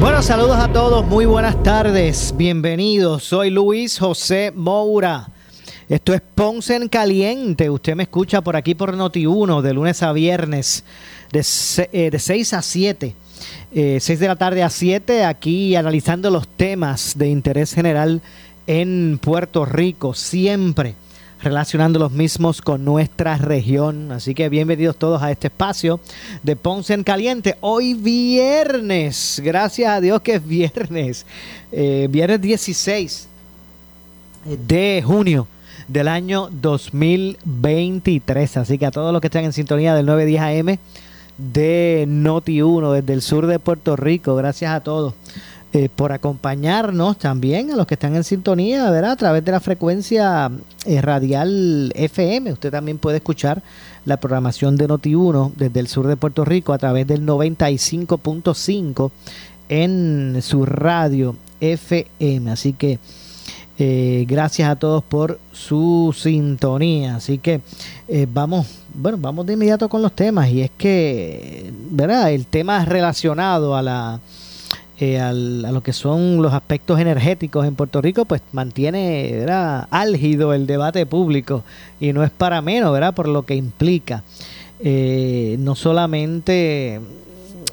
Bueno, 0.00 0.22
saludos 0.22 0.56
a 0.56 0.72
todos, 0.72 1.04
muy 1.04 1.26
buenas 1.26 1.62
tardes, 1.62 2.32
bienvenidos. 2.34 3.22
Soy 3.22 3.50
Luis 3.50 3.98
José 3.98 4.50
Moura. 4.50 5.28
Esto 5.90 6.14
es 6.14 6.22
Ponce 6.22 6.74
en 6.74 6.88
Caliente. 6.88 7.68
Usted 7.68 7.94
me 7.94 8.04
escucha 8.04 8.40
por 8.40 8.56
aquí 8.56 8.74
por 8.74 8.96
Noti1 8.96 9.60
de 9.60 9.74
lunes 9.74 10.02
a 10.02 10.12
viernes 10.12 10.84
de, 11.30 11.44
eh, 11.92 12.10
de 12.10 12.18
6 12.18 12.54
a 12.54 12.62
7. 12.62 13.14
Eh, 13.72 13.98
6 14.00 14.18
de 14.18 14.26
la 14.26 14.36
tarde 14.36 14.62
a 14.62 14.70
7 14.70 15.22
aquí 15.22 15.76
analizando 15.76 16.30
los 16.30 16.48
temas 16.48 17.18
de 17.18 17.28
interés 17.28 17.74
general 17.74 18.22
en 18.66 19.20
Puerto 19.22 19.66
Rico, 19.66 20.14
siempre 20.14 20.94
relacionando 21.42 21.98
los 21.98 22.12
mismos 22.12 22.60
con 22.60 22.84
nuestra 22.84 23.36
región. 23.36 24.12
Así 24.12 24.34
que 24.34 24.48
bienvenidos 24.48 24.96
todos 24.96 25.22
a 25.22 25.30
este 25.30 25.48
espacio 25.48 26.00
de 26.42 26.56
Ponce 26.56 26.94
en 26.94 27.04
Caliente. 27.04 27.56
Hoy 27.60 27.94
viernes, 27.94 29.40
gracias 29.42 29.90
a 29.90 30.00
Dios 30.00 30.20
que 30.20 30.34
es 30.34 30.46
viernes, 30.46 31.26
eh, 31.72 32.08
viernes 32.10 32.40
16 32.40 33.28
de 34.44 35.02
junio 35.04 35.46
del 35.88 36.08
año 36.08 36.48
2023. 36.50 38.58
Así 38.58 38.78
que 38.78 38.86
a 38.86 38.90
todos 38.90 39.12
los 39.12 39.20
que 39.20 39.28
están 39.28 39.44
en 39.44 39.52
sintonía 39.52 39.94
del 39.94 40.06
910 40.06 40.42
AM 40.42 40.78
de 41.38 42.04
Noti 42.06 42.60
1 42.60 42.92
desde 42.92 43.14
el 43.14 43.22
sur 43.22 43.46
de 43.46 43.58
Puerto 43.58 43.96
Rico, 43.96 44.34
gracias 44.34 44.72
a 44.72 44.80
todos. 44.80 45.14
Eh, 45.72 45.88
por 45.88 46.10
acompañarnos 46.10 47.16
también 47.16 47.70
a 47.70 47.76
los 47.76 47.86
que 47.86 47.94
están 47.94 48.16
en 48.16 48.24
sintonía, 48.24 48.90
¿verdad? 48.90 49.12
A 49.12 49.16
través 49.16 49.44
de 49.44 49.52
la 49.52 49.60
frecuencia 49.60 50.50
eh, 50.84 51.00
radial 51.00 51.92
FM. 51.94 52.52
Usted 52.52 52.72
también 52.72 52.98
puede 52.98 53.18
escuchar 53.18 53.62
la 54.04 54.16
programación 54.16 54.76
de 54.76 54.88
Noti1 54.88 55.52
desde 55.54 55.78
el 55.78 55.86
sur 55.86 56.08
de 56.08 56.16
Puerto 56.16 56.44
Rico 56.44 56.72
a 56.72 56.78
través 56.78 57.06
del 57.06 57.24
95.5 57.24 59.12
en 59.68 60.38
su 60.42 60.66
radio 60.66 61.36
FM. 61.60 62.50
Así 62.50 62.72
que 62.72 62.98
eh, 63.78 64.26
gracias 64.28 64.68
a 64.68 64.76
todos 64.76 65.04
por 65.04 65.38
su 65.52 66.14
sintonía. 66.14 67.16
Así 67.16 67.38
que 67.38 67.60
eh, 68.08 68.26
vamos, 68.28 68.66
bueno, 68.92 69.18
vamos 69.18 69.46
de 69.46 69.52
inmediato 69.52 69.88
con 69.88 70.02
los 70.02 70.12
temas. 70.12 70.50
Y 70.50 70.62
es 70.62 70.70
que, 70.76 71.72
¿verdad? 71.90 72.32
El 72.32 72.46
tema 72.46 72.84
relacionado 72.84 73.76
a 73.76 73.82
la 73.82 74.20
eh, 75.00 75.18
a 75.18 75.32
lo 75.32 75.82
que 75.82 75.92
son 75.92 76.42
los 76.42 76.52
aspectos 76.52 77.00
energéticos 77.00 77.66
en 77.66 77.74
Puerto 77.74 78.00
Rico, 78.00 78.24
pues 78.24 78.42
mantiene 78.52 79.30
¿verdad? 79.32 79.88
álgido 79.90 80.54
el 80.54 80.66
debate 80.66 81.06
público 81.06 81.64
y 81.98 82.12
no 82.12 82.22
es 82.22 82.30
para 82.30 82.60
menos, 82.60 82.92
¿verdad? 82.92 83.14
Por 83.14 83.26
lo 83.26 83.44
que 83.44 83.54
implica. 83.54 84.22
no 84.82 85.74
solamente 85.74 87.00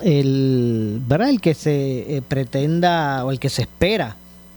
el, 0.02 1.02
¿verdad? 1.08 1.30
el 1.30 1.42
que 1.42 1.53
se 1.53 2.23
pretenda 2.28 3.23
o 3.25 3.31
el 3.31 3.39
que 3.39 3.50
se 3.50 3.64
espera, 3.64 4.16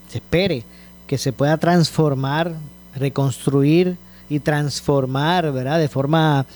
se 0.08 0.18
espere 0.18 0.64
que 1.10 1.18
se 1.18 1.32
pueda 1.32 1.56
transformar, 1.56 2.52
reconstruir 2.94 3.96
y 4.30 4.40
transformar, 4.40 5.52
¿verdad? 5.52 5.78
De 5.78 5.88
forma 5.88 6.46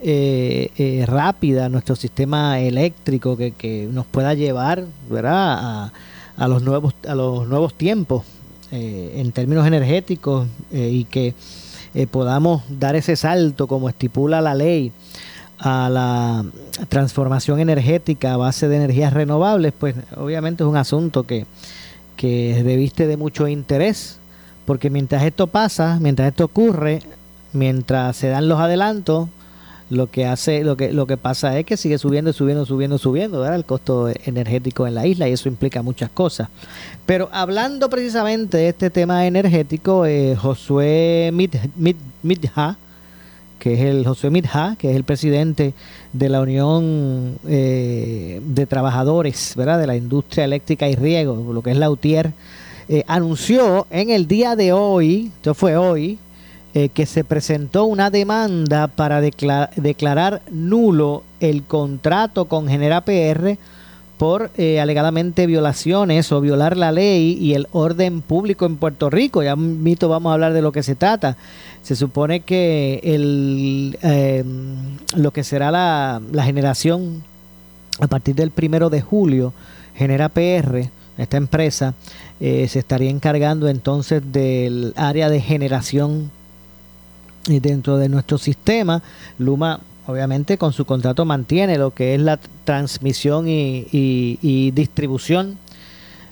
eh, 0.00 0.70
eh, 0.78 1.04
rápida 1.06 1.68
nuestro 1.68 1.96
sistema 1.96 2.60
eléctrico 2.60 3.36
que, 3.36 3.88
nos 3.92 4.06
pueda 4.06 4.32
llevar, 4.32 4.84
¿verdad? 5.10 5.58
A, 5.58 5.92
a, 6.36 6.48
los 6.48 6.62
nuevos 6.62 6.94
a 7.06 7.14
los 7.14 7.46
nuevos 7.46 7.74
tiempos 7.74 8.24
eh, 8.72 9.16
en 9.16 9.32
términos 9.32 9.66
energéticos 9.66 10.46
y 10.72 11.04
que 11.04 11.34
podamos 12.10 12.62
dar 12.68 12.96
ese 12.96 13.14
salto 13.14 13.66
como 13.66 13.88
estipula 13.88 14.40
la 14.40 14.54
ley 14.54 14.90
a 15.58 15.88
la 15.88 16.44
transformación 16.88 17.60
energética 17.60 18.34
a 18.34 18.36
base 18.36 18.68
de 18.68 18.76
energías 18.76 19.12
renovables, 19.12 19.72
pues 19.78 19.94
obviamente 20.16 20.64
es 20.64 20.68
un 20.68 20.76
asunto 20.76 21.24
que 21.24 21.46
que 22.16 22.60
reviste 22.64 23.06
de 23.06 23.16
mucho 23.16 23.48
interés, 23.48 24.18
porque 24.66 24.90
mientras 24.90 25.22
esto 25.24 25.46
pasa, 25.46 25.98
mientras 26.00 26.28
esto 26.28 26.44
ocurre, 26.44 27.00
mientras 27.54 28.16
se 28.16 28.28
dan 28.28 28.48
los 28.48 28.60
adelantos, 28.60 29.28
lo 29.90 30.10
que 30.10 30.26
hace, 30.26 30.64
lo 30.64 30.76
que, 30.76 30.92
lo 30.92 31.06
que 31.06 31.16
pasa 31.16 31.58
es 31.58 31.66
que 31.66 31.76
sigue 31.76 31.98
subiendo, 31.98 32.32
subiendo, 32.32 32.64
subiendo, 32.64 32.98
subiendo, 32.98 33.40
¿verdad? 33.40 33.56
el 33.56 33.64
costo 33.64 34.08
energético 34.24 34.86
en 34.86 34.94
la 34.94 35.06
isla 35.06 35.28
y 35.28 35.32
eso 35.32 35.48
implica 35.48 35.82
muchas 35.82 36.10
cosas. 36.10 36.48
Pero 37.06 37.28
hablando 37.32 37.88
precisamente 37.90 38.56
de 38.56 38.68
este 38.68 38.90
tema 38.90 39.26
energético, 39.26 40.06
eh, 40.06 40.36
Josué 40.36 41.30
Midha, 41.32 42.76
que 43.58 43.74
es 43.74 43.80
el 43.80 44.06
Josué 44.06 44.30
Midha, 44.30 44.76
que 44.78 44.90
es 44.90 44.96
el 44.96 45.04
presidente 45.04 45.74
de 46.12 46.28
la 46.28 46.40
Unión 46.40 47.38
eh, 47.46 48.40
de 48.44 48.66
Trabajadores 48.66 49.54
¿verdad? 49.56 49.78
de 49.78 49.86
la 49.86 49.96
Industria 49.96 50.44
Eléctrica 50.44 50.88
y 50.88 50.96
Riego, 50.96 51.52
lo 51.52 51.62
que 51.62 51.70
es 51.70 51.76
la 51.76 51.90
UTIER, 51.90 52.32
eh, 52.88 53.02
anunció 53.06 53.86
en 53.90 54.10
el 54.10 54.26
día 54.26 54.56
de 54.56 54.72
hoy, 54.72 55.30
esto 55.36 55.54
fue 55.54 55.76
hoy, 55.76 56.18
eh, 56.74 56.88
que 56.88 57.06
se 57.06 57.24
presentó 57.24 57.84
una 57.84 58.10
demanda 58.10 58.88
para 58.88 59.20
declarar, 59.20 60.42
nulo 60.50 61.22
el 61.40 61.62
contrato 61.62 62.46
con 62.46 62.68
Genera 62.68 63.02
PR 63.02 63.56
por 64.18 64.50
eh, 64.56 64.80
alegadamente 64.80 65.46
violaciones 65.46 66.30
o 66.32 66.40
violar 66.40 66.76
la 66.76 66.92
ley 66.92 67.36
y 67.40 67.54
el 67.54 67.68
orden 67.72 68.22
público 68.22 68.66
en 68.66 68.76
Puerto 68.76 69.10
Rico. 69.10 69.42
Ya 69.42 69.56
mito 69.56 70.08
vamos 70.08 70.30
a 70.30 70.34
hablar 70.34 70.52
de 70.52 70.62
lo 70.62 70.72
que 70.72 70.82
se 70.82 70.94
trata. 70.94 71.36
Se 71.82 71.96
supone 71.96 72.40
que 72.40 73.00
el, 73.02 73.98
eh, 74.02 74.44
lo 75.16 75.30
que 75.32 75.44
será 75.44 75.70
la, 75.70 76.20
la, 76.32 76.44
generación 76.44 77.22
a 78.00 78.06
partir 78.06 78.34
del 78.34 78.50
primero 78.50 78.90
de 78.90 79.00
julio, 79.00 79.52
Genera 79.94 80.28
PR, 80.28 80.90
esta 81.18 81.36
empresa, 81.36 81.94
eh, 82.40 82.66
se 82.68 82.80
estaría 82.80 83.10
encargando 83.10 83.68
entonces 83.68 84.22
del 84.32 84.92
área 84.96 85.28
de 85.28 85.40
generación 85.40 86.30
dentro 87.46 87.96
de 87.96 88.08
nuestro 88.08 88.38
sistema. 88.38 89.02
Luma 89.38 89.80
obviamente 90.06 90.58
con 90.58 90.72
su 90.72 90.84
contrato 90.84 91.24
mantiene 91.24 91.78
lo 91.78 91.92
que 91.92 92.14
es 92.14 92.20
la 92.20 92.38
transmisión 92.64 93.48
y, 93.48 93.86
y, 93.90 94.38
y, 94.42 94.70
distribución 94.70 95.58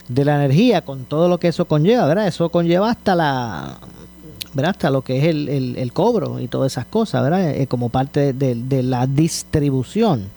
de 0.07 0.25
la 0.25 0.35
energía 0.35 0.81
con 0.81 1.05
todo 1.05 1.27
lo 1.27 1.39
que 1.39 1.47
eso 1.47 1.65
conlleva, 1.65 2.05
¿verdad? 2.05 2.27
Eso 2.27 2.49
conlleva 2.49 2.91
hasta 2.91 3.15
la 3.15 3.77
¿verdad? 4.53 4.71
hasta 4.71 4.89
lo 4.89 5.01
que 5.01 5.17
es 5.17 5.23
el, 5.25 5.93
cobro 5.93 6.39
y 6.39 6.47
todas 6.47 6.73
esas 6.73 6.85
cosas, 6.85 7.23
¿verdad? 7.23 7.51
Eh, 7.51 7.67
como 7.67 7.89
parte 7.89 8.33
de, 8.33 8.55
de, 8.55 8.83
la 8.83 9.07
distribución. 9.07 10.27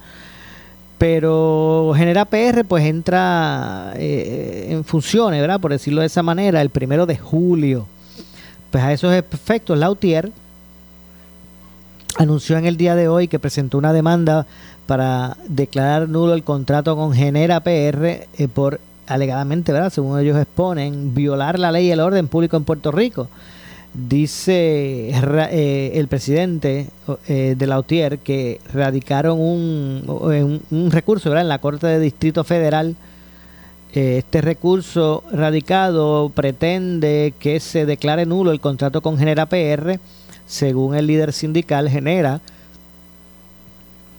Pero 0.99 1.93
Genera 1.95 2.25
PR 2.25 2.65
pues 2.65 2.85
entra 2.85 3.93
eh, 3.97 4.69
en 4.71 4.85
funciones, 4.85 5.41
¿verdad? 5.41 5.61
Por 5.61 5.73
decirlo 5.73 6.01
de 6.01 6.07
esa 6.07 6.23
manera, 6.23 6.63
el 6.63 6.71
primero 6.71 7.05
de 7.05 7.19
julio. 7.19 7.87
Pues 8.71 8.83
a 8.83 8.93
esos 8.93 9.13
efectos, 9.13 9.79
Lautier 9.79 10.33
anunció 12.19 12.57
en 12.57 12.67
el 12.67 12.77
día 12.77 12.95
de 12.95 13.09
hoy 13.09 13.29
que 13.29 13.39
presentó 13.39 13.79
una 13.79 13.93
demanda 13.93 14.47
para 14.87 15.37
declarar 15.49 16.09
nulo 16.09 16.35
el 16.35 16.45
contrato 16.45 16.97
con 16.97 17.13
Genera 17.13 17.61
PR 17.61 18.07
eh, 18.37 18.49
por 18.53 18.81
alegadamente, 19.07 19.73
¿verdad? 19.73 19.93
Según 19.93 20.19
ellos 20.19 20.37
exponen, 20.37 21.15
violar 21.15 21.59
la 21.59 21.73
ley 21.73 21.87
y 21.87 21.91
el 21.91 22.01
orden 22.01 22.29
público 22.29 22.57
en 22.57 22.65
Puerto 22.65 22.91
Rico. 22.91 23.29
Dice 23.95 25.11
eh, 25.11 25.93
el 25.95 26.09
presidente 26.09 26.89
eh, 27.29 27.55
de 27.57 27.67
la 27.67 27.79
UTIER 27.79 28.19
que 28.19 28.61
radicaron 28.73 29.41
un, 29.41 30.03
un, 30.07 30.63
un, 30.71 30.91
recurso 30.91 31.31
¿verdad? 31.31 31.45
en 31.45 31.49
la 31.49 31.61
Corte 31.61 31.87
de 31.87 31.99
Distrito 31.99 32.45
Federal. 32.45 32.97
Este 33.93 34.43
recurso 34.43 35.25
radicado 35.33 36.31
pretende 36.35 37.33
que 37.39 37.61
se 37.61 37.87
declare 37.87 38.27
nulo 38.27 38.51
el 38.51 38.61
contrato 38.61 39.01
con 39.01 39.17
Genera 39.17 39.47
PR 39.47 39.99
según 40.47 40.95
el 40.95 41.07
líder 41.07 41.33
sindical, 41.33 41.89
Genera 41.89 42.41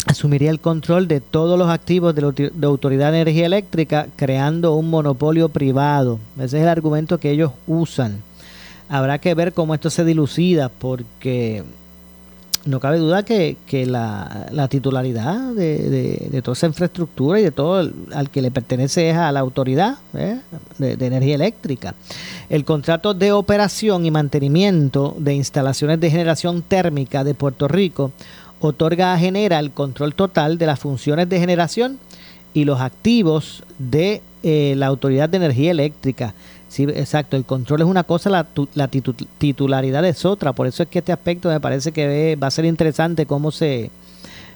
asumiría 0.05 0.49
el 0.49 0.59
control 0.59 1.07
de 1.07 1.19
todos 1.19 1.59
los 1.59 1.69
activos 1.69 2.15
de 2.15 2.21
la 2.21 2.67
Autoridad 2.67 3.11
de 3.11 3.21
Energía 3.21 3.45
Eléctrica, 3.45 4.07
creando 4.15 4.73
un 4.75 4.89
monopolio 4.89 5.49
privado. 5.49 6.19
Ese 6.37 6.57
es 6.57 6.63
el 6.63 6.69
argumento 6.69 7.19
que 7.19 7.31
ellos 7.31 7.51
usan. 7.67 8.21
Habrá 8.89 9.19
que 9.19 9.35
ver 9.35 9.53
cómo 9.53 9.73
esto 9.73 9.89
se 9.89 10.05
dilucida, 10.05 10.69
porque 10.69 11.63
no 12.67 12.79
cabe 12.79 12.97
duda 12.97 13.23
que, 13.23 13.57
la, 13.85 14.67
titularidad 14.69 15.53
de, 15.53 16.41
toda 16.43 16.53
esa 16.53 16.67
infraestructura 16.67 17.39
y 17.39 17.43
de 17.43 17.51
todo 17.51 17.89
al 18.13 18.29
que 18.29 18.41
le 18.41 18.51
pertenece 18.51 19.09
es 19.09 19.17
a 19.17 19.31
la 19.31 19.39
autoridad 19.39 19.97
¿eh? 20.13 20.39
de, 20.77 21.05
energía 21.05 21.35
eléctrica. 21.35 21.95
El 22.49 22.65
contrato 22.65 23.13
de 23.13 23.31
operación 23.31 24.05
y 24.05 24.11
mantenimiento 24.11 25.15
de 25.17 25.33
instalaciones 25.33 25.99
de 25.99 26.11
generación 26.11 26.61
térmica 26.61 27.23
de 27.23 27.33
Puerto 27.33 27.67
Rico 27.67 28.11
otorga 28.59 29.13
a 29.13 29.19
Genera 29.19 29.59
el 29.59 29.71
control 29.71 30.15
total 30.15 30.57
de 30.57 30.65
las 30.65 30.79
funciones 30.79 31.29
de 31.29 31.39
generación 31.39 31.99
y 32.53 32.65
los 32.65 32.81
activos 32.81 33.63
de 33.77 34.21
eh, 34.43 34.73
la 34.77 34.87
Autoridad 34.87 35.29
de 35.29 35.37
Energía 35.37 35.71
Eléctrica 35.71 36.33
Sí, 36.69 36.83
exacto. 36.83 37.37
El 37.37 37.45
control 37.45 37.81
es 37.81 37.87
una 37.87 38.03
cosa, 38.03 38.29
la, 38.29 38.47
la 38.75 38.87
titularidad 38.87 40.05
es 40.05 40.25
otra. 40.25 40.53
Por 40.53 40.67
eso 40.67 40.83
es 40.83 40.89
que 40.89 40.99
este 40.99 41.11
aspecto 41.11 41.49
me 41.49 41.59
parece 41.59 41.91
que 41.91 42.35
va 42.35 42.47
a 42.47 42.51
ser 42.51 42.65
interesante 42.65 43.25
cómo 43.25 43.51
se, 43.51 43.89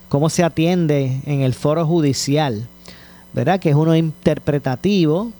cómo 0.09 0.29
se 0.29 0.43
atiende 0.43 1.21
en 1.25 1.41
el 1.41 1.53
foro 1.53 1.85
judicial, 1.85 2.67
¿verdad? 3.33 3.59
Que 3.59 3.69
es 3.69 3.75
uno 3.75 3.95
interpretativo, 3.95 5.31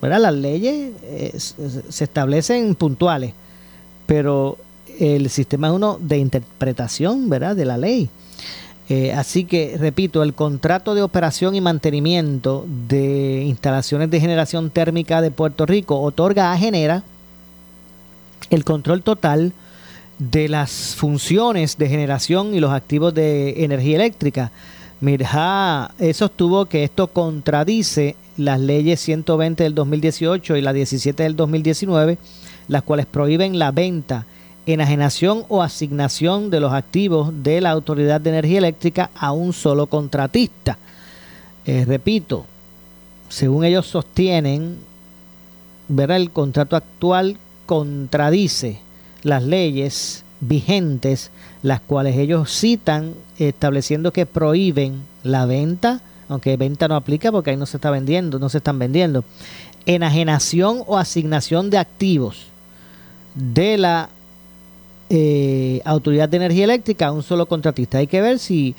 ¿verdad? 0.00 0.20
Las 0.20 0.34
leyes 0.34 0.92
eh, 1.02 1.36
se 1.36 2.04
establecen 2.04 2.74
puntuales, 2.76 3.32
pero 4.06 4.56
el 5.00 5.28
sistema 5.30 5.68
es 5.68 5.74
uno 5.74 5.98
de 6.00 6.18
interpretación, 6.18 7.28
¿verdad? 7.28 7.56
De 7.56 7.64
la 7.64 7.76
ley. 7.76 8.08
Eh, 8.90 9.12
así 9.12 9.44
que, 9.44 9.76
repito, 9.78 10.22
el 10.22 10.32
contrato 10.32 10.94
de 10.94 11.02
operación 11.02 11.54
y 11.54 11.60
mantenimiento 11.60 12.64
de 12.88 13.44
instalaciones 13.44 14.10
de 14.10 14.20
generación 14.20 14.70
térmica 14.70 15.20
de 15.20 15.30
Puerto 15.30 15.66
Rico 15.66 16.00
otorga 16.00 16.52
a 16.52 16.56
Genera 16.56 17.02
el 18.48 18.64
control 18.64 19.02
total 19.02 19.52
de 20.18 20.48
las 20.48 20.94
funciones 20.96 21.76
de 21.76 21.88
generación 21.88 22.54
y 22.54 22.60
los 22.60 22.72
activos 22.72 23.12
de 23.12 23.62
energía 23.64 23.96
eléctrica. 23.96 24.52
Mirja 25.00 25.92
sostuvo 26.14 26.64
que 26.64 26.82
esto 26.82 27.08
contradice 27.08 28.16
las 28.38 28.58
leyes 28.58 29.00
120 29.00 29.64
del 29.64 29.74
2018 29.74 30.56
y 30.56 30.62
la 30.62 30.72
17 30.72 31.22
del 31.22 31.36
2019, 31.36 32.16
las 32.68 32.82
cuales 32.82 33.04
prohíben 33.04 33.58
la 33.58 33.70
venta 33.70 34.24
enajenación 34.72 35.44
o 35.48 35.62
asignación 35.62 36.50
de 36.50 36.60
los 36.60 36.72
activos 36.72 37.32
de 37.42 37.60
la 37.60 37.70
Autoridad 37.70 38.20
de 38.20 38.30
Energía 38.30 38.58
Eléctrica 38.58 39.10
a 39.14 39.32
un 39.32 39.52
solo 39.54 39.86
contratista. 39.86 40.76
Eh, 41.64 41.84
repito, 41.86 42.44
según 43.28 43.64
ellos 43.64 43.86
sostienen, 43.86 44.76
el 45.88 46.30
contrato 46.30 46.76
actual 46.76 47.38
contradice 47.64 48.80
las 49.22 49.42
leyes 49.42 50.24
vigentes, 50.40 51.30
las 51.62 51.80
cuales 51.80 52.16
ellos 52.16 52.50
citan 52.50 53.14
estableciendo 53.38 54.12
que 54.12 54.26
prohíben 54.26 55.02
la 55.22 55.46
venta, 55.46 56.02
aunque 56.28 56.58
venta 56.58 56.88
no 56.88 56.96
aplica 56.96 57.32
porque 57.32 57.50
ahí 57.50 57.56
no 57.56 57.66
se 57.66 57.78
está 57.78 57.90
vendiendo, 57.90 58.38
no 58.38 58.50
se 58.50 58.58
están 58.58 58.78
vendiendo, 58.78 59.24
enajenación 59.86 60.82
o 60.86 60.98
asignación 60.98 61.70
de 61.70 61.78
activos 61.78 62.46
de 63.34 63.78
la 63.78 64.10
eh, 65.10 65.80
Autoridad 65.84 66.28
de 66.28 66.36
Energía 66.36 66.64
Eléctrica 66.64 67.06
a 67.06 67.12
un 67.12 67.22
solo 67.22 67.46
contratista. 67.46 67.98
Hay 67.98 68.06
que 68.06 68.20
ver 68.20 68.38
si 68.38 68.74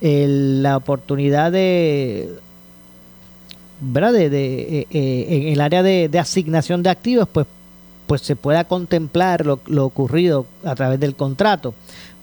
la 0.00 0.76
oportunidad 0.76 1.50
de, 1.52 2.28
¿verdad? 3.80 4.12
de, 4.12 4.26
eh, 4.26 4.86
eh, 4.90 5.26
en 5.28 5.48
el 5.48 5.60
área 5.60 5.82
de, 5.82 6.10
asignación 6.18 6.82
de 6.82 6.90
activos, 6.90 7.28
pues, 7.30 7.46
pues 8.06 8.20
se 8.20 8.36
pueda 8.36 8.64
contemplar 8.64 9.46
lo, 9.46 9.84
ocurrido 9.84 10.46
a 10.64 10.74
través 10.74 11.00
del 11.00 11.14
contrato. 11.14 11.74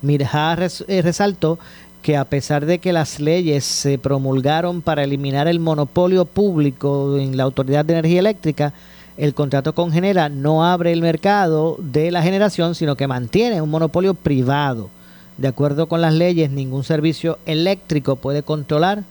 Mirja 0.01 0.55
resaltó 0.55 1.59
que 2.01 2.17
a 2.17 2.25
pesar 2.25 2.65
de 2.65 2.79
que 2.79 2.93
las 2.93 3.19
leyes 3.19 3.63
se 3.63 3.97
promulgaron 3.97 4.81
para 4.81 5.03
eliminar 5.03 5.47
el 5.47 5.59
monopolio 5.59 6.25
público 6.25 7.17
en 7.17 7.37
la 7.37 7.43
Autoridad 7.43 7.85
de 7.85 7.93
Energía 7.93 8.19
Eléctrica, 8.19 8.73
el 9.17 9.33
contrato 9.33 9.73
con 9.73 9.91
Genera 9.91 10.29
no 10.29 10.65
abre 10.65 10.91
el 10.91 11.01
mercado 11.01 11.77
de 11.79 12.11
la 12.11 12.23
generación, 12.23 12.75
sino 12.75 12.95
que 12.95 13.07
mantiene 13.07 13.61
un 13.61 13.69
monopolio 13.69 14.13
privado. 14.13 14.89
De 15.37 15.47
acuerdo 15.47 15.87
con 15.87 16.01
las 16.01 16.13
leyes, 16.13 16.51
ningún 16.51 16.83
servicio 16.83 17.37
eléctrico 17.45 18.15
puede 18.15 18.43
controlar 18.43 19.03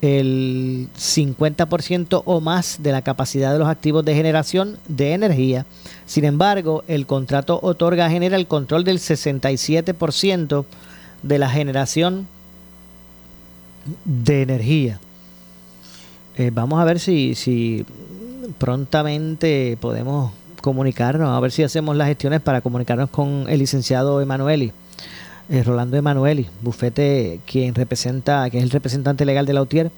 el 0.00 0.88
50% 0.96 2.22
o 2.24 2.40
más 2.40 2.78
de 2.80 2.92
la 2.92 3.02
capacidad 3.02 3.52
de 3.52 3.58
los 3.58 3.68
activos 3.68 4.04
de 4.04 4.14
generación 4.14 4.78
de 4.86 5.12
energía. 5.12 5.66
Sin 6.06 6.24
embargo, 6.24 6.84
el 6.86 7.06
contrato 7.06 7.58
otorga 7.62 8.06
a 8.06 8.10
Genera 8.10 8.36
el 8.36 8.46
control 8.46 8.84
del 8.84 8.98
67% 8.98 10.64
de 11.22 11.38
la 11.38 11.50
generación 11.50 12.28
de 14.04 14.42
energía. 14.42 15.00
Eh, 16.36 16.50
vamos 16.52 16.80
a 16.80 16.84
ver 16.84 17.00
si, 17.00 17.34
si 17.34 17.84
prontamente 18.58 19.78
podemos 19.80 20.32
comunicarnos, 20.60 21.30
a 21.30 21.40
ver 21.40 21.52
si 21.52 21.62
hacemos 21.62 21.96
las 21.96 22.08
gestiones 22.08 22.40
para 22.40 22.60
comunicarnos 22.60 23.10
con 23.10 23.46
el 23.48 23.58
licenciado 23.58 24.20
Emanueli, 24.20 24.72
eh, 25.48 25.62
Rolando 25.62 25.96
Emanueli, 25.96 26.46
bufete 26.60 27.40
quien 27.46 27.74
representa, 27.74 28.50
que 28.50 28.58
es 28.58 28.64
el 28.64 28.70
representante 28.70 29.24
legal 29.24 29.46
de 29.46 29.52
la 29.52 29.62
UTIER, 29.62 29.90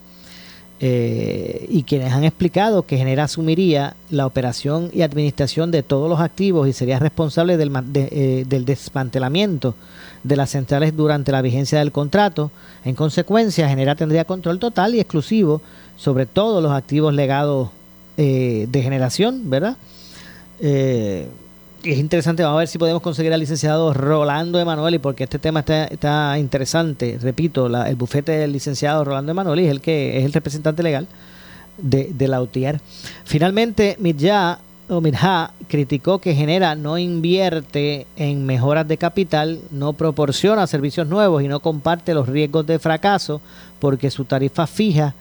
eh, 0.83 1.67
y 1.69 1.83
quienes 1.83 2.11
han 2.11 2.23
explicado 2.23 2.87
que 2.87 2.97
Genera 2.97 3.25
asumiría 3.25 3.95
la 4.09 4.25
operación 4.25 4.89
y 4.91 5.03
administración 5.03 5.69
de 5.69 5.83
todos 5.83 6.09
los 6.09 6.19
activos 6.19 6.67
y 6.67 6.73
sería 6.73 6.97
responsable 6.97 7.55
del, 7.57 7.71
eh, 7.93 8.45
del 8.47 8.65
desmantelamiento 8.65 9.75
de 10.23 10.35
las 10.35 10.49
centrales 10.49 10.97
durante 10.97 11.31
la 11.31 11.43
vigencia 11.43 11.77
del 11.77 11.91
contrato. 11.91 12.49
En 12.83 12.95
consecuencia, 12.95 13.69
Genera 13.69 13.93
tendría 13.93 14.25
control 14.25 14.57
total 14.57 14.95
y 14.95 14.99
exclusivo 14.99 15.61
sobre 15.97 16.25
todos 16.25 16.63
los 16.63 16.71
activos 16.71 17.13
legados 17.13 17.69
eh, 18.23 18.67
de 18.69 18.83
generación, 18.83 19.49
¿verdad? 19.49 19.77
Eh, 20.59 21.27
es 21.83 21.97
interesante, 21.97 22.43
vamos 22.43 22.57
a 22.57 22.59
ver 22.59 22.67
si 22.67 22.77
podemos 22.77 23.01
conseguir 23.01 23.33
al 23.33 23.39
licenciado 23.39 23.95
Rolando 23.95 24.59
Emanueli, 24.59 24.99
porque 24.99 25.23
este 25.23 25.39
tema 25.39 25.61
está, 25.61 26.37
interesante. 26.37 27.17
Repito, 27.19 27.65
el 27.65 27.95
bufete 27.95 28.33
del 28.33 28.51
licenciado 28.51 29.03
Rolando 29.03 29.31
Emanueli 29.31 29.65
es 29.65 29.71
el 29.71 29.81
que 29.81 30.19
es 30.19 30.25
el 30.25 30.33
representante 30.33 30.83
legal 30.83 31.07
de, 31.79 32.11
de 32.13 32.27
la 32.27 32.43
UTIER. 32.43 32.79
Finalmente, 33.23 33.97
Mirja, 33.99 34.59
o 34.87 35.01
Mirja 35.01 35.53
criticó 35.67 36.19
que 36.19 36.35
Genera 36.35 36.75
no 36.75 36.99
invierte 36.99 38.05
en 38.17 38.45
mejoras 38.45 38.87
de 38.87 38.97
capital, 38.97 39.61
no 39.71 39.93
proporciona 39.93 40.67
servicios 40.67 41.07
nuevos 41.07 41.41
y 41.41 41.47
no 41.47 41.59
comparte 41.59 42.13
los 42.13 42.29
riesgos 42.29 42.67
de 42.67 42.77
fracaso 42.77 43.41
porque 43.79 44.11
su 44.11 44.25
tarifa 44.25 44.67
fija 44.67 45.15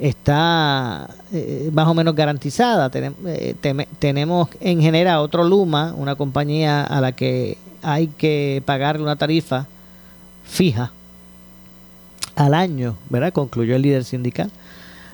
está 0.00 1.10
eh, 1.32 1.70
más 1.72 1.86
o 1.86 1.94
menos 1.94 2.14
garantizada. 2.14 2.90
Eh, 2.94 3.54
tenemos 3.98 4.48
en 4.60 4.80
general 4.80 5.18
otro 5.18 5.44
Luma, 5.44 5.94
una 5.96 6.16
compañía 6.16 6.82
a 6.82 7.00
la 7.00 7.12
que 7.12 7.58
hay 7.82 8.08
que 8.08 8.62
pagarle 8.64 9.02
una 9.02 9.16
tarifa 9.16 9.66
fija 10.44 10.90
al 12.34 12.54
año, 12.54 12.96
¿verdad? 13.10 13.32
Concluyó 13.32 13.76
el 13.76 13.82
líder 13.82 14.04
sindical. 14.04 14.50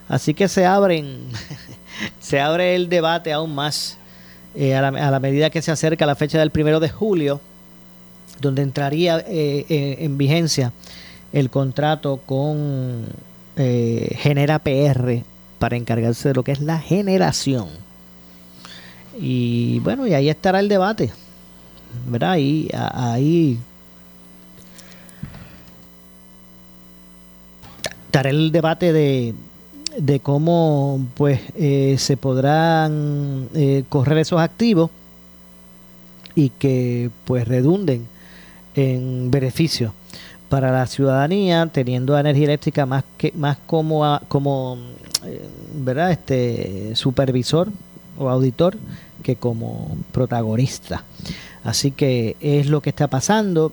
Así 0.08 0.34
que 0.34 0.46
se 0.46 0.64
abren, 0.64 1.18
se 2.20 2.40
abre 2.40 2.76
el 2.76 2.88
debate 2.88 3.32
aún 3.32 3.54
más 3.54 3.98
eh, 4.54 4.76
a, 4.76 4.90
la, 4.90 5.20
medida 5.20 5.50
que 5.50 5.62
se 5.62 5.72
acerca 5.72 6.06
la 6.06 6.14
fecha 6.14 6.38
del 6.38 6.50
primero 6.50 6.78
de 6.78 6.88
julio, 6.88 7.40
donde 8.40 8.62
entraría 8.62 9.24
en 9.26 10.18
vigencia 10.18 10.72
el 11.32 11.48
contrato 11.48 12.20
con 12.24 13.06
eh, 13.56 14.16
genera 14.18 14.58
PR 14.58 15.22
para 15.58 15.76
encargarse 15.76 16.28
de 16.28 16.34
lo 16.34 16.42
que 16.42 16.52
es 16.52 16.60
la 16.60 16.78
generación. 16.78 17.68
Y 19.18 19.78
bueno, 19.80 20.06
y 20.06 20.14
ahí 20.14 20.28
estará 20.28 20.60
el 20.60 20.68
debate. 20.68 21.10
¿Verdad? 22.06 22.32
Ahí, 22.32 22.68
ahí 22.74 23.58
estará 28.06 28.30
el 28.30 28.52
debate 28.52 28.92
de, 28.92 29.34
de 29.98 30.20
cómo 30.20 31.06
pues 31.14 31.40
eh, 31.54 31.96
se 31.98 32.16
podrán 32.16 33.48
eh, 33.54 33.84
correr 33.88 34.18
esos 34.18 34.40
activos 34.40 34.90
y 36.34 36.50
que 36.50 37.10
pues 37.24 37.48
redunden 37.48 38.06
en 38.74 39.30
beneficio 39.30 39.94
para 40.48 40.70
la 40.70 40.86
ciudadanía, 40.86 41.66
teniendo 41.72 42.18
energía 42.18 42.44
eléctrica 42.44 42.86
más 42.86 43.04
que 43.18 43.32
más 43.32 43.58
como 43.66 44.20
como 44.28 44.78
eh, 45.24 45.48
verdad 45.74 46.12
este 46.12 46.94
supervisor 46.94 47.68
o 48.18 48.28
auditor 48.28 48.76
que 49.22 49.36
como 49.36 49.96
protagonista. 50.12 51.04
Así 51.64 51.90
que 51.90 52.36
es 52.40 52.68
lo 52.68 52.80
que 52.80 52.90
está 52.90 53.08
pasando 53.08 53.72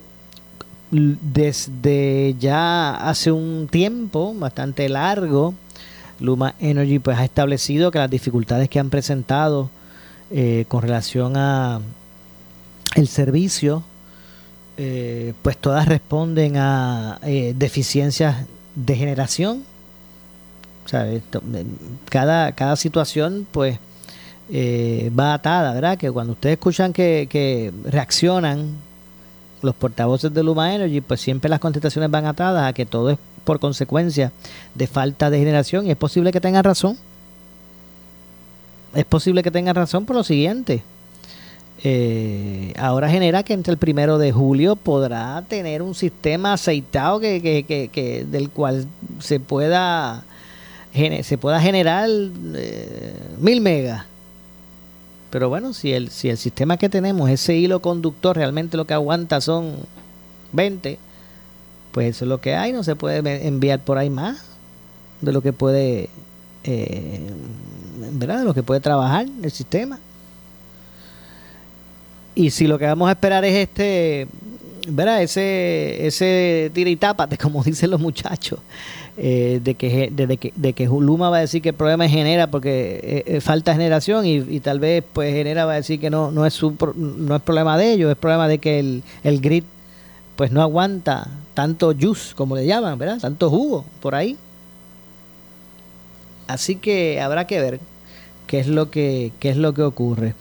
desde 0.90 2.36
ya 2.38 2.94
hace 2.94 3.32
un 3.32 3.68
tiempo 3.70 4.34
bastante 4.34 4.88
largo. 4.88 5.54
Luma 6.20 6.54
Energy 6.60 6.98
pues 6.98 7.18
ha 7.18 7.24
establecido 7.24 7.90
que 7.90 7.98
las 7.98 8.10
dificultades 8.10 8.68
que 8.68 8.78
han 8.78 8.90
presentado 8.90 9.70
eh, 10.30 10.64
con 10.68 10.82
relación 10.82 11.36
a 11.36 11.80
el 12.94 13.08
servicio 13.08 13.82
eh, 14.76 15.34
pues 15.42 15.56
todas 15.56 15.86
responden 15.86 16.56
a 16.56 17.18
eh, 17.22 17.54
deficiencias 17.56 18.46
de 18.74 18.96
generación. 18.96 19.64
cada, 22.10 22.52
cada 22.52 22.76
situación 22.76 23.46
pues 23.50 23.78
va 24.50 25.34
atada, 25.34 25.72
¿verdad? 25.72 25.96
Que 25.96 26.10
cuando 26.10 26.32
ustedes 26.34 26.54
escuchan 26.54 26.92
que, 26.92 27.26
que 27.30 27.72
reaccionan 27.84 28.76
los 29.62 29.74
portavoces 29.74 30.32
de 30.32 30.42
Luma 30.42 30.74
Energy, 30.74 31.00
pues 31.00 31.20
siempre 31.20 31.48
las 31.48 31.58
contestaciones 31.58 32.10
van 32.10 32.26
atadas 32.26 32.68
a 32.68 32.72
que 32.72 32.84
todo 32.86 33.10
es 33.10 33.18
por 33.44 33.60
consecuencia 33.60 34.32
de 34.74 34.86
falta 34.86 35.30
de 35.30 35.38
generación 35.38 35.86
y 35.86 35.90
es 35.90 35.96
posible 35.96 36.32
que 36.32 36.40
tengan 36.40 36.64
razón. 36.64 36.98
Es 38.94 39.04
posible 39.04 39.42
que 39.42 39.50
tengan 39.50 39.74
razón 39.74 40.06
por 40.06 40.16
lo 40.16 40.24
siguiente. 40.24 40.82
Eh, 41.86 42.72
ahora 42.78 43.10
genera 43.10 43.42
que 43.42 43.52
entre 43.52 43.70
el 43.72 43.78
primero 43.78 44.16
de 44.16 44.32
julio 44.32 44.74
podrá 44.74 45.42
tener 45.46 45.82
un 45.82 45.94
sistema 45.94 46.54
aceitado 46.54 47.20
que, 47.20 47.42
que, 47.42 47.88
que, 47.92 48.24
del 48.24 48.48
cual 48.48 48.86
se 49.20 49.38
pueda 49.38 50.24
se 51.22 51.38
pueda 51.38 51.60
generar 51.60 52.08
eh, 52.08 53.14
mil 53.38 53.60
megas. 53.60 54.06
Pero 55.30 55.48
bueno, 55.48 55.74
si 55.74 55.92
el, 55.92 56.10
si 56.10 56.30
el 56.30 56.38
sistema 56.38 56.76
que 56.76 56.88
tenemos, 56.88 57.28
ese 57.28 57.56
hilo 57.56 57.80
conductor, 57.80 58.36
realmente 58.36 58.76
lo 58.76 58.86
que 58.86 58.94
aguanta 58.94 59.40
son 59.40 59.74
20, 60.52 60.98
pues 61.90 62.16
eso 62.16 62.24
es 62.24 62.28
lo 62.28 62.40
que 62.40 62.54
hay, 62.54 62.72
no 62.72 62.84
se 62.84 62.96
puede 62.96 63.46
enviar 63.46 63.80
por 63.80 63.98
ahí 63.98 64.08
más 64.08 64.38
de 65.20 65.32
lo 65.32 65.42
que 65.42 65.52
puede, 65.52 66.08
eh, 66.62 67.20
¿verdad? 68.12 68.38
De 68.38 68.44
lo 68.44 68.54
que 68.54 68.62
puede 68.62 68.80
trabajar 68.80 69.26
el 69.42 69.50
sistema. 69.50 69.98
Y 72.34 72.50
si 72.50 72.66
lo 72.66 72.78
que 72.78 72.86
vamos 72.86 73.08
a 73.08 73.12
esperar 73.12 73.44
es 73.44 73.54
este, 73.54 74.26
¿verdad? 74.88 75.22
Ese, 75.22 76.06
ese 76.06 76.70
tira 76.74 76.90
y 76.90 76.96
tápate, 76.96 77.38
como 77.38 77.62
dicen 77.64 77.90
los 77.90 78.00
muchachos, 78.00 78.58
eh, 79.16 79.60
de, 79.62 79.74
que, 79.74 80.10
de, 80.10 80.36
que, 80.36 80.52
de 80.56 80.72
que 80.72 80.86
Luma 80.86 81.30
va 81.30 81.36
a 81.36 81.40
decir 81.40 81.62
que 81.62 81.68
el 81.68 81.74
problema 81.74 82.06
es 82.06 82.10
genera 82.10 82.48
porque 82.48 83.24
eh, 83.26 83.40
falta 83.40 83.72
generación 83.72 84.26
y, 84.26 84.58
tal 84.58 84.80
vez 84.80 85.04
pues 85.12 85.32
genera 85.32 85.66
va 85.66 85.74
a 85.74 85.76
decir 85.76 86.00
que 86.00 86.10
no, 86.10 86.32
no, 86.32 86.44
es 86.46 86.54
su, 86.54 86.74
no 86.96 87.36
es 87.36 87.42
problema 87.42 87.78
de 87.78 87.92
ellos, 87.92 88.10
es 88.10 88.16
problema 88.16 88.48
de 88.48 88.58
que 88.58 88.80
el, 88.80 89.02
el 89.22 89.40
grid 89.40 89.62
pues 90.34 90.50
no 90.50 90.62
aguanta 90.62 91.28
tanto 91.54 91.94
juice, 91.98 92.34
como 92.34 92.56
le 92.56 92.66
llaman, 92.66 92.98
¿verdad? 92.98 93.18
Tanto 93.20 93.48
jugo 93.50 93.84
por 94.00 94.14
ahí. 94.14 94.36
Así 96.46 96.76
que 96.76 97.20
habrá 97.20 97.46
que 97.46 97.60
ver 97.60 97.80
qué 98.46 98.60
es 98.60 98.66
lo 98.66 98.90
que, 98.90 99.32
qué 99.38 99.50
es 99.50 99.56
lo 99.56 99.72
que 99.72 99.82
ocurre. 99.82 100.34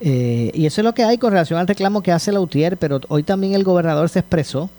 Eh, 0.00 0.50
y 0.54 0.66
eso 0.66 0.80
es 0.80 0.84
lo 0.84 0.94
que 0.94 1.04
hay 1.04 1.18
con 1.18 1.32
relación 1.32 1.58
al 1.58 1.66
reclamo 1.66 2.02
que 2.02 2.12
hace 2.12 2.32
la 2.32 2.40
UTIER, 2.40 2.76
pero 2.76 3.00
hoy 3.08 3.22
también 3.22 3.54
el 3.54 3.64
gobernador 3.64 4.08
se 4.08 4.20
expresó 4.20 4.70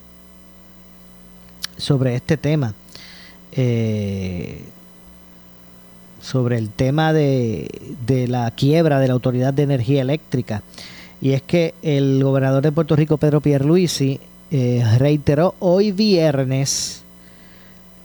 sobre 1.77 2.15
este 2.15 2.38
tema. 2.38 2.73
Eh, 3.51 4.63
sobre 6.21 6.57
el 6.57 6.69
tema 6.69 7.13
de, 7.13 7.69
de 8.05 8.27
la 8.27 8.51
quiebra 8.51 8.99
de 8.99 9.07
la 9.07 9.13
Autoridad 9.13 9.53
de 9.53 9.63
Energía 9.63 10.01
Eléctrica. 10.01 10.63
Y 11.21 11.31
es 11.31 11.41
que 11.41 11.73
el 11.81 12.23
gobernador 12.23 12.63
de 12.63 12.71
Puerto 12.71 12.95
Rico, 12.95 13.17
Pedro 13.17 13.41
Pierluisi, 13.41 14.19
eh, 14.51 14.83
reiteró 14.97 15.55
hoy 15.59 15.91
viernes 15.91 17.03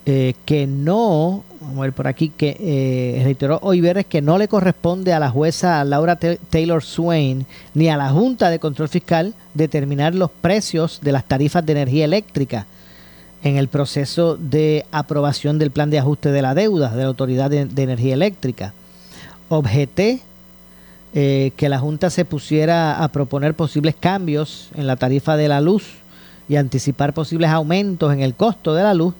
eh, 0.06 0.34
que 0.44 0.66
no, 0.66 1.44
vamos 1.61 1.78
a 1.78 1.82
ver 1.82 1.92
por 1.94 2.06
aquí, 2.06 2.30
que 2.37 2.56
eh, 2.61 3.23
reiteró 3.25 3.58
hoy 3.62 3.80
viernes 3.80 4.04
que 4.04 4.20
no 4.20 4.37
le 4.37 4.49
corresponde 4.49 5.14
a 5.14 5.18
la 5.18 5.30
jueza 5.30 5.82
Laura 5.84 6.16
Taylor 6.16 6.82
Swain 6.84 7.46
ni 7.73 7.88
a 7.88 7.96
la 7.96 8.11
Junta 8.11 8.50
de 8.50 8.58
Control 8.58 8.90
Fiscal 8.90 9.32
determinar 9.54 10.14
los 10.14 10.30
precios 10.30 11.00
de 11.02 11.12
las 11.12 11.25
tarifas 11.25 11.64
de 11.64 11.73
energía 11.73 12.04
eléctrica 12.04 12.66
en 13.42 13.56
el 13.56 13.68
proceso 13.68 14.37
de 14.37 14.84
aprobación 14.92 15.58
del 15.58 15.70
plan 15.70 15.88
de 15.88 15.99
ajuste 15.99 16.32
de 16.32 16.42
la 16.42 16.54
deuda 16.54 16.90
de 16.90 17.02
la 17.02 17.08
Autoridad 17.08 17.49
de, 17.49 17.82
Energía 17.82 18.12
Eléctrica. 18.12 18.75
Objeté 19.49 20.20
que 21.12 21.68
la 21.68 21.78
Junta 21.78 22.11
se 22.11 22.25
pusiera 22.25 23.02
a 23.02 23.08
proponer 23.08 23.54
posibles 23.54 23.94
cambios 23.94 24.70
en 24.75 24.87
la 24.87 24.96
tarifa 24.96 25.37
de 25.37 25.49
la 25.49 25.61
luz 25.61 25.94
y 26.49 26.56
anticipar 26.56 27.14
posibles 27.14 27.50
aumentos 27.50 28.12
en 28.12 28.20
el 28.20 28.34
costo 28.34 28.75
de 28.75 28.82
la 28.82 28.94
luz, 28.94 29.14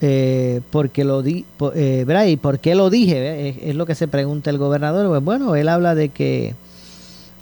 eh, 0.00 0.60
porque 0.70 1.04
lo 1.04 1.22
di, 1.22 1.44
eh, 1.74 2.04
¿verdad? 2.06 2.26
¿Y 2.26 2.36
por 2.36 2.58
qué 2.58 2.74
lo 2.74 2.90
dije? 2.90 3.68
Es, 3.70 3.74
lo 3.74 3.86
que 3.86 3.94
se 3.94 4.08
pregunta 4.08 4.50
el 4.50 4.58
gobernador. 4.58 5.08
Pues 5.08 5.24
bueno, 5.24 5.56
él 5.56 5.68
habla 5.68 5.94
de 5.94 6.10
que 6.10 6.54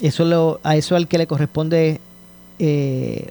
eso 0.00 0.24
lo, 0.24 0.60
a 0.62 0.76
eso 0.76 0.96
al 0.96 1.08
que 1.08 1.18
le 1.18 1.26
corresponde 1.26 2.00
eh, 2.58 3.30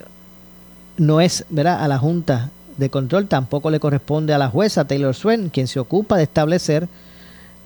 no 0.98 1.22
es, 1.22 1.46
¿verdad? 1.50 1.84
A 1.84 1.88
la 1.88 1.98
Junta 1.98 2.52
de 2.78 2.90
Control, 2.90 3.28
tampoco 3.28 3.70
le 3.70 3.80
corresponde 3.80 4.34
a 4.34 4.38
la 4.38 4.50
jueza 4.50 4.86
Taylor 4.86 5.16
Swain, 5.16 5.50
quien 5.50 5.68
se 5.68 5.80
ocupa 5.80 6.18
de 6.18 6.24
establecer 6.24 6.88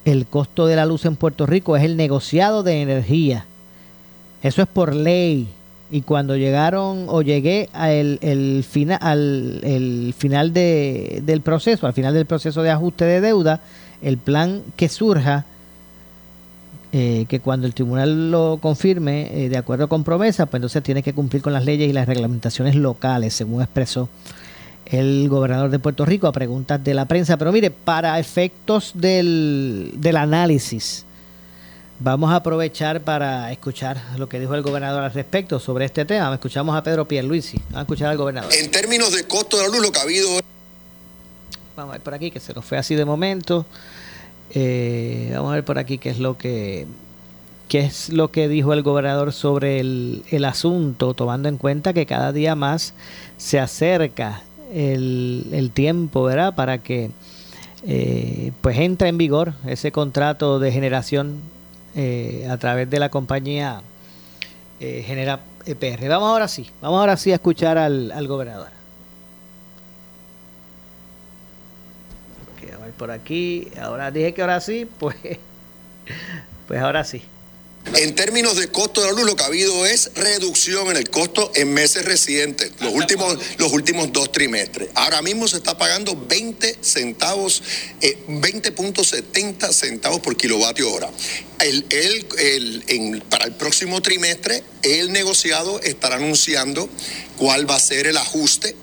el 0.05 0.25
costo 0.27 0.67
de 0.67 0.75
la 0.75 0.85
luz 0.85 1.05
en 1.05 1.15
Puerto 1.15 1.45
Rico, 1.45 1.75
es 1.75 1.83
el 1.83 1.97
negociado 1.97 2.63
de 2.63 2.81
energía. 2.81 3.45
Eso 4.43 4.61
es 4.61 4.67
por 4.67 4.95
ley 4.95 5.47
y 5.89 6.01
cuando 6.01 6.35
llegaron 6.35 7.05
o 7.07 7.21
llegué 7.21 7.69
al 7.73 8.19
el 8.21 8.65
al 8.99 10.13
final 10.17 10.53
de, 10.53 11.21
del 11.23 11.41
proceso, 11.41 11.87
al 11.87 11.93
final 11.93 12.13
del 12.13 12.25
proceso 12.25 12.61
de 12.61 12.71
ajuste 12.71 13.05
de 13.05 13.21
deuda, 13.21 13.61
el 14.01 14.17
plan 14.17 14.63
que 14.75 14.89
surja, 14.89 15.45
eh, 16.91 17.25
que 17.27 17.39
cuando 17.39 17.67
el 17.67 17.73
tribunal 17.73 18.31
lo 18.31 18.59
confirme 18.61 19.45
eh, 19.45 19.49
de 19.49 19.57
acuerdo 19.57 19.87
con 19.87 20.03
promesa, 20.03 20.45
pues 20.45 20.59
entonces 20.59 20.83
tiene 20.83 21.03
que 21.03 21.13
cumplir 21.13 21.41
con 21.41 21.53
las 21.53 21.65
leyes 21.65 21.89
y 21.89 21.93
las 21.93 22.07
reglamentaciones 22.07 22.75
locales, 22.75 23.33
según 23.33 23.61
expresó 23.61 24.09
el 24.85 25.27
gobernador 25.29 25.69
de 25.69 25.79
Puerto 25.79 26.05
Rico 26.05 26.27
a 26.27 26.31
preguntas 26.31 26.81
de 26.83 26.93
la 26.93 27.05
prensa. 27.05 27.37
Pero 27.37 27.51
mire, 27.51 27.71
para 27.71 28.19
efectos 28.19 28.91
del, 28.95 29.91
del 29.97 30.15
análisis, 30.15 31.05
Vamos 31.99 32.31
a 32.31 32.35
aprovechar 32.35 33.01
para 33.01 33.51
escuchar 33.51 33.99
lo 34.17 34.29
que 34.29 34.39
dijo 34.39 34.53
el 34.53 34.61
gobernador 34.61 35.03
al 35.03 35.13
respecto 35.13 35.59
sobre 35.59 35.85
este 35.85 36.05
tema. 36.05 36.31
Escuchamos 36.31 36.75
a 36.75 36.83
Pedro 36.83 37.07
Pierluisi. 37.07 37.57
Vamos 37.57 37.77
a 37.77 37.81
escuchar 37.81 38.09
al 38.09 38.17
gobernador. 38.17 38.53
En 38.53 38.69
términos 38.69 39.15
de 39.15 39.23
costo 39.25 39.57
de 39.57 39.63
la 39.63 39.69
luz, 39.69 39.81
lo 39.81 39.91
que 39.91 39.99
ha 39.99 40.03
habido... 40.03 40.29
Vamos 41.75 41.93
a 41.93 41.97
ver 41.97 42.01
por 42.01 42.13
aquí, 42.13 42.29
que 42.29 42.39
se 42.39 42.53
nos 42.53 42.63
fue 42.63 42.77
así 42.77 42.93
de 42.93 43.03
momento. 43.03 43.65
Eh, 44.51 45.31
vamos 45.33 45.51
a 45.51 45.55
ver 45.55 45.65
por 45.65 45.79
aquí 45.79 45.97
qué 45.97 46.09
es 46.09 46.19
lo 46.19 46.37
que 46.37 46.85
qué 47.67 47.79
es 47.81 48.09
lo 48.09 48.31
que 48.31 48.47
dijo 48.47 48.73
el 48.73 48.81
gobernador 48.81 49.33
sobre 49.33 49.79
el, 49.79 50.45
asunto, 50.45 51.13
tomando 51.13 51.49
en 51.49 51.57
cuenta 51.57 51.91
que 51.93 52.05
cada 52.05 52.31
día 52.31 52.55
más 52.55 52.93
se 53.37 53.59
acerca 53.59 54.43
el, 54.73 55.71
tiempo, 55.73 56.23
¿verdad? 56.23 56.55
Para 56.55 56.77
que 56.77 57.11
eh, 57.85 58.53
pues 58.61 58.77
entre 58.77 59.09
en 59.09 59.17
vigor 59.17 59.53
ese 59.65 59.91
contrato 59.91 60.59
de 60.59 60.71
generación 60.71 61.41
eh, 61.95 62.47
a 62.49 62.57
través 62.57 62.89
de 62.89 62.99
la 62.99 63.09
compañía 63.09 63.81
eh, 64.79 65.03
Genera 65.05 65.39
EPR. 65.65 66.07
Vamos 66.07 66.29
ahora 66.29 66.47
sí, 66.47 66.69
vamos 66.81 66.99
ahora 66.99 67.17
sí 67.17 67.31
a 67.31 67.35
escuchar 67.35 67.77
al, 67.77 68.11
al 68.11 68.27
gobernador. 68.27 68.77
a 72.73 72.77
ver 72.77 72.91
por 72.91 73.11
aquí, 73.11 73.69
ahora 73.81 74.11
dije 74.11 74.33
que 74.33 74.41
ahora 74.41 74.59
sí, 74.59 74.87
pues, 74.99 75.15
pues 76.67 76.81
ahora 76.81 77.03
sí. 77.03 77.23
En 77.95 78.15
términos 78.15 78.57
de 78.57 78.67
costo 78.67 79.01
de 79.01 79.07
la 79.07 79.13
luz, 79.13 79.25
lo 79.25 79.35
que 79.35 79.43
ha 79.43 79.47
habido 79.47 79.85
es 79.85 80.11
reducción 80.15 80.89
en 80.91 80.97
el 80.97 81.09
costo 81.09 81.51
en 81.55 81.73
meses 81.73 82.05
recientes, 82.05 82.71
los 82.79 82.93
últimos, 82.93 83.37
los 83.57 83.71
últimos 83.71 84.11
dos 84.11 84.31
trimestres. 84.31 84.89
Ahora 84.93 85.21
mismo 85.21 85.47
se 85.47 85.57
está 85.57 85.77
pagando 85.77 86.15
20 86.15 86.77
centavos, 86.81 87.63
20.70 88.01 89.69
eh, 89.69 89.73
centavos 89.73 90.19
por 90.19 90.35
kilovatio 90.35 90.91
hora. 90.91 91.09
El, 91.59 91.85
el, 91.89 93.23
para 93.29 93.45
el 93.45 93.53
próximo 93.53 94.01
trimestre, 94.01 94.63
el 94.83 95.11
negociado 95.11 95.79
estará 95.81 96.17
anunciando 96.17 96.89
cuál 97.37 97.69
va 97.69 97.75
a 97.75 97.79
ser 97.79 98.07
el 98.07 98.17
ajuste 98.17 98.75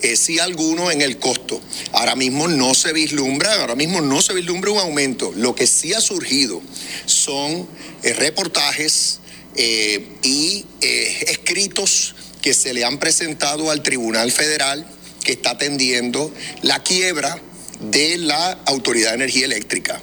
eh, 0.00 0.16
si 0.16 0.38
alguno 0.38 0.90
en 0.90 1.02
el 1.02 1.18
costo. 1.18 1.60
Ahora 1.92 2.14
mismo 2.16 2.48
no 2.48 2.74
se 2.74 2.92
vislumbra, 2.92 3.60
ahora 3.60 3.74
mismo 3.74 4.00
no 4.00 4.20
se 4.22 4.34
vislumbra 4.34 4.70
un 4.70 4.78
aumento. 4.78 5.32
Lo 5.36 5.54
que 5.54 5.66
sí 5.66 5.92
ha 5.92 6.00
surgido 6.00 6.60
son 7.06 7.68
eh, 8.02 8.12
reportajes 8.14 9.20
eh, 9.56 10.08
y 10.22 10.64
escritos 10.80 12.14
que 12.40 12.54
se 12.54 12.74
le 12.74 12.84
han 12.84 12.98
presentado 12.98 13.70
al 13.70 13.82
Tribunal 13.82 14.32
Federal 14.32 14.86
que 15.22 15.32
está 15.32 15.50
atendiendo 15.50 16.32
la 16.62 16.82
quiebra 16.82 17.40
de 17.80 18.18
la 18.18 18.52
Autoridad 18.66 19.10
de 19.10 19.16
Energía 19.16 19.44
Eléctrica. 19.46 20.00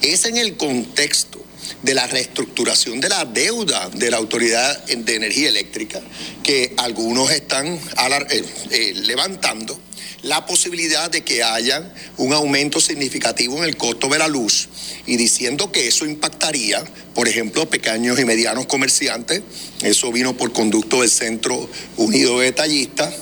Es 0.00 0.24
en 0.24 0.36
el 0.36 0.56
contexto 0.56 1.41
de 1.82 1.94
la 1.94 2.06
reestructuración 2.06 3.00
de 3.00 3.08
la 3.08 3.24
deuda 3.24 3.90
de 3.90 4.10
la 4.10 4.16
Autoridad 4.16 4.84
de 4.84 5.14
Energía 5.14 5.48
Eléctrica, 5.48 6.00
que 6.42 6.74
algunos 6.76 7.30
están 7.30 7.66
eh, 7.66 8.44
eh, 8.70 8.92
levantando 9.04 9.78
la 10.22 10.46
posibilidad 10.46 11.10
de 11.10 11.22
que 11.22 11.42
haya 11.42 11.92
un 12.16 12.32
aumento 12.32 12.80
significativo 12.80 13.58
en 13.58 13.64
el 13.64 13.76
costo 13.76 14.08
de 14.08 14.20
la 14.20 14.28
luz 14.28 14.68
y 15.04 15.16
diciendo 15.16 15.72
que 15.72 15.88
eso 15.88 16.06
impactaría, 16.06 16.84
por 17.12 17.26
ejemplo, 17.26 17.68
pequeños 17.68 18.20
y 18.20 18.24
medianos 18.24 18.66
comerciantes. 18.66 19.42
Eso 19.82 20.12
vino 20.12 20.36
por 20.36 20.52
conducto 20.52 21.00
del 21.00 21.10
Centro 21.10 21.68
Unido 21.96 22.38
de 22.38 22.46
Detallistas. 22.46 23.12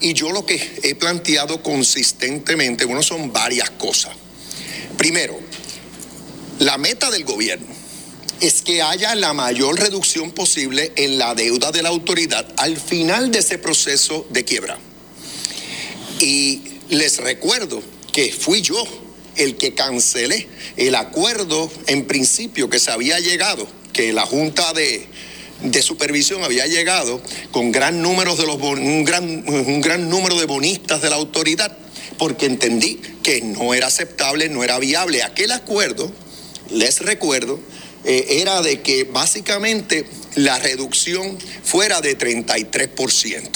Y 0.00 0.12
yo 0.12 0.30
lo 0.30 0.46
que 0.46 0.78
he 0.84 0.94
planteado 0.94 1.60
consistentemente, 1.60 2.84
bueno, 2.84 3.02
son 3.02 3.32
varias 3.32 3.70
cosas. 3.70 4.14
Primero, 4.96 5.36
la 6.60 6.78
meta 6.78 7.10
del 7.10 7.24
gobierno 7.24 7.73
es 8.40 8.62
que 8.62 8.82
haya 8.82 9.14
la 9.14 9.32
mayor 9.32 9.78
reducción 9.78 10.30
posible 10.32 10.92
en 10.96 11.18
la 11.18 11.34
deuda 11.34 11.72
de 11.72 11.82
la 11.82 11.88
autoridad 11.88 12.46
al 12.56 12.76
final 12.76 13.30
de 13.30 13.38
ese 13.40 13.58
proceso 13.58 14.26
de 14.30 14.44
quiebra. 14.44 14.78
Y 16.20 16.62
les 16.88 17.18
recuerdo 17.18 17.82
que 18.12 18.32
fui 18.32 18.60
yo 18.60 18.82
el 19.36 19.56
que 19.56 19.74
cancelé 19.74 20.48
el 20.76 20.94
acuerdo 20.94 21.70
en 21.86 22.06
principio 22.06 22.68
que 22.68 22.78
se 22.78 22.90
había 22.90 23.18
llegado, 23.20 23.66
que 23.92 24.12
la 24.12 24.26
Junta 24.26 24.72
de, 24.72 25.08
Supervisión 25.82 26.44
había 26.44 26.66
llegado 26.66 27.22
con 27.50 27.72
gran 27.72 28.02
número 28.02 28.36
de 28.36 28.46
los 28.46 28.60
un 28.60 29.04
gran, 29.04 29.44
un 29.48 29.80
gran 29.80 30.10
número 30.10 30.38
de 30.38 30.46
bonistas 30.46 31.00
de 31.00 31.10
la 31.10 31.16
autoridad, 31.16 31.76
porque 32.18 32.46
entendí 32.46 33.00
que 33.22 33.40
no 33.40 33.72
era 33.72 33.86
aceptable, 33.86 34.48
no 34.48 34.62
era 34.62 34.78
viable. 34.78 35.22
Aquel 35.22 35.52
acuerdo, 35.52 36.12
les 36.70 37.00
recuerdo, 37.00 37.60
eh, 38.04 38.40
era 38.40 38.60
de 38.62 38.80
que 38.80 39.04
básicamente 39.04 40.04
la 40.34 40.58
reducción 40.58 41.38
fuera 41.62 42.00
de 42.00 42.18
33%. 42.18 43.50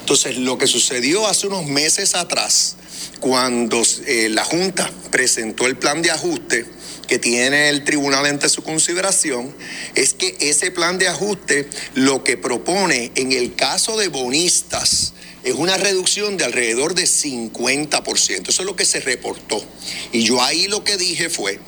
Entonces, 0.00 0.36
lo 0.38 0.58
que 0.58 0.66
sucedió 0.66 1.26
hace 1.26 1.46
unos 1.46 1.66
meses 1.66 2.14
atrás, 2.14 2.76
cuando 3.20 3.82
eh, 4.06 4.28
la 4.30 4.44
Junta 4.44 4.90
presentó 5.10 5.66
el 5.66 5.76
plan 5.76 6.02
de 6.02 6.10
ajuste 6.10 6.66
que 7.06 7.18
tiene 7.18 7.70
el 7.70 7.84
tribunal 7.84 8.26
ante 8.26 8.48
su 8.48 8.62
consideración, 8.62 9.54
es 9.94 10.14
que 10.14 10.36
ese 10.40 10.70
plan 10.70 10.98
de 10.98 11.08
ajuste 11.08 11.68
lo 11.94 12.22
que 12.22 12.36
propone 12.36 13.12
en 13.14 13.32
el 13.32 13.54
caso 13.54 13.96
de 13.96 14.08
bonistas, 14.08 15.14
es 15.44 15.54
una 15.54 15.76
reducción 15.76 16.36
de 16.36 16.44
alrededor 16.44 16.94
de 16.94 17.04
50%. 17.04 18.48
Eso 18.48 18.62
es 18.62 18.66
lo 18.66 18.76
que 18.76 18.84
se 18.84 19.00
reportó. 19.00 19.64
Y 20.12 20.22
yo 20.22 20.42
ahí 20.42 20.68
lo 20.68 20.84
que 20.84 20.96
dije 20.96 21.30
fue 21.30 21.58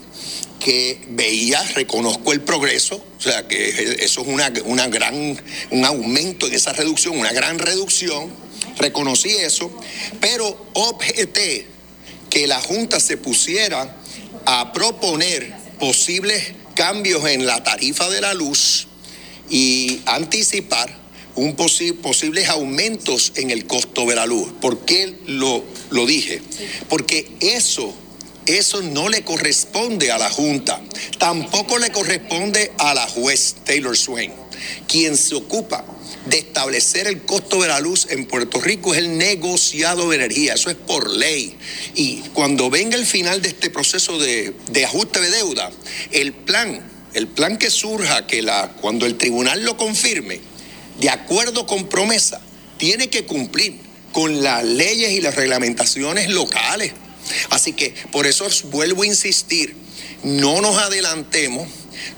que 0.59 1.01
veía, 1.09 1.63
reconozco 1.75 2.33
el 2.33 2.43
progreso, 2.43 3.03
o 3.19 3.23
sea 3.23 3.49
que 3.49 3.69
eso 4.01 4.21
es 4.21 4.27
una, 4.27 4.53
una 4.65 4.89
gran, 4.89 5.41
un 5.71 5.85
aumento 5.85 6.47
en 6.47 6.55
esa 6.55 6.73
reducción, 6.73 7.19
una 7.19 7.33
gran 7.33 7.59
reducción, 7.59 8.31
reconocí 8.79 9.31
eso, 9.31 9.71
pero 10.21 10.67
objeté 10.75 11.67
que 12.29 12.47
la 12.47 12.61
Junta 12.61 13.01
se 13.01 13.17
pusiera 13.17 13.97
a 14.45 14.73
proponer 14.73 15.53
posibles 15.79 16.53
cambios 16.75 17.27
en 17.27 17.47
la 17.47 17.63
tarifa 17.63 18.09
de 18.09 18.21
la 18.21 18.35
luz 18.35 18.87
y 19.49 20.01
anticipar 20.07 21.01
un 21.35 21.57
posibles 21.57 22.49
aumentos 22.49 23.33
en 23.37 23.51
el 23.51 23.67
costo 23.67 24.05
de 24.07 24.15
la 24.15 24.27
luz. 24.27 24.53
¿Por 24.61 24.85
qué 24.85 25.15
lo, 25.27 25.65
lo 25.91 26.07
dije? 26.07 26.43
Porque 26.89 27.31
eso 27.41 27.95
eso 28.57 28.83
no 28.83 29.09
le 29.09 29.23
corresponde 29.23 30.11
a 30.11 30.19
la 30.19 30.31
Junta, 30.31 30.81
tampoco 31.19 31.79
le 31.79 31.91
corresponde 31.91 32.73
a 32.79 32.95
la 32.95 33.07
juez 33.07 33.57
Taylor 33.65 33.97
Swain. 33.97 34.33
Quien 34.87 35.17
se 35.17 35.35
ocupa 35.35 35.85
de 36.27 36.39
establecer 36.39 37.07
el 37.07 37.23
costo 37.23 37.63
de 37.63 37.69
la 37.69 37.81
luz 37.81 38.07
en 38.11 38.27
Puerto 38.27 38.61
Rico 38.61 38.93
es 38.93 38.99
el 39.01 39.17
negociado 39.17 40.11
de 40.11 40.17
energía, 40.17 40.55
eso 40.55 40.71
es 40.71 40.77
por 40.77 41.11
ley. 41.11 41.57
Y 41.95 42.21
cuando 42.35 42.71
venga 42.71 42.97
el 42.97 43.07
final 43.07 43.41
de 43.43 43.49
este 43.49 43.71
proceso 43.71 44.19
de, 44.19 44.55
ajuste 44.85 45.21
de 45.21 45.31
deuda, 45.31 45.71
el 46.13 46.33
plan, 46.33 46.83
el 47.15 47.27
plan 47.27 47.57
que 47.57 47.71
surja, 47.71 48.27
que 48.27 48.43
la, 48.43 48.73
cuando 48.81 49.07
el 49.07 49.17
tribunal 49.17 49.65
lo 49.65 49.77
confirme, 49.77 50.41
de 51.01 51.11
acuerdo 51.11 51.67
con 51.67 51.89
promesa, 51.89 52.41
tiene 52.77 53.09
que 53.09 53.25
cumplir 53.25 53.79
con 54.13 54.43
las 54.43 54.65
leyes 54.65 55.13
y 55.13 55.21
las 55.21 55.35
reglamentaciones 55.35 56.29
locales. 56.29 56.93
Así 57.51 57.73
que 57.73 57.95
por 58.13 58.27
eso 58.27 58.47
vuelvo 58.65 59.03
a 59.03 59.07
insistir, 59.07 59.75
no 60.23 60.61
nos 60.61 60.77
adelantemos. 60.79 61.69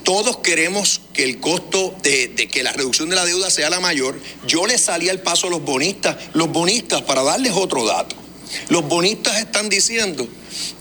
Todos 0.04 0.38
queremos 0.38 1.00
que 1.12 1.24
el 1.24 1.40
costo 1.40 1.94
de, 2.02 2.34
que 2.50 2.62
la 2.62 2.72
reducción 2.72 3.08
de 3.08 3.16
la 3.16 3.24
deuda 3.24 3.50
sea 3.50 3.70
la 3.70 3.80
mayor. 3.80 4.20
Yo 4.46 4.66
le 4.66 4.78
salí 4.78 5.08
al 5.08 5.20
paso 5.20 5.48
a 5.48 5.50
los 5.50 5.62
bonistas. 5.62 6.16
Los 6.34 6.50
bonistas, 6.50 7.02
para 7.02 7.22
darles 7.22 7.52
otro 7.54 7.84
dato, 7.84 8.16
los 8.68 8.86
bonistas 8.86 9.38
están 9.38 9.68
diciendo 9.68 10.28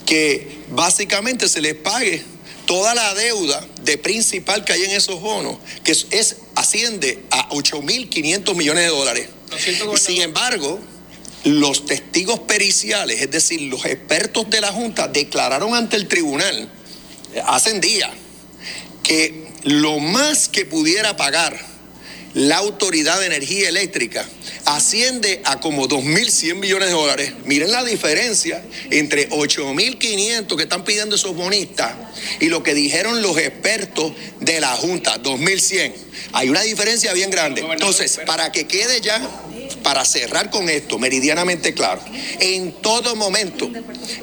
que 0.06 0.62
básicamente 0.72 1.48
se 1.48 1.62
les 1.62 1.76
pague 1.76 2.24
toda 2.66 2.94
la 2.94 3.14
deuda 3.14 3.66
de 3.84 3.98
principal 3.98 4.64
que 4.64 4.74
hay 4.74 4.84
en 4.84 4.92
esos 4.92 5.20
bonos, 5.20 5.58
que 5.84 5.92
es, 5.92 6.38
asciende 6.56 7.24
a 7.32 7.50
8.500 7.50 8.56
millones 8.56 8.84
de 8.84 8.90
dólares. 8.90 9.30
Sin 9.98 10.22
embargo, 10.22 10.80
los 11.44 11.86
testigos 11.86 12.40
periciales, 12.42 13.22
es 13.22 13.32
decir, 13.32 13.62
los 13.62 13.86
expertos 13.86 14.50
de 14.50 14.62
la 14.62 14.72
Junta, 14.72 15.08
declararon 15.08 15.74
ante 15.74 15.96
el 15.96 16.08
tribunal 16.08 16.70
eh, 17.34 17.42
hace 17.46 17.80
días 17.80 18.12
que 19.04 19.48
lo 19.64 20.00
más 20.00 20.50
que 20.50 20.66
pudiera 20.66 21.18
pagar 21.18 21.72
la 22.34 22.58
Autoridad 22.58 23.20
de 23.20 23.26
Energía 23.26 23.70
Eléctrica 23.70 24.26
asciende 24.66 25.42
a 25.44 25.60
como 25.60 25.88
2.100 25.88 26.56
millones 26.56 26.88
de 26.88 26.94
dólares. 26.94 27.34
Miren 27.46 27.72
la 27.72 27.84
diferencia 27.84 28.64
entre 28.90 29.30
8.500 29.30 30.56
que 30.56 30.64
están 30.64 30.86
pidiendo 30.86 31.16
esos 31.16 31.36
bonistas 31.36 31.94
y 32.40 32.48
lo 32.48 32.64
que 32.64 32.74
dijeron 32.74 33.22
los 33.22 33.38
expertos 33.38 34.14
de 34.40 34.62
la 34.62 34.70
Junta, 34.76 35.22
2.100. 35.22 35.94
Hay 36.34 36.50
una 36.50 36.62
diferencia 36.62 37.12
bien 37.14 37.32
grande. 37.32 37.62
Entonces, 37.70 38.22
para 38.26 38.52
que 38.52 38.66
quede 38.66 39.02
ya 39.02 39.22
para 39.84 40.06
cerrar 40.06 40.50
con 40.50 40.70
esto, 40.70 41.00
meridianamente 41.00 41.74
claro, 41.74 42.02
en 42.40 42.72
todo 42.74 43.16
momento 43.16 43.70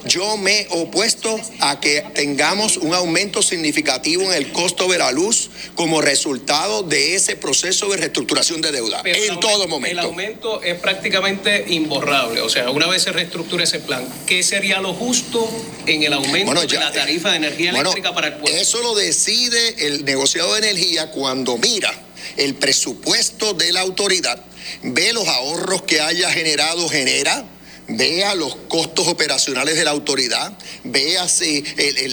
yo 0.07 0.37
me 0.37 0.61
he 0.61 0.67
opuesto 0.71 1.39
a 1.61 1.81
que 1.81 2.05
tengamos 2.15 2.77
un 2.77 2.95
aumento 2.95 3.43
significativo 3.43 4.23
en 4.23 4.33
el 4.33 4.53
costo 4.53 4.89
de 4.89 4.99
la 4.99 5.13
luz 5.13 5.51
como 5.75 6.01
resultado 6.01 6.83
de 6.83 7.15
ese 7.15 7.37
proceso 7.37 7.89
de 7.89 7.97
reestructuración 7.97 8.61
de 8.61 8.73
deuda. 8.73 9.03
en 9.05 9.41
todo 9.41 9.69
momento. 9.69 10.01
El 10.01 10.07
aumento 10.07 10.63
es 10.63 10.79
prácticamente 10.79 11.65
imborrable. 11.69 12.41
O 12.41 12.49
sea, 12.49 12.71
una 12.71 12.87
vez 12.87 13.03
se 13.03 13.13
reestructura 13.13 13.65
ese 13.65 13.81
plan, 13.81 14.07
¿qué 14.27 14.43
sería 14.43 14.81
lo 14.81 14.95
justo 14.95 15.49
en 15.87 16.03
el 16.03 16.13
aumento 16.13 16.67
de 16.67 16.79
la 16.79 16.93
tarifa 16.93 17.31
de 17.31 17.37
energía 17.37 17.71
eléctrica 17.71 18.15
para 18.15 18.29
el 18.29 18.35
pueblo? 18.35 18.59
Eso 18.59 18.81
lo 18.83 18.95
decide 18.95 19.87
el 19.87 20.05
negociado 20.05 20.55
de 20.55 20.59
energía 20.61 21.11
cuando 21.11 21.57
mira 21.59 21.93
el 22.37 22.55
presupuesto 22.55 23.55
de 23.55 23.73
la 23.73 23.81
autoridad 23.81 24.48
ve 24.83 25.13
los 25.13 25.27
ahorros 25.29 25.83
que 25.83 26.01
haya 26.01 26.31
generado, 26.31 26.89
genera, 26.89 27.45
vea 27.89 28.35
los 28.35 28.55
costos 28.69 29.09
operacionales 29.09 29.77
de 29.77 29.85
la 29.85 29.91
autoridad, 29.91 30.57
vea 30.85 31.27
si, 31.27 31.65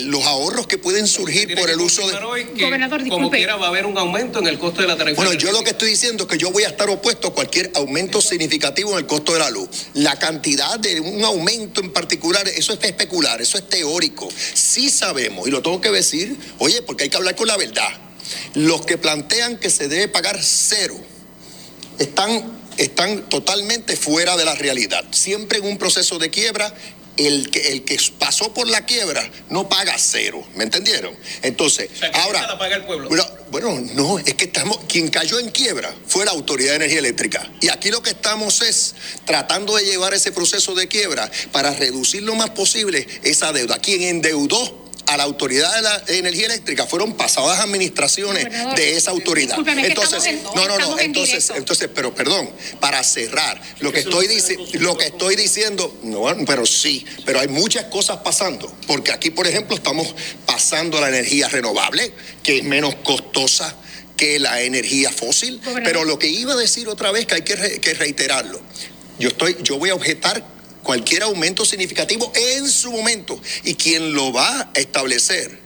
los 0.05 0.25
ahorros 0.25 0.67
que 0.67 0.77
pueden 0.77 1.05
surgir 1.05 1.53
por 1.55 1.69
el 1.69 1.79
uso 1.81 2.07
de... 2.07 2.15
Gobernador, 2.15 3.07
como 3.09 3.29
quiera 3.29 3.57
va 3.57 3.65
a 3.65 3.69
haber 3.69 3.85
un 3.85 3.97
aumento 3.97 4.39
en 4.39 4.47
el 4.47 4.57
costo 4.57 4.81
de 4.81 4.87
la 4.87 4.95
tarifa. 4.95 5.21
Bueno, 5.21 5.37
yo 5.37 5.51
lo 5.51 5.63
que 5.63 5.71
estoy 5.71 5.89
diciendo 5.89 6.23
es 6.23 6.29
que 6.29 6.37
yo 6.37 6.51
voy 6.51 6.63
a 6.63 6.69
estar 6.69 6.89
opuesto 6.89 7.27
a 7.27 7.33
cualquier 7.33 7.71
aumento 7.75 8.21
significativo 8.21 8.93
en 8.93 8.99
el 8.99 9.05
costo 9.05 9.33
de 9.33 9.39
la 9.39 9.49
luz. 9.49 9.67
La 9.93 10.17
cantidad 10.17 10.79
de 10.79 11.01
un 11.01 11.23
aumento 11.25 11.81
en 11.81 11.91
particular, 11.91 12.47
eso 12.47 12.73
es 12.73 12.79
especular, 12.81 13.41
eso 13.41 13.57
es 13.57 13.67
teórico. 13.67 14.29
Sí 14.53 14.89
sabemos, 14.89 15.47
y 15.47 15.51
lo 15.51 15.61
tengo 15.61 15.81
que 15.81 15.91
decir, 15.91 16.37
oye, 16.59 16.81
porque 16.83 17.03
hay 17.03 17.09
que 17.09 17.17
hablar 17.17 17.35
con 17.35 17.47
la 17.47 17.57
verdad. 17.57 17.89
Los 18.53 18.85
que 18.85 18.97
plantean 18.97 19.57
que 19.57 19.69
se 19.69 19.87
debe 19.87 20.07
pagar 20.07 20.39
cero 20.41 20.95
están, 21.99 22.59
están 22.77 23.29
totalmente 23.29 23.95
fuera 23.95 24.35
de 24.37 24.45
la 24.45 24.55
realidad. 24.55 25.03
Siempre 25.11 25.59
en 25.59 25.65
un 25.65 25.77
proceso 25.77 26.19
de 26.19 26.29
quiebra 26.29 26.73
el 27.17 27.49
que, 27.49 27.71
el 27.71 27.83
que 27.83 27.97
pasó 28.19 28.53
por 28.53 28.67
la 28.67 28.85
quiebra 28.85 29.29
no 29.49 29.69
paga 29.69 29.95
cero, 29.97 30.45
¿me 30.55 30.63
entendieron? 30.63 31.15
Entonces, 31.41 31.89
ahora... 32.13 32.45
La 32.47 32.57
paga 32.57 32.75
el 32.75 32.83
pueblo. 32.83 33.09
Bueno, 33.51 33.79
no, 33.93 34.19
es 34.19 34.33
que 34.33 34.45
estamos, 34.45 34.79
quien 34.89 35.07
cayó 35.07 35.39
en 35.39 35.49
quiebra 35.49 35.93
fue 36.07 36.25
la 36.25 36.31
Autoridad 36.31 36.71
de 36.71 36.75
Energía 36.77 36.99
Eléctrica. 36.99 37.49
Y 37.61 37.69
aquí 37.69 37.89
lo 37.89 38.01
que 38.01 38.09
estamos 38.09 38.61
es 38.61 38.95
tratando 39.25 39.75
de 39.75 39.85
llevar 39.85 40.13
ese 40.13 40.31
proceso 40.31 40.75
de 40.75 40.87
quiebra 40.87 41.31
para 41.51 41.73
reducir 41.73 42.23
lo 42.23 42.35
más 42.35 42.49
posible 42.49 43.07
esa 43.23 43.53
deuda. 43.53 43.79
Quien 43.79 44.01
endeudó 44.01 44.84
a 45.07 45.17
la 45.17 45.23
Autoridad 45.23 45.73
de 45.75 45.81
la 45.81 46.03
Energía 46.07 46.45
Eléctrica 46.47 46.85
fueron 46.85 47.13
pasadas 47.13 47.59
administraciones 47.59 48.45
de 48.75 48.97
esa 48.97 49.11
autoridad. 49.11 49.57
Entonces, 49.67 50.43
no, 50.55 50.67
no, 50.67 50.77
no, 50.77 50.99
entonces, 50.99 51.51
entonces, 51.55 51.89
pero 51.93 52.13
perdón, 52.13 52.49
para 52.79 53.03
cerrar, 53.03 53.61
lo 53.79 53.91
que 53.91 53.99
estoy 53.99 54.27
diciendo, 54.27 54.65
lo 54.79 54.97
que 54.97 55.05
estoy 55.07 55.35
diciendo, 55.35 55.95
no, 56.03 56.25
pero 56.45 56.65
sí, 56.65 57.05
pero 57.25 57.39
hay 57.39 57.47
muchas 57.47 57.85
cosas 57.85 58.17
pasando, 58.17 58.73
porque 58.87 59.11
aquí, 59.11 59.29
por 59.29 59.47
ejemplo, 59.47 59.75
estamos 59.75 60.15
pasando 60.45 60.97
a 60.97 61.01
la 61.01 61.09
energía 61.09 61.47
renovable, 61.47 62.13
que 62.43 62.59
es 62.59 62.63
menos 62.63 62.95
costosa 62.95 63.75
que 64.17 64.39
la 64.39 64.61
energía 64.61 65.11
fósil, 65.11 65.59
pero 65.83 66.05
lo 66.05 66.17
que 66.17 66.27
iba 66.27 66.53
a 66.53 66.57
decir 66.57 66.87
otra 66.87 67.11
vez 67.11 67.25
que 67.25 67.35
hay 67.35 67.41
que, 67.41 67.79
que 67.81 67.93
reiterarlo. 67.93 68.61
Yo 69.19 69.29
estoy, 69.29 69.57
yo 69.61 69.77
voy 69.77 69.89
a 69.89 69.95
objetar 69.95 70.54
cualquier 70.85 71.23
aumento 71.23 71.65
significativo 71.65 72.31
en 72.33 72.69
su 72.69 72.91
momento. 72.91 73.41
Y 73.65 73.73
quien 73.75 74.13
lo 74.13 74.31
va 74.31 74.61
a 74.61 74.79
establecer 74.79 75.65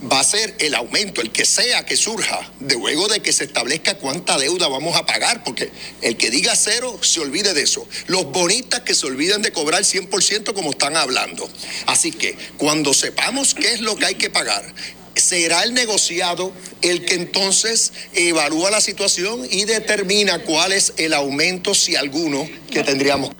va 0.00 0.20
a 0.20 0.24
ser 0.24 0.54
el 0.60 0.74
aumento, 0.74 1.20
el 1.20 1.32
que 1.32 1.44
sea 1.44 1.84
que 1.84 1.96
surja, 1.96 2.48
de 2.60 2.76
luego 2.76 3.08
de 3.08 3.20
que 3.20 3.32
se 3.32 3.44
establezca 3.44 3.94
cuánta 3.94 4.38
deuda 4.38 4.68
vamos 4.68 4.96
a 4.96 5.04
pagar, 5.04 5.42
porque 5.42 5.72
el 6.02 6.16
que 6.16 6.30
diga 6.30 6.54
cero 6.54 7.00
se 7.02 7.18
olvide 7.18 7.52
de 7.52 7.62
eso. 7.62 7.88
Los 8.06 8.26
bonistas 8.26 8.82
que 8.82 8.94
se 8.94 9.06
olviden 9.06 9.42
de 9.42 9.50
cobrar 9.50 9.82
100% 9.82 10.54
como 10.54 10.70
están 10.70 10.96
hablando. 10.96 11.50
Así 11.86 12.12
que 12.12 12.36
cuando 12.58 12.94
sepamos 12.94 13.54
qué 13.54 13.72
es 13.72 13.80
lo 13.80 13.96
que 13.96 14.06
hay 14.06 14.14
que 14.14 14.30
pagar, 14.30 14.72
será 15.16 15.64
el 15.64 15.74
negociado 15.74 16.52
el 16.80 17.04
que 17.04 17.14
entonces 17.14 17.92
evalúa 18.14 18.70
la 18.70 18.80
situación 18.80 19.48
y 19.50 19.64
determina 19.64 20.44
cuál 20.44 20.72
es 20.72 20.92
el 20.96 21.12
aumento, 21.12 21.74
si 21.74 21.96
alguno, 21.96 22.48
que 22.70 22.84
tendríamos. 22.84 23.32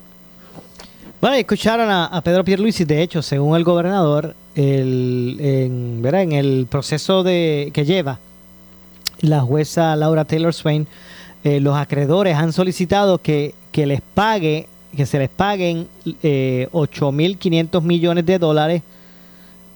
Bueno, 1.21 1.35
escucharon 1.35 1.89
a, 1.91 2.21
Pedro 2.23 2.45
Pierluisi, 2.45 2.85
de 2.85 3.01
hecho, 3.01 3.21
según 3.21 3.57
el 3.57 3.65
gobernador, 3.65 4.35
el, 4.55 5.37
en, 5.41 6.31
el 6.31 6.65
proceso 6.69 7.23
de 7.23 7.71
que 7.73 7.83
lleva 7.83 8.19
la 9.19 9.41
jueza 9.41 9.95
Laura 9.97 10.23
Taylor 10.23 10.53
Swain, 10.53 10.87
eh, 11.43 11.59
los 11.59 11.75
acreedores 11.75 12.37
han 12.37 12.53
solicitado 12.53 13.17
que, 13.17 13.53
que 13.73 13.85
les 13.85 14.01
pague, 14.01 14.67
que 14.95 15.05
se 15.05 15.19
les 15.19 15.29
paguen 15.29 15.89
eh, 16.23 16.69
8.500 16.71 17.81
millones 17.81 18.25
de 18.25 18.39
dólares 18.39 18.81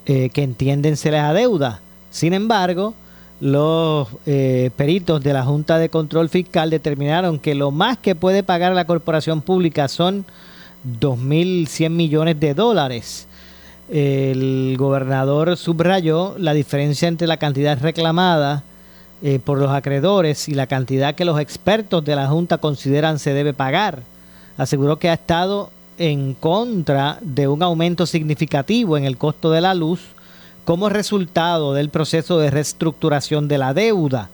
eh, 0.05 0.29
que 0.29 0.43
entienden 0.43 0.95
se 0.95 1.11
les 1.11 1.21
adeuda. 1.21 1.81
Sin 2.09 2.33
embargo, 2.33 2.93
los 3.41 4.07
eh, 4.25 4.71
peritos 4.77 5.21
de 5.21 5.33
la 5.33 5.43
Junta 5.43 5.77
de 5.77 5.89
Control 5.89 6.29
Fiscal 6.29 6.69
determinaron 6.69 7.39
que 7.39 7.53
lo 7.53 7.71
más 7.71 7.97
que 7.97 8.15
puede 8.15 8.43
pagar 8.43 8.73
la 8.73 8.85
corporación 8.85 9.41
pública 9.41 9.89
son 9.89 10.25
2.100 10.99 11.89
millones 11.89 12.39
de 12.39 12.53
dólares. 12.53 13.27
El 13.89 14.75
gobernador 14.77 15.57
subrayó 15.57 16.35
la 16.37 16.53
diferencia 16.53 17.07
entre 17.07 17.27
la 17.27 17.37
cantidad 17.37 17.79
reclamada 17.79 18.63
eh, 19.21 19.39
por 19.39 19.57
los 19.57 19.71
acreedores 19.71 20.49
y 20.49 20.53
la 20.53 20.67
cantidad 20.67 21.15
que 21.15 21.25
los 21.25 21.39
expertos 21.39 22.03
de 22.03 22.15
la 22.15 22.27
Junta 22.27 22.57
consideran 22.57 23.19
se 23.19 23.33
debe 23.33 23.53
pagar. 23.53 24.03
Aseguró 24.57 24.97
que 24.99 25.09
ha 25.09 25.13
estado 25.13 25.69
en 25.97 26.33
contra 26.33 27.17
de 27.21 27.47
un 27.47 27.61
aumento 27.63 28.05
significativo 28.05 28.97
en 28.97 29.05
el 29.05 29.17
costo 29.17 29.51
de 29.51 29.61
la 29.61 29.73
luz 29.73 30.01
como 30.65 30.89
resultado 30.89 31.73
del 31.73 31.89
proceso 31.89 32.39
de 32.39 32.49
reestructuración 32.49 33.47
de 33.47 33.57
la 33.57 33.73
deuda. 33.73 34.29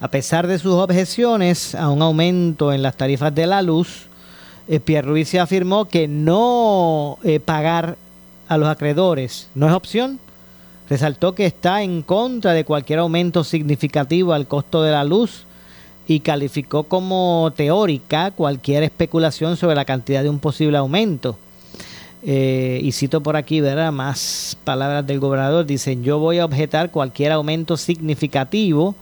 A 0.00 0.08
pesar 0.08 0.46
de 0.46 0.58
sus 0.58 0.74
objeciones 0.74 1.74
a 1.74 1.88
un 1.88 2.02
aumento 2.02 2.72
en 2.72 2.82
las 2.82 2.96
tarifas 2.96 3.34
de 3.34 3.46
la 3.46 3.62
luz, 3.62 4.06
eh, 4.68 4.80
Pierre 4.80 5.38
afirmó 5.38 5.84
que 5.86 6.08
no 6.08 7.18
eh, 7.22 7.38
pagar 7.38 7.96
a 8.48 8.56
los 8.56 8.68
acreedores 8.68 9.48
no 9.54 9.68
es 9.68 9.72
opción. 9.72 10.18
Resaltó 10.88 11.34
que 11.34 11.46
está 11.46 11.82
en 11.82 12.02
contra 12.02 12.52
de 12.52 12.64
cualquier 12.64 13.00
aumento 13.00 13.42
significativo 13.44 14.32
al 14.32 14.46
costo 14.46 14.82
de 14.82 14.92
la 14.92 15.04
luz 15.04 15.44
y 16.06 16.20
calificó 16.20 16.84
como 16.84 17.52
teórica 17.56 18.30
cualquier 18.30 18.84
especulación 18.84 19.56
sobre 19.56 19.74
la 19.74 19.84
cantidad 19.84 20.22
de 20.22 20.28
un 20.28 20.38
posible 20.38 20.78
aumento. 20.78 21.36
Eh, 22.22 22.80
y 22.82 22.92
cito 22.92 23.20
por 23.20 23.36
aquí, 23.36 23.60
¿verdad? 23.60 23.92
Más 23.92 24.56
palabras 24.64 25.06
del 25.06 25.20
gobernador. 25.20 25.66
Dicen, 25.66 26.02
yo 26.02 26.18
voy 26.18 26.38
a 26.38 26.44
objetar 26.44 26.90
cualquier 26.90 27.32
aumento 27.32 27.76
significativo 27.76 28.94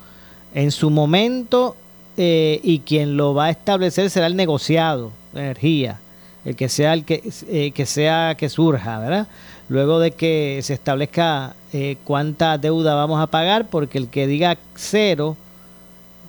en 0.54 0.70
su 0.70 0.90
momento 0.90 1.76
y 2.16 2.80
quien 2.86 3.16
lo 3.16 3.34
va 3.34 3.46
a 3.46 3.50
establecer 3.50 4.08
será 4.08 4.28
el 4.28 4.36
negociado 4.36 5.10
energía, 5.40 6.00
el 6.44 6.56
que 6.56 6.68
sea 6.68 6.92
el 6.92 7.04
que, 7.04 7.22
eh, 7.48 7.70
que 7.72 7.86
sea 7.86 8.34
que 8.36 8.48
surja, 8.48 8.98
¿verdad? 8.98 9.28
Luego 9.68 9.98
de 9.98 10.10
que 10.10 10.60
se 10.62 10.74
establezca 10.74 11.54
eh, 11.72 11.96
cuánta 12.04 12.58
deuda 12.58 12.94
vamos 12.94 13.20
a 13.20 13.26
pagar, 13.26 13.66
porque 13.68 13.98
el 13.98 14.08
que 14.08 14.26
diga 14.26 14.58
cero, 14.74 15.36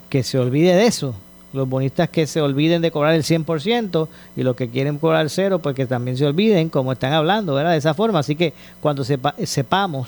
que 0.09 0.23
se 0.23 0.39
olvide 0.39 0.75
de 0.75 0.87
eso. 0.87 1.15
Los 1.51 1.67
bonistas 1.67 2.09
que 2.09 2.27
se 2.27 2.41
olviden 2.41 2.81
de 2.81 2.91
cobrar 2.91 3.13
el 3.13 3.23
100% 3.23 4.07
y 4.35 4.43
los 4.43 4.55
que 4.55 4.69
quieren 4.69 4.97
cobrar 4.97 5.29
cero, 5.29 5.59
pues 5.59 5.75
que 5.75 5.85
también 5.85 6.17
se 6.17 6.25
olviden, 6.25 6.69
como 6.69 6.91
están 6.91 7.13
hablando, 7.13 7.53
¿verdad? 7.53 7.71
De 7.71 7.77
esa 7.77 7.93
forma. 7.93 8.19
Así 8.19 8.35
que 8.35 8.53
cuando 8.81 9.03
sepamos 9.03 10.07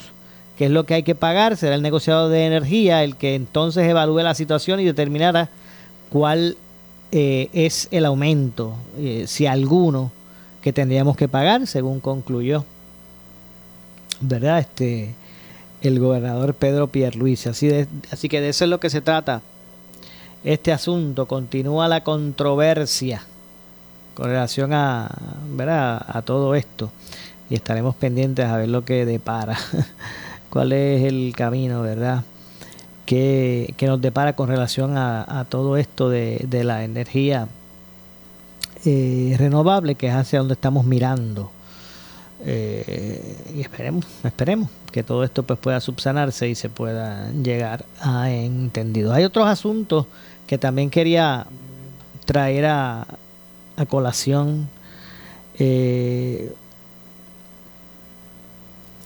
qué 0.58 0.66
es 0.66 0.72
lo 0.72 0.86
que 0.86 0.96
hay 0.96 1.04
que 1.04 1.16
pagar, 1.16 1.56
será 1.58 1.76
el 1.76 1.82
negociado 1.82 2.30
de 2.30 2.46
energía 2.46 3.04
el 3.04 3.16
que 3.16 3.36
entonces 3.36 3.88
evalúe 3.88 4.20
la 4.20 4.34
situación 4.34 4.80
y 4.80 4.86
determinará 4.86 5.50
cuál 6.10 6.58
eh, 7.12 7.50
es 7.54 7.88
el 7.92 8.06
aumento, 8.06 8.76
eh, 8.98 9.26
si 9.28 9.46
alguno, 9.46 10.12
que 10.62 10.74
tendríamos 10.74 11.16
que 11.16 11.28
pagar, 11.28 11.68
según 11.68 12.00
concluyó, 12.00 12.66
¿verdad? 14.20 14.60
Este, 14.60 15.16
el 15.82 16.00
gobernador 16.00 16.54
Pedro 16.54 16.88
Pierluisi. 16.88 17.50
Así, 17.50 17.68
de, 17.68 17.88
así 18.12 18.28
que 18.28 18.42
de 18.42 18.50
eso 18.50 18.66
es 18.66 18.70
lo 18.70 18.80
que 18.80 18.90
se 18.90 19.02
trata 19.02 19.42
este 20.44 20.72
asunto. 20.72 21.26
Continúa 21.26 21.88
la 21.88 22.04
controversia 22.04 23.24
con 24.14 24.28
relación 24.28 24.74
a, 24.74 25.10
¿verdad? 25.56 26.04
a 26.08 26.22
todo 26.24 26.56
esto 26.56 26.92
y 27.50 27.56
estaremos 27.56 27.96
pendientes 27.96 28.46
a 28.46 28.58
ver 28.58 28.70
lo 28.70 28.84
que 28.84 29.06
depara, 29.06 29.58
cuál 30.50 30.74
es 30.74 31.04
el 31.04 31.34
camino, 31.36 31.82
¿verdad? 31.82 32.24
Que, 33.08 33.74
nos 33.82 34.02
depara 34.02 34.36
con 34.36 34.50
relación 34.50 34.98
a, 34.98 35.48
todo 35.50 35.78
esto 35.78 36.10
de, 36.10 36.46
la 36.64 36.84
energía 36.84 37.48
eh, 38.86 39.36
renovable, 39.40 39.96
que 39.96 40.08
es 40.08 40.14
hacia 40.14 40.40
donde 40.40 40.54
estamos 40.54 40.86
mirando. 40.86 41.50
Eh, 42.46 43.36
y 43.56 43.62
esperemos, 43.62 44.06
esperemos 44.24 44.70
que 44.92 45.02
todo 45.02 45.24
esto 45.24 45.42
pues 45.42 45.58
pueda 45.58 45.80
subsanarse 45.80 46.48
y 46.48 46.54
se 46.54 46.70
pueda 46.70 47.32
llegar 47.32 47.86
a 48.00 48.30
entendido. 48.30 49.14
Hay 49.14 49.24
otros 49.24 49.48
asuntos 49.48 50.06
que 50.46 50.58
también 50.58 50.90
quería 50.90 51.48
traer 52.26 52.66
a, 52.66 53.08
colación. 53.90 54.68
Eh, 55.60 56.54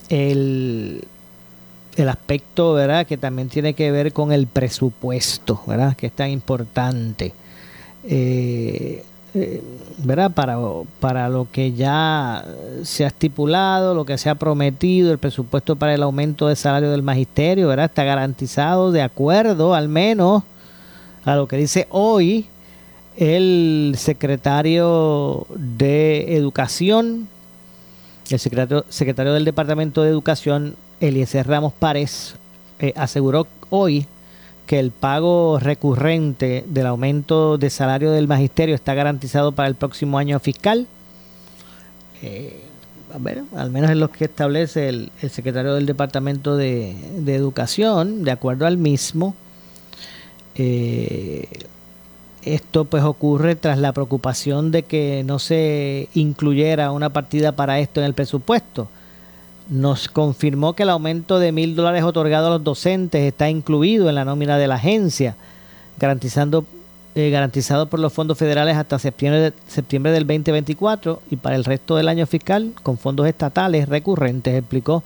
el, 0.09 1.05
el 1.95 2.09
aspecto, 2.09 2.73
¿verdad? 2.73 3.05
Que 3.05 3.17
también 3.17 3.49
tiene 3.49 3.73
que 3.73 3.91
ver 3.91 4.13
con 4.13 4.31
el 4.31 4.47
presupuesto, 4.47 5.61
¿verdad? 5.67 5.95
Que 5.95 6.07
es 6.07 6.13
tan 6.13 6.29
importante. 6.29 7.33
Eh, 8.03 9.03
eh, 9.33 9.63
¿verdad? 9.99 10.31
Para, 10.31 10.57
para 10.99 11.29
lo 11.29 11.47
que 11.51 11.73
ya 11.73 12.43
se 12.83 13.05
ha 13.05 13.07
estipulado, 13.07 13.93
lo 13.93 14.05
que 14.05 14.17
se 14.17 14.29
ha 14.29 14.35
prometido, 14.35 15.11
el 15.11 15.19
presupuesto 15.19 15.75
para 15.75 15.93
el 15.93 16.03
aumento 16.03 16.47
de 16.47 16.55
salario 16.55 16.91
del 16.91 17.03
magisterio, 17.03 17.67
¿verdad? 17.67 17.85
Está 17.85 18.03
garantizado 18.03 18.91
de 18.91 19.01
acuerdo 19.01 19.73
al 19.73 19.87
menos 19.87 20.43
a 21.23 21.35
lo 21.35 21.47
que 21.47 21.57
dice 21.57 21.87
hoy 21.91 22.47
el 23.15 23.93
secretario 23.97 25.45
de 25.55 26.35
Educación, 26.35 27.27
el 28.29 28.39
secretario, 28.39 28.85
secretario 28.89 29.33
del 29.33 29.45
Departamento 29.45 30.03
de 30.03 30.09
Educación, 30.09 30.75
Eliezer 31.01 31.47
Ramos 31.47 31.73
Párez 31.73 32.35
eh, 32.79 32.93
aseguró 32.95 33.47
hoy 33.69 34.05
que 34.67 34.79
el 34.79 34.91
pago 34.91 35.59
recurrente 35.59 36.63
del 36.67 36.85
aumento 36.85 37.57
de 37.57 37.69
salario 37.69 38.11
del 38.11 38.27
magisterio 38.27 38.75
está 38.75 38.93
garantizado 38.93 39.51
para 39.51 39.67
el 39.67 39.75
próximo 39.75 40.17
año 40.17 40.39
fiscal. 40.39 40.87
Eh, 42.21 42.61
a 43.13 43.17
ver, 43.17 43.43
al 43.55 43.71
menos 43.71 43.89
es 43.89 43.97
lo 43.97 44.11
que 44.11 44.25
establece 44.25 44.87
el, 44.87 45.11
secretario 45.29 45.73
del 45.73 45.87
Departamento 45.87 46.55
de, 46.55 46.95
Educación, 47.27 48.23
de 48.23 48.31
acuerdo 48.31 48.65
al 48.65 48.77
mismo. 48.77 49.35
Eh, 50.55 51.47
esto 52.43 52.85
pues 52.85 53.03
ocurre 53.03 53.55
tras 53.55 53.77
la 53.79 53.91
preocupación 53.91 54.71
de 54.71 54.83
que 54.83 55.23
no 55.25 55.39
se 55.39 56.07
incluyera 56.13 56.91
una 56.91 57.09
partida 57.09 57.51
para 57.51 57.79
esto 57.79 57.99
en 57.99 58.05
el 58.05 58.13
presupuesto 58.13 58.87
nos 59.71 60.09
confirmó 60.09 60.73
que 60.73 60.83
el 60.83 60.89
aumento 60.89 61.39
de 61.39 61.53
mil 61.53 61.77
dólares 61.77 62.03
otorgado 62.03 62.47
a 62.47 62.49
los 62.51 62.63
docentes 62.63 63.23
está 63.23 63.49
incluido 63.49 64.09
en 64.09 64.15
la 64.15 64.25
nómina 64.25 64.57
de 64.57 64.67
la 64.67 64.75
agencia, 64.75 65.37
garantizando 65.97 66.65
eh, 67.15 67.29
garantizado 67.29 67.87
por 67.87 67.99
los 67.99 68.11
fondos 68.11 68.37
federales 68.37 68.75
hasta 68.75 68.99
septiembre, 68.99 69.53
septiembre 69.67 70.11
del 70.11 70.27
2024 70.27 71.21
y 71.29 71.37
para 71.37 71.55
el 71.55 71.63
resto 71.63 71.95
del 71.95 72.09
año 72.09 72.25
fiscal 72.25 72.73
con 72.83 72.97
fondos 72.97 73.27
estatales 73.27 73.87
recurrentes, 73.87 74.55
explicó 74.55 75.03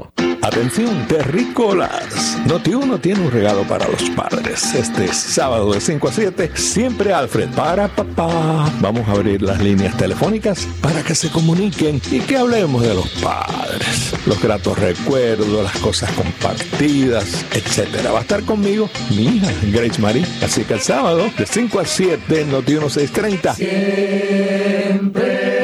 Atención, 0.41 1.07
terrícolas. 1.07 2.39
Noti1 2.47 2.99
tiene 2.99 3.19
un 3.19 3.29
regalo 3.29 3.61
para 3.63 3.87
los 3.87 4.09
padres. 4.09 4.73
Este 4.73 5.13
sábado 5.13 5.71
de 5.71 5.79
5 5.79 6.07
a 6.07 6.11
7, 6.11 6.51
siempre 6.55 7.13
Alfred 7.13 7.49
para 7.49 7.87
papá. 7.87 8.67
Vamos 8.79 9.07
a 9.07 9.11
abrir 9.11 9.43
las 9.43 9.61
líneas 9.61 9.95
telefónicas 9.97 10.67
para 10.81 11.03
que 11.03 11.13
se 11.13 11.29
comuniquen 11.29 12.01
y 12.09 12.21
que 12.21 12.37
hablemos 12.37 12.81
de 12.81 12.95
los 12.95 13.07
padres. 13.21 14.13
Los 14.25 14.41
gratos 14.41 14.79
recuerdos, 14.79 15.63
las 15.63 15.77
cosas 15.77 16.11
compartidas, 16.13 17.45
etcétera. 17.53 18.11
Va 18.11 18.19
a 18.19 18.23
estar 18.23 18.41
conmigo 18.43 18.89
mi 19.11 19.35
hija, 19.35 19.51
Grace 19.71 20.01
Marie. 20.01 20.25
Así 20.43 20.63
que 20.63 20.73
el 20.73 20.81
sábado 20.81 21.29
de 21.37 21.45
5 21.45 21.79
a 21.79 21.85
7, 21.85 22.47
Noti1 22.47 22.89
630. 22.89 23.53
Siempre 23.53 25.60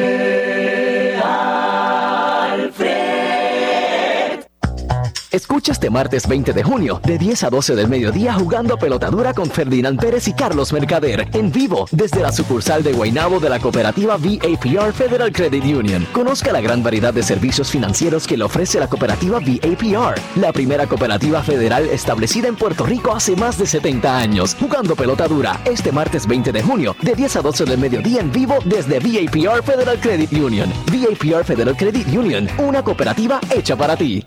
Escucha 5.38 5.70
este 5.70 5.88
martes 5.88 6.26
20 6.26 6.52
de 6.52 6.64
junio, 6.64 7.00
de 7.04 7.16
10 7.16 7.44
a 7.44 7.50
12 7.50 7.76
del 7.76 7.86
mediodía, 7.86 8.34
jugando 8.34 8.76
pelotadura 8.76 9.32
con 9.32 9.48
Ferdinand 9.48 10.00
Pérez 10.00 10.26
y 10.26 10.32
Carlos 10.32 10.72
Mercader, 10.72 11.28
en 11.32 11.52
vivo, 11.52 11.86
desde 11.92 12.20
la 12.20 12.32
sucursal 12.32 12.82
de 12.82 12.92
Guaynabo 12.92 13.38
de 13.38 13.48
la 13.48 13.60
cooperativa 13.60 14.16
VAPR 14.16 14.92
Federal 14.92 15.30
Credit 15.30 15.62
Union. 15.62 16.08
Conozca 16.12 16.50
la 16.50 16.60
gran 16.60 16.82
variedad 16.82 17.14
de 17.14 17.22
servicios 17.22 17.70
financieros 17.70 18.26
que 18.26 18.36
le 18.36 18.42
ofrece 18.42 18.80
la 18.80 18.88
cooperativa 18.88 19.38
VAPR, 19.38 20.20
la 20.40 20.52
primera 20.52 20.88
cooperativa 20.88 21.40
federal 21.44 21.86
establecida 21.86 22.48
en 22.48 22.56
Puerto 22.56 22.84
Rico 22.84 23.14
hace 23.14 23.36
más 23.36 23.56
de 23.58 23.66
70 23.66 24.18
años. 24.18 24.56
Jugando 24.58 24.96
pelotadura, 24.96 25.60
este 25.64 25.92
martes 25.92 26.26
20 26.26 26.50
de 26.50 26.62
junio, 26.64 26.96
de 27.00 27.14
10 27.14 27.36
a 27.36 27.42
12 27.42 27.64
del 27.64 27.78
mediodía, 27.78 28.22
en 28.22 28.32
vivo, 28.32 28.56
desde 28.64 28.98
VAPR 28.98 29.62
Federal 29.62 30.00
Credit 30.00 30.32
Union. 30.32 30.68
VAPR 30.86 31.44
Federal 31.44 31.76
Credit 31.76 32.08
Union, 32.08 32.48
una 32.58 32.82
cooperativa 32.82 33.38
hecha 33.54 33.76
para 33.76 33.96
ti. 33.96 34.26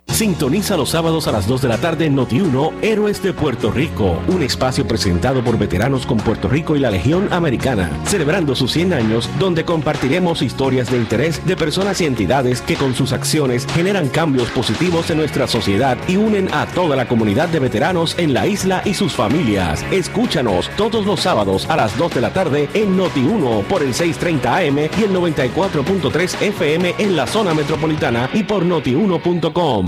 Sintoniza 0.21 0.77
los 0.77 0.91
sábados 0.91 1.27
a 1.27 1.31
las 1.31 1.47
2 1.47 1.63
de 1.63 1.67
la 1.67 1.79
tarde 1.79 2.05
en 2.05 2.15
Noti1 2.15 2.73
Héroes 2.83 3.23
de 3.23 3.33
Puerto 3.33 3.71
Rico, 3.71 4.19
un 4.27 4.43
espacio 4.43 4.87
presentado 4.87 5.43
por 5.43 5.57
veteranos 5.57 6.05
con 6.05 6.17
Puerto 6.17 6.47
Rico 6.47 6.75
y 6.75 6.79
la 6.79 6.91
Legión 6.91 7.27
Americana, 7.33 7.89
celebrando 8.05 8.53
sus 8.53 8.71
100 8.71 8.93
años, 8.93 9.27
donde 9.39 9.65
compartiremos 9.65 10.43
historias 10.43 10.91
de 10.91 10.97
interés 10.97 11.43
de 11.47 11.55
personas 11.55 12.01
y 12.01 12.05
entidades 12.05 12.61
que 12.61 12.75
con 12.75 12.93
sus 12.93 13.13
acciones 13.13 13.65
generan 13.73 14.09
cambios 14.09 14.51
positivos 14.51 15.09
en 15.09 15.17
nuestra 15.17 15.47
sociedad 15.47 15.97
y 16.07 16.17
unen 16.17 16.53
a 16.53 16.67
toda 16.67 16.95
la 16.95 17.07
comunidad 17.07 17.49
de 17.49 17.57
veteranos 17.57 18.13
en 18.19 18.35
la 18.35 18.45
isla 18.45 18.83
y 18.85 18.93
sus 18.93 19.13
familias. 19.13 19.83
Escúchanos 19.89 20.69
todos 20.77 21.03
los 21.03 21.19
sábados 21.19 21.67
a 21.67 21.75
las 21.75 21.97
2 21.97 22.13
de 22.13 22.21
la 22.21 22.31
tarde 22.31 22.69
en 22.75 22.95
Noti1 22.95 23.63
por 23.63 23.81
el 23.81 23.95
630 23.95 24.55
AM 24.55 24.77
y 24.77 25.03
el 25.03 25.15
94.3 25.15 26.43
FM 26.43 26.93
en 26.99 27.15
la 27.15 27.25
zona 27.25 27.55
metropolitana 27.55 28.29
y 28.35 28.43
por 28.43 28.63
notiuno.com. 28.63 29.87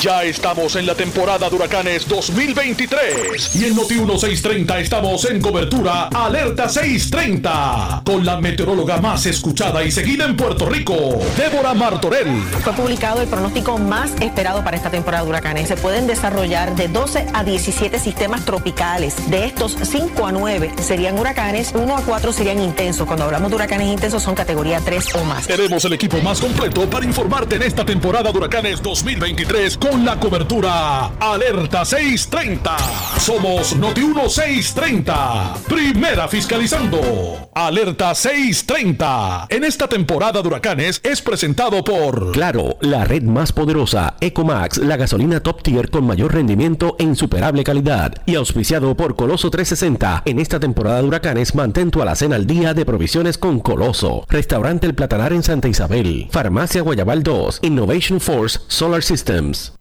Ya 0.00 0.22
estamos 0.22 0.76
en 0.76 0.86
la 0.86 0.94
temporada 0.94 1.50
de 1.50 1.56
huracanes 1.56 2.06
2023 2.06 3.56
y 3.56 3.64
en 3.64 3.74
Noti 3.74 3.94
1630 3.94 4.78
estamos 4.78 5.24
en 5.24 5.40
cobertura 5.40 6.04
Alerta 6.14 6.68
630 6.68 8.02
con 8.04 8.24
la 8.24 8.40
meteoróloga 8.40 8.98
más 8.98 9.26
escuchada 9.26 9.82
y 9.82 9.90
seguida 9.90 10.24
en 10.24 10.36
Puerto 10.36 10.68
Rico, 10.68 11.18
Débora 11.36 11.74
Martorell. 11.74 12.40
Fue 12.62 12.72
publicado 12.74 13.22
el 13.22 13.28
pronóstico 13.28 13.76
más 13.76 14.12
esperado 14.20 14.62
para 14.62 14.76
esta 14.76 14.88
temporada 14.88 15.24
de 15.24 15.30
huracanes. 15.30 15.66
Se 15.66 15.76
pueden 15.76 16.06
desarrollar 16.06 16.76
de 16.76 16.86
12 16.86 17.26
a 17.34 17.42
17 17.42 17.98
sistemas 17.98 18.44
tropicales. 18.44 19.28
De 19.28 19.46
estos, 19.46 19.76
5 19.82 20.26
a 20.26 20.30
9 20.30 20.74
serían 20.80 21.18
huracanes, 21.18 21.72
1 21.74 21.96
a 21.96 22.02
4 22.02 22.32
serían 22.32 22.60
intensos. 22.60 23.04
Cuando 23.04 23.24
hablamos 23.24 23.50
de 23.50 23.56
huracanes 23.56 23.88
intensos 23.88 24.22
son 24.22 24.36
categoría 24.36 24.78
3 24.78 25.16
o 25.16 25.24
más. 25.24 25.48
Tenemos 25.48 25.84
el 25.84 25.94
equipo 25.94 26.20
más 26.20 26.38
completo 26.40 26.88
para 26.88 27.04
informarte 27.04 27.56
en 27.56 27.62
esta 27.62 27.84
temporada 27.84 28.30
de 28.30 28.38
huracanes 28.38 28.80
2023 28.80 29.76
con 29.90 30.04
la 30.04 30.18
cobertura 30.18 31.06
Alerta 31.18 31.84
630. 31.84 32.76
Somos 33.18 33.76
Noti 33.76 34.02
1630. 34.02 35.54
Primera 35.68 36.28
fiscalizando. 36.28 37.50
Alerta 37.54 38.14
630. 38.14 39.46
En 39.48 39.64
esta 39.64 39.88
temporada 39.88 40.42
de 40.42 40.48
huracanes 40.48 41.00
es 41.02 41.22
presentado 41.22 41.82
por 41.84 42.32
Claro, 42.32 42.76
la 42.80 43.04
red 43.04 43.22
más 43.22 43.52
poderosa, 43.52 44.16
Ecomax, 44.20 44.78
la 44.78 44.96
gasolina 44.96 45.40
top 45.40 45.62
tier 45.62 45.90
con 45.90 46.06
mayor 46.06 46.34
rendimiento 46.34 46.96
e 46.98 47.04
insuperable 47.04 47.64
calidad. 47.64 48.14
Y 48.26 48.34
auspiciado 48.34 48.96
por 48.96 49.16
Coloso 49.16 49.50
360. 49.50 50.22
En 50.24 50.38
esta 50.38 50.60
temporada 50.60 51.00
de 51.00 51.08
huracanes 51.08 51.54
mantén 51.54 51.90
tu 51.90 52.02
alacena 52.02 52.36
al 52.36 52.46
día 52.46 52.74
de 52.74 52.84
provisiones 52.84 53.38
con 53.38 53.60
Coloso. 53.60 54.24
Restaurante 54.28 54.86
El 54.86 54.94
Platanar 54.94 55.32
en 55.32 55.42
Santa 55.42 55.68
Isabel. 55.68 56.28
Farmacia 56.30 56.82
Guayabal 56.82 57.22
2. 57.22 57.60
Innovation 57.62 58.20
Force 58.20 58.60
Solar 58.68 59.02
Systems. 59.02 59.77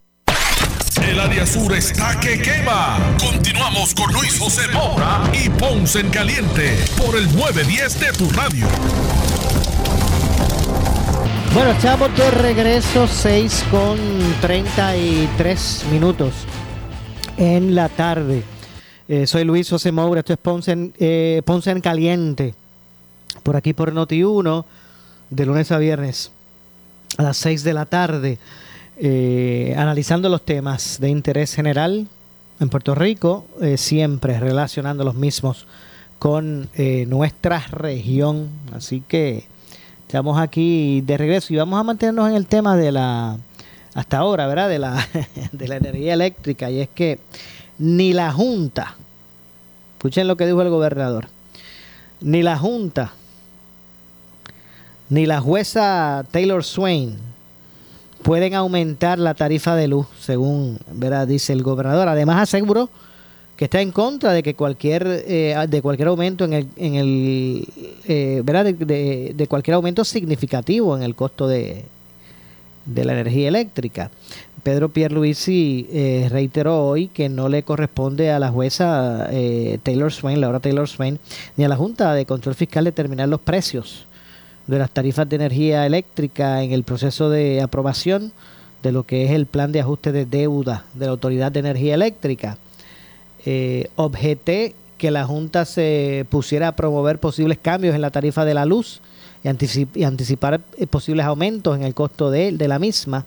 El 1.08 1.20
área 1.20 1.46
sur 1.46 1.74
está 1.74 2.20
que 2.20 2.42
quema. 2.42 2.98
Continuamos 3.20 3.94
con 3.94 4.12
Luis 4.14 4.38
José 4.40 4.68
Moura 4.74 5.24
y 5.34 5.50
Ponce 5.50 6.00
en 6.00 6.10
Caliente 6.10 6.78
por 6.98 7.16
el 7.16 7.26
910 7.36 8.00
de 8.00 8.12
tu 8.14 8.30
radio. 8.32 8.68
Bueno, 11.54 11.72
estamos 11.72 12.16
de 12.16 12.30
regreso 12.32 13.08
6 13.08 13.66
con 13.72 13.98
33 14.42 15.86
minutos 15.92 16.34
en 17.38 17.74
la 17.74 17.90
tarde. 17.90 18.44
Eh, 19.08 19.26
soy 19.26 19.44
Luis 19.44 19.70
José 19.70 19.92
Moura, 19.92 20.20
esto 20.20 20.34
es 20.34 20.40
Ponce 20.40 20.72
en, 20.72 20.94
eh, 21.00 21.42
Ponce 21.46 21.72
en 21.72 21.82
Caliente. 21.82 22.54
Por 23.44 23.56
aquí 23.56 23.74
por 23.74 23.94
Noti1, 23.94 24.66
de 25.30 25.46
lunes 25.46 25.72
a 25.72 25.78
viernes 25.78 26.32
a 27.18 27.24
las 27.24 27.38
6 27.38 27.64
de 27.64 27.74
la 27.74 27.86
tarde. 27.86 28.38
Eh, 29.00 29.76
analizando 29.78 30.28
los 30.28 30.42
temas 30.42 31.00
de 31.00 31.10
interés 31.10 31.54
general 31.54 32.08
en 32.60 32.70
Puerto 32.70 32.96
Rico, 32.96 33.46
eh, 33.62 33.78
siempre 33.78 34.40
relacionando 34.40 35.04
los 35.04 35.14
mismos 35.14 35.68
con 36.18 36.68
eh, 36.74 37.06
nuestra 37.08 37.60
región. 37.70 38.50
Así 38.74 39.04
que 39.08 39.46
estamos 40.02 40.40
aquí 40.40 41.02
de 41.02 41.16
regreso 41.16 41.54
y 41.54 41.58
vamos 41.58 41.80
a 41.80 41.84
mantenernos 41.84 42.28
en 42.30 42.36
el 42.36 42.48
tema 42.48 42.76
de 42.76 42.92
la, 42.92 43.38
hasta 43.94 44.18
ahora, 44.18 44.48
¿verdad? 44.48 44.68
De 44.68 44.80
la, 44.80 45.08
de 45.52 45.68
la 45.68 45.76
energía 45.76 46.16
eléctrica. 46.16 46.72
Y 46.72 46.80
es 46.80 46.90
que 46.90 47.20
ni 47.78 48.14
la 48.14 48.32
Junta, 48.32 48.96
escuchen 49.94 50.28
lo 50.28 50.38
que 50.38 50.48
dijo 50.48 50.64
el 50.64 50.70
gobernador, 50.70 51.28
ni 52.20 52.42
la 52.42 52.58
Junta, 52.58 53.12
ni 55.10 55.28
la 55.28 55.40
jueza 55.40 56.26
Taylor 56.32 56.64
Swain, 56.64 57.27
pueden 58.24 58.54
aumentar 58.54 59.20
la 59.20 59.34
tarifa 59.34 59.76
de 59.76 59.88
luz, 59.88 60.08
según 60.20 60.80
¿verdad? 60.92 61.28
dice 61.28 61.54
el 61.54 61.64
gobernador. 61.64 62.08
Además 62.08 62.42
aseguró 62.42 62.90
que 63.56 63.66
está 63.66 63.82
en 63.82 63.92
contra 63.92 64.34
de 64.34 64.44
que 64.44 64.54
cualquier 64.54 65.06
eh, 65.28 65.56
de 65.68 65.82
cualquier 65.82 66.10
aumento 66.10 66.46
en 66.46 66.54
el, 66.54 66.68
en 66.76 66.96
el 66.96 67.68
eh, 68.08 68.42
¿verdad? 68.44 68.66
De, 68.66 69.48
cualquier 69.50 69.76
aumento 69.76 70.04
significativo 70.04 70.96
en 70.96 71.04
el 71.04 71.16
costo 71.16 71.48
de, 71.48 71.86
de 72.86 73.06
la 73.06 73.14
energía 73.14 73.48
eléctrica. 73.48 74.12
Pedro 74.64 74.90
Pierluisi 74.90 75.88
eh, 75.92 76.28
reiteró 76.30 76.86
hoy 76.86 77.08
que 77.08 77.30
no 77.30 77.48
le 77.48 77.64
corresponde 77.64 78.32
a 78.32 78.40
la 78.40 78.50
jueza 78.50 79.28
eh, 79.32 79.80
Taylor 79.82 80.12
Swain, 80.12 80.42
Laura 80.42 80.60
Taylor 80.60 80.90
Swain, 80.90 81.20
ni 81.56 81.64
a 81.64 81.70
la 81.70 81.78
Junta 81.78 82.14
de 82.14 82.26
Control 82.26 82.54
Fiscal 82.54 82.84
determinar 82.84 83.30
los 83.30 83.40
precios 83.40 84.08
de 84.68 84.80
las 84.80 84.92
tarifas 84.92 85.28
de 85.28 85.38
energía 85.38 85.86
eléctrica 85.86 86.62
en 86.62 86.72
el 86.72 86.84
proceso 86.84 87.30
de 87.30 87.62
aprobación 87.62 88.32
de 88.84 88.92
lo 88.92 89.04
que 89.04 89.26
es 89.26 89.32
el 89.32 89.46
plan 89.46 89.72
de 89.72 89.82
ajuste 89.82 90.12
de 90.12 90.26
deuda 90.26 90.86
de 90.94 91.06
la 91.06 91.12
Autoridad 91.12 91.52
de 91.52 91.60
Energía 91.60 91.96
Eléctrica. 91.96 92.58
Eh, 93.46 93.90
objeté 93.96 94.76
que 94.98 95.12
la 95.12 95.26
Junta 95.26 95.66
se 95.66 96.26
pusiera 96.30 96.70
a 96.70 96.76
promover 96.76 97.20
posibles 97.20 97.58
cambios 97.60 97.96
en 97.96 98.02
la 98.02 98.12
tarifa 98.12 98.46
de 98.46 98.54
la 98.54 98.66
luz 98.66 99.02
y, 99.44 100.04
anticipar 100.04 100.62
eh, 100.78 100.88
posibles 100.88 101.26
aumentos 101.26 101.78
en 101.78 101.84
el 101.84 101.94
costo 101.94 102.30
de, 102.30 102.52
de 102.52 102.68
la 102.68 102.80
misma. 102.80 103.26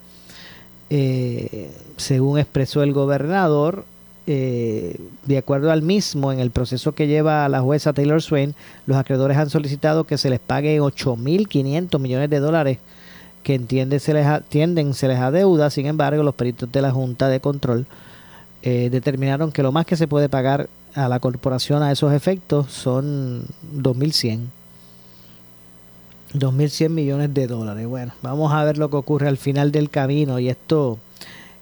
Eh, 0.90 1.70
según 1.96 2.38
expresó 2.38 2.82
el 2.82 2.92
gobernador, 2.92 3.84
eh, 4.32 4.94
de 5.26 5.38
acuerdo 5.38 5.72
al 5.72 5.82
mismo, 5.82 6.30
en 6.30 6.38
el 6.38 6.52
proceso 6.52 6.92
que 6.92 7.08
lleva 7.08 7.48
la 7.48 7.62
jueza 7.62 7.92
Taylor 7.92 8.22
Swain, 8.22 8.54
los 8.86 8.96
acreedores 8.96 9.36
han 9.36 9.50
solicitado 9.50 10.04
que 10.04 10.18
se 10.18 10.30
les 10.30 10.38
pague 10.38 10.80
8.500 10.80 11.98
millones 11.98 12.30
de 12.30 12.38
dólares 12.38 12.78
que 13.42 13.56
entiende 13.56 13.98
se 13.98 14.14
les 14.14 14.28
tienden 14.48 14.94
se 14.94 15.08
les 15.08 15.18
adeuda. 15.18 15.68
Sin 15.68 15.86
embargo, 15.86 16.22
los 16.22 16.36
peritos 16.36 16.70
de 16.70 16.80
la 16.80 16.92
Junta 16.92 17.26
de 17.26 17.40
Control 17.40 17.86
eh, 18.62 18.88
determinaron 18.92 19.50
que 19.50 19.64
lo 19.64 19.72
más 19.72 19.84
que 19.84 19.96
se 19.96 20.06
puede 20.06 20.28
pagar 20.28 20.68
a 20.94 21.08
la 21.08 21.18
corporación 21.18 21.82
a 21.82 21.90
esos 21.90 22.12
efectos 22.12 22.70
son 22.70 23.42
2.100. 23.82 24.42
2.100 26.34 26.88
millones 26.90 27.34
de 27.34 27.48
dólares. 27.48 27.84
Bueno, 27.88 28.12
vamos 28.22 28.52
a 28.52 28.62
ver 28.62 28.78
lo 28.78 28.90
que 28.90 28.96
ocurre 28.96 29.26
al 29.26 29.38
final 29.38 29.72
del 29.72 29.90
camino 29.90 30.38
y 30.38 30.48
esto, 30.48 31.00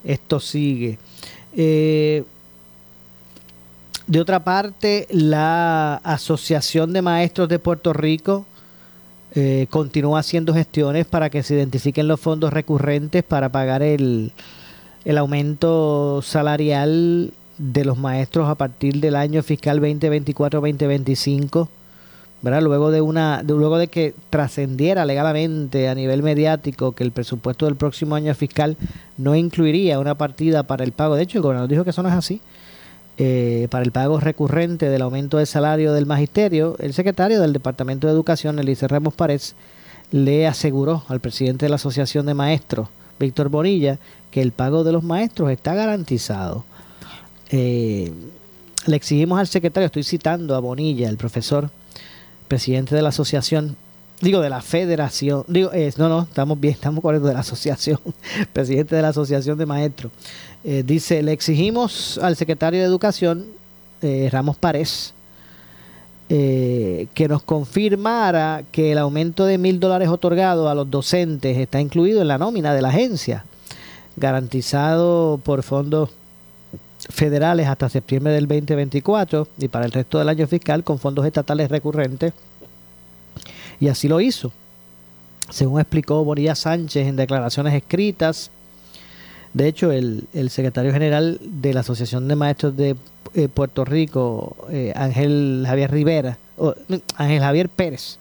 esto 0.04 0.38
sigue. 0.38 0.98
Eh, 1.57 2.24
de 4.08 4.20
otra 4.20 4.42
parte, 4.42 5.06
la 5.10 5.96
Asociación 5.96 6.94
de 6.94 7.02
Maestros 7.02 7.46
de 7.50 7.58
Puerto 7.58 7.92
Rico 7.92 8.46
eh, 9.34 9.66
continúa 9.68 10.20
haciendo 10.20 10.54
gestiones 10.54 11.04
para 11.04 11.28
que 11.28 11.42
se 11.42 11.54
identifiquen 11.54 12.08
los 12.08 12.18
fondos 12.18 12.50
recurrentes 12.50 13.22
para 13.22 13.50
pagar 13.50 13.82
el, 13.82 14.32
el 15.04 15.18
aumento 15.18 16.22
salarial 16.22 17.34
de 17.58 17.84
los 17.84 17.98
maestros 17.98 18.48
a 18.48 18.54
partir 18.54 18.98
del 18.98 19.14
año 19.14 19.42
fiscal 19.42 19.78
2024-2025. 19.82 21.68
¿verdad? 22.40 22.62
Luego 22.62 22.90
de 22.90 23.02
una 23.02 23.42
luego 23.42 23.76
de 23.76 23.88
que 23.88 24.14
trascendiera 24.30 25.04
legalmente 25.04 25.88
a 25.88 25.94
nivel 25.94 26.22
mediático 26.22 26.92
que 26.92 27.04
el 27.04 27.12
presupuesto 27.12 27.66
del 27.66 27.76
próximo 27.76 28.14
año 28.14 28.34
fiscal 28.34 28.78
no 29.18 29.34
incluiría 29.34 29.98
una 29.98 30.14
partida 30.14 30.62
para 30.62 30.84
el 30.84 30.92
pago. 30.92 31.16
De 31.16 31.24
hecho, 31.24 31.36
el 31.36 31.42
gobernador 31.42 31.68
dijo 31.68 31.84
que 31.84 31.90
eso 31.90 32.02
no 32.02 32.08
es 32.08 32.14
así 32.14 32.40
eh, 33.20 33.66
para 33.70 33.85
el 33.85 33.90
pago 33.90 34.20
recurrente 34.20 34.88
del 34.88 35.02
aumento 35.02 35.38
del 35.38 35.48
salario 35.48 35.92
del 35.92 36.07
magisterio, 36.07 36.76
el 36.78 36.94
secretario 36.94 37.40
del 37.40 37.52
Departamento 37.52 38.07
de 38.07 38.12
Educación, 38.12 38.61
Elise 38.61 38.87
Ramos 38.87 39.14
Párez, 39.14 39.57
le 40.12 40.46
aseguró 40.46 41.02
al 41.09 41.18
presidente 41.18 41.66
de 41.66 41.70
la 41.70 41.76
Asociación 41.76 42.26
de 42.26 42.35
Maestros, 42.35 42.88
Víctor 43.18 43.48
Bonilla, 43.48 43.98
que 44.31 44.40
el 44.40 44.52
pago 44.52 44.85
de 44.85 44.92
los 44.92 45.02
maestros 45.02 45.50
está 45.50 45.74
garantizado. 45.74 46.64
Eh, 47.50 48.12
le 48.87 48.96
exigimos 48.96 49.40
al 49.40 49.48
secretario, 49.48 49.87
estoy 49.87 50.04
citando 50.04 50.54
a 50.54 50.61
Bonilla, 50.61 51.09
el 51.09 51.16
profesor, 51.16 51.70
presidente 52.46 52.94
de 52.94 53.02
la 53.02 53.09
asociación, 53.09 53.76
digo 54.20 54.40
de 54.40 54.50
la 54.50 54.61
federación, 54.61 55.44
digo, 55.46 55.70
no, 55.96 56.09
no, 56.09 56.22
estamos 56.22 56.59
bien, 56.59 56.74
estamos 56.74 57.02
correctos 57.02 57.28
de 57.28 57.35
la 57.35 57.40
asociación, 57.40 57.98
presidente 58.52 58.96
de 58.96 59.02
la 59.02 59.09
asociación 59.09 59.59
de 59.59 59.66
maestros, 59.66 60.12
eh, 60.64 60.83
dice, 60.85 61.22
le 61.22 61.33
exigimos 61.33 62.18
al 62.18 62.37
secretario 62.37 62.81
de 62.81 62.87
Educación, 62.87 63.46
eh, 64.02 64.28
Ramos 64.31 64.57
Párez, 64.57 65.14
eh, 66.31 67.07
que 67.14 67.28
nos 67.28 67.42
confirmara 67.42 68.62
que 68.70 68.92
el 68.92 68.98
aumento 68.98 69.46
de 69.46 69.57
mil 69.57 69.81
dólares 69.81 70.09
otorgado 70.09 70.68
a 70.68 70.74
los 70.74 70.90
docentes 70.90 71.57
está 71.57 71.81
incluido 71.81 72.20
en 72.20 72.28
la 72.28 72.38
nómina 72.38 72.74
de 72.74 72.83
la 72.83 72.88
agencia, 72.88 73.44
garantizado 74.16 75.40
por 75.42 75.62
fondos 75.62 76.11
federales 76.98 77.66
hasta 77.68 77.88
septiembre 77.88 78.33
del 78.33 78.46
2024 78.46 79.48
y 79.59 79.68
para 79.68 79.87
el 79.87 79.92
resto 79.92 80.18
del 80.18 80.28
año 80.28 80.46
fiscal 80.46 80.85
con 80.85 80.98
fondos 80.98 81.24
estatales 81.24 81.70
recurrentes. 81.70 82.35
Y 83.80 83.88
así 83.88 84.08
lo 84.08 84.20
hizo. 84.20 84.52
Según 85.50 85.80
explicó 85.80 86.24
Bonilla 86.24 86.54
Sánchez 86.54 87.06
en 87.06 87.16
declaraciones 87.16 87.74
escritas, 87.74 88.50
de 89.54 89.66
hecho, 89.66 89.90
el, 89.92 90.28
secretario 90.50 90.92
general 90.92 91.38
de 91.42 91.72
la 91.72 91.80
Asociación 91.80 92.28
de 92.28 92.36
Maestros 92.36 92.76
de 92.76 92.96
eh, 93.34 93.48
Puerto 93.48 93.84
Rico, 93.84 94.56
eh, 94.70 94.92
Ángel 94.94 95.64
Javier 95.66 95.90
Rivera, 95.90 96.38
o, 96.56 96.74
Ángel 97.16 97.40
Javier 97.40 97.68
Pérez, 97.68 98.18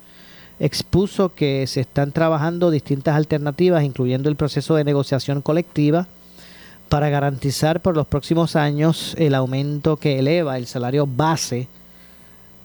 expuso 0.59 1.33
que 1.33 1.67
se 1.67 1.81
están 1.81 2.11
trabajando 2.11 2.71
distintas 2.71 3.15
alternativas, 3.15 3.83
incluyendo 3.83 4.29
el 4.29 4.35
proceso 4.35 4.75
de 4.75 4.83
negociación 4.83 5.41
colectiva, 5.41 6.07
para 6.89 7.09
garantizar 7.09 7.81
por 7.81 7.95
los 7.95 8.07
próximos 8.07 8.55
años 8.55 9.13
el 9.17 9.35
aumento 9.35 9.97
que 9.97 10.19
eleva 10.19 10.57
el 10.57 10.67
salario 10.67 11.05
base 11.05 11.67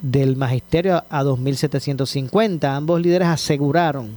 del 0.03 0.37
magisterio 0.37 1.05
a 1.09 1.23
2.750. 1.23 2.65
Ambos 2.65 3.01
líderes 3.01 3.29
aseguraron 3.29 4.11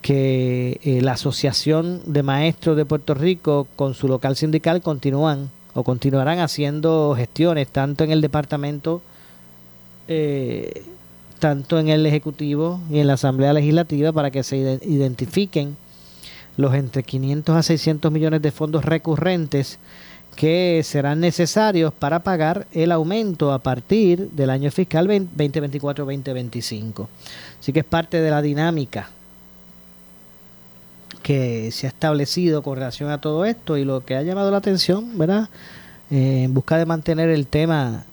que 0.00 0.80
eh, 0.82 1.00
la 1.02 1.12
Asociación 1.12 2.00
de 2.06 2.22
Maestros 2.22 2.76
de 2.76 2.84
Puerto 2.84 3.14
Rico 3.14 3.66
con 3.76 3.94
su 3.94 4.08
local 4.08 4.36
sindical 4.36 4.82
continúan 4.82 5.50
o 5.74 5.84
continuarán 5.84 6.38
haciendo 6.38 7.14
gestiones 7.16 7.68
tanto 7.68 8.04
en 8.04 8.10
el 8.10 8.20
departamento, 8.20 9.00
eh, 10.08 10.84
tanto 11.38 11.78
en 11.78 11.88
el 11.88 12.04
Ejecutivo 12.06 12.80
y 12.90 12.98
en 12.98 13.06
la 13.06 13.14
Asamblea 13.14 13.52
Legislativa 13.52 14.12
para 14.12 14.30
que 14.30 14.42
se 14.42 14.56
identifiquen 14.56 15.76
los 16.56 16.74
entre 16.74 17.02
500 17.02 17.56
a 17.56 17.62
600 17.62 18.12
millones 18.12 18.42
de 18.42 18.50
fondos 18.50 18.84
recurrentes 18.84 19.78
que 20.36 20.82
serán 20.84 21.20
necesarios 21.20 21.92
para 21.92 22.22
pagar 22.22 22.66
el 22.72 22.92
aumento 22.92 23.52
a 23.52 23.58
partir 23.58 24.30
del 24.30 24.50
año 24.50 24.70
fiscal 24.70 25.08
2024-2025. 25.08 27.08
Así 27.60 27.72
que 27.72 27.80
es 27.80 27.86
parte 27.86 28.20
de 28.20 28.30
la 28.30 28.42
dinámica 28.42 29.10
que 31.22 31.70
se 31.70 31.86
ha 31.86 31.90
establecido 31.90 32.62
con 32.62 32.76
relación 32.76 33.10
a 33.10 33.20
todo 33.20 33.44
esto 33.44 33.76
y 33.76 33.84
lo 33.84 34.04
que 34.04 34.16
ha 34.16 34.22
llamado 34.22 34.50
la 34.50 34.56
atención, 34.56 35.16
¿verdad? 35.16 35.48
Eh, 36.10 36.44
en 36.44 36.54
busca 36.54 36.76
de 36.76 36.86
mantener 36.86 37.30
el 37.30 37.46
tema 37.46 38.04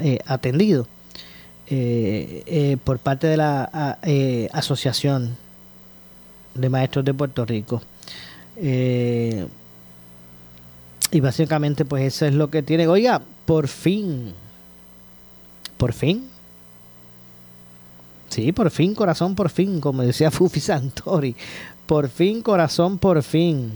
eh, 0.00 0.18
atendido 0.26 0.86
eh, 1.68 2.76
por 2.84 2.98
parte 2.98 3.26
de 3.26 3.38
la 3.38 3.98
Asociación 4.52 5.36
de 6.54 6.68
Maestros 6.68 7.04
de 7.04 7.14
Puerto 7.14 7.46
Rico. 7.46 7.82
Y 11.12 11.20
básicamente 11.20 11.84
pues 11.84 12.02
eso 12.02 12.26
es 12.26 12.34
lo 12.34 12.50
que 12.50 12.64
tiene. 12.64 12.88
Oiga, 12.88 13.22
por 13.46 13.68
fin, 13.68 14.32
por 15.76 15.92
fin, 15.92 16.28
Sí, 18.32 18.50
por 18.50 18.70
fin, 18.70 18.94
corazón, 18.94 19.34
por 19.34 19.50
fin, 19.50 19.78
como 19.78 20.00
decía 20.00 20.30
Fufi 20.30 20.58
Santori. 20.58 21.36
Por 21.84 22.08
fin, 22.08 22.40
corazón, 22.40 22.96
por 22.96 23.22
fin. 23.22 23.70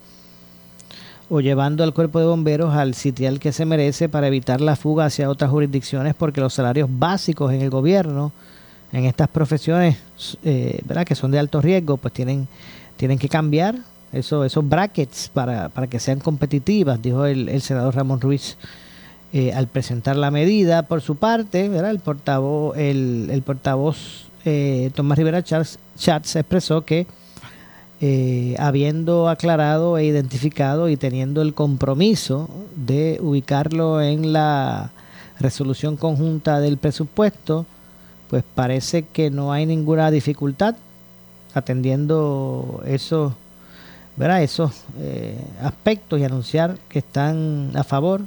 o 1.28 1.40
llevando 1.40 1.82
al 1.82 1.92
cuerpo 1.92 2.20
de 2.20 2.26
bomberos 2.26 2.74
al 2.74 2.94
sitial 2.94 3.40
que 3.40 3.52
se 3.52 3.64
merece 3.64 4.08
para 4.08 4.28
evitar 4.28 4.60
la 4.60 4.76
fuga 4.76 5.06
hacia 5.06 5.28
otras 5.28 5.50
jurisdicciones, 5.50 6.14
porque 6.14 6.40
los 6.40 6.54
salarios 6.54 6.88
básicos 6.90 7.52
en 7.52 7.60
el 7.60 7.70
gobierno, 7.70 8.30
en 8.92 9.04
estas 9.04 9.28
profesiones, 9.28 9.98
eh, 10.44 10.80
¿verdad? 10.84 11.04
que 11.04 11.16
son 11.16 11.32
de 11.32 11.40
alto 11.40 11.60
riesgo, 11.60 11.96
pues 11.96 12.14
tienen, 12.14 12.46
tienen 12.96 13.18
que 13.18 13.28
cambiar 13.28 13.74
eso, 14.12 14.44
esos 14.44 14.66
brackets 14.66 15.28
para, 15.28 15.70
para 15.70 15.88
que 15.88 15.98
sean 15.98 16.20
competitivas, 16.20 17.02
dijo 17.02 17.26
el, 17.26 17.48
el 17.48 17.60
senador 17.62 17.96
Ramón 17.96 18.20
Ruiz. 18.20 18.56
Eh, 19.36 19.52
al 19.52 19.66
presentar 19.66 20.14
la 20.14 20.30
medida 20.30 20.84
por 20.84 21.00
su 21.00 21.16
parte, 21.16 21.66
el 21.66 21.98
portavoz, 21.98 22.78
el, 22.78 23.42
portavoz 23.44 24.28
eh, 24.44 24.92
Tomás 24.94 25.18
Rivera 25.18 25.42
Chats 25.42 25.76
expresó 26.36 26.82
que 26.82 27.08
eh, 28.00 28.54
habiendo 28.60 29.28
aclarado 29.28 29.98
e 29.98 30.04
identificado 30.04 30.88
y 30.88 30.96
teniendo 30.96 31.42
el 31.42 31.52
compromiso 31.52 32.48
de 32.76 33.18
ubicarlo 33.20 34.00
en 34.00 34.32
la 34.32 34.92
resolución 35.40 35.96
conjunta 35.96 36.60
del 36.60 36.78
presupuesto, 36.78 37.66
pues 38.30 38.44
parece 38.54 39.02
que 39.02 39.30
no 39.30 39.52
hay 39.52 39.66
ninguna 39.66 40.12
dificultad 40.12 40.76
atendiendo 41.54 42.84
esos, 42.86 43.32
¿verdad? 44.16 44.44
esos 44.44 44.84
aspectos 45.60 46.20
y 46.20 46.24
anunciar 46.24 46.78
que 46.88 47.00
están 47.00 47.72
a 47.74 47.82
favor 47.82 48.20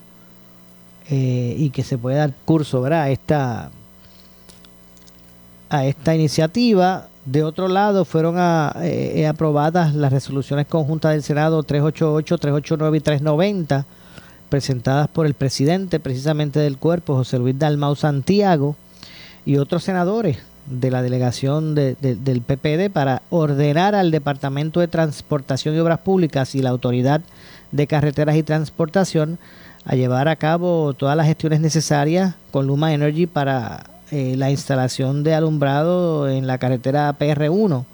eh, 1.09 1.55
y 1.57 1.69
que 1.69 1.83
se 1.83 1.97
pueda 1.97 2.17
dar 2.17 2.33
curso 2.45 2.83
a 2.85 3.09
esta 3.09 3.71
a 5.69 5.85
esta 5.85 6.15
iniciativa. 6.15 7.07
De 7.25 7.43
otro 7.43 7.67
lado, 7.67 8.05
fueron 8.05 8.35
eh, 8.81 9.27
aprobadas 9.27 9.93
las 9.93 10.13
resoluciones 10.13 10.65
conjuntas 10.65 11.11
del 11.11 11.23
Senado 11.23 11.61
388, 11.61 12.37
389 12.37 12.97
y 12.97 13.01
390, 13.01 13.85
presentadas 14.47 15.09
por 15.09 15.25
el 15.25 15.33
presidente 15.33 15.99
precisamente 15.99 16.59
del 16.59 16.77
cuerpo, 16.77 17.15
José 17.15 17.37
Luis 17.37 17.59
Dalmau 17.59 17.95
Santiago, 17.95 18.77
y 19.45 19.57
otros 19.57 19.83
senadores 19.83 20.39
de 20.69 20.91
la 20.91 21.01
delegación 21.01 21.75
del 21.75 22.41
PPD 22.45 22.91
para 22.91 23.21
ordenar 23.29 23.95
al 23.95 24.11
Departamento 24.11 24.79
de 24.79 24.87
Transportación 24.87 25.75
y 25.75 25.79
Obras 25.79 25.99
Públicas 25.99 26.55
y 26.55 26.61
la 26.61 26.71
Autoridad 26.71 27.21
de 27.71 27.87
Carreteras 27.87 28.35
y 28.35 28.43
Transportación 28.43 29.39
a 29.87 29.95
llevar 29.95 30.27
a 30.27 30.35
cabo 30.35 30.93
todas 30.93 31.15
las 31.15 31.27
gestiones 31.27 31.61
necesarias 31.61 32.35
con 32.51 32.67
Luma 32.67 32.93
Energy 32.93 33.25
para 33.25 33.85
eh, 34.11 34.35
la 34.35 34.51
instalación 34.51 35.23
de 35.23 35.33
alumbrado 35.33 36.27
en 36.29 36.45
la 36.45 36.57
carretera 36.57 37.17
PR1, 37.17 37.85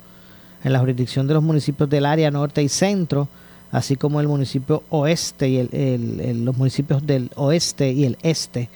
en 0.63 0.73
la 0.73 0.79
jurisdicción 0.79 1.27
de 1.27 1.35
los 1.35 1.43
municipios 1.43 1.87
del 1.87 2.07
área 2.07 2.31
norte 2.31 2.63
y 2.63 2.69
centro, 2.69 3.27
así 3.71 3.95
como 3.95 4.19
el 4.19 4.27
municipio 4.27 4.81
oeste 4.89 5.49
y 5.49 5.57
el, 5.57 6.43
los 6.43 6.57
municipios 6.57 7.05
del 7.05 7.29
oeste 7.35 7.91
y 7.91 8.05
el 8.05 8.17
este 8.23 8.69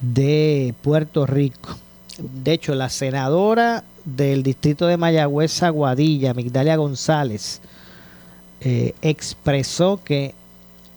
de 0.00 0.74
Puerto 0.80 1.26
Rico. 1.26 1.76
De 2.18 2.54
hecho, 2.54 2.74
la 2.74 2.88
senadora 2.88 3.84
del 4.06 4.42
distrito 4.42 4.86
de 4.86 4.96
Mayagüez, 4.96 5.62
Aguadilla, 5.62 6.32
Migdalia 6.32 6.76
González, 6.76 7.60
eh, 8.62 8.94
expresó 9.02 10.00
que 10.02 10.34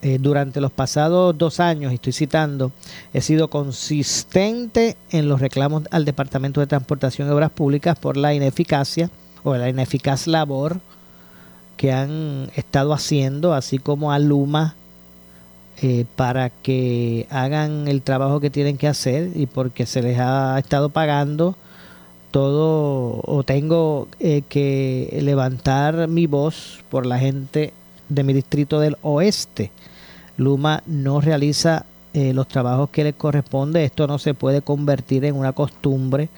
eh, 0.04 0.18
durante 0.20 0.62
los 0.62 0.72
pasados 0.72 1.38
dos 1.38 1.60
años, 1.60 1.94
estoy 1.94 2.12
citando, 2.12 2.72
he 3.14 3.22
sido 3.22 3.50
consistente 3.50 4.98
en 5.12 5.30
los 5.30 5.40
reclamos 5.40 5.84
al 5.92 6.06
Departamento 6.06 6.60
de 6.60 6.66
Transportación 6.66 7.28
y 7.28 7.32
Obras 7.32 7.52
Públicas 7.52 8.00
por 8.00 8.18
la 8.18 8.34
ineficacia 8.34 9.12
o 9.44 9.56
la 9.56 9.70
ineficaz 9.70 10.26
labor 10.26 10.80
que 11.78 11.92
han 11.92 12.50
estado 12.56 12.94
haciendo, 12.94 13.54
así 13.54 13.78
como 13.78 14.12
a 14.12 14.18
Luma, 14.18 14.74
eh, 15.84 16.06
para 16.16 16.50
que 16.50 17.28
hagan 17.30 17.88
el 17.88 18.02
trabajo 18.02 18.40
que 18.40 18.50
tienen 18.50 18.80
que 18.80 18.88
hacer 18.88 19.30
y 19.36 19.46
porque 19.46 19.86
se 19.86 20.02
les 20.02 20.18
ha 20.20 20.58
estado 20.58 20.90
pagando 20.90 21.56
todo 22.32 23.22
o 23.24 23.44
tengo 23.44 24.08
eh, 24.20 24.42
que 24.50 25.20
levantar 25.22 26.08
mi 26.08 26.26
voz 26.26 26.80
por 26.90 27.06
la 27.06 27.20
gente 27.20 27.72
de 28.10 28.24
mi 28.24 28.34
distrito 28.34 28.80
del 28.80 28.98
oeste 29.04 29.70
Luma 30.38 30.84
no 30.86 31.22
realiza 31.22 31.86
eh, 32.14 32.34
los 32.34 32.48
trabajos 32.48 32.90
que 32.90 33.04
le 33.04 33.14
corresponde. 33.14 33.84
Esto 33.84 34.08
no 34.08 34.20
se 34.20 34.34
puede 34.34 34.62
convertir 34.62 35.26
en 35.26 35.36
una 35.36 35.54
costumbre 35.54 36.30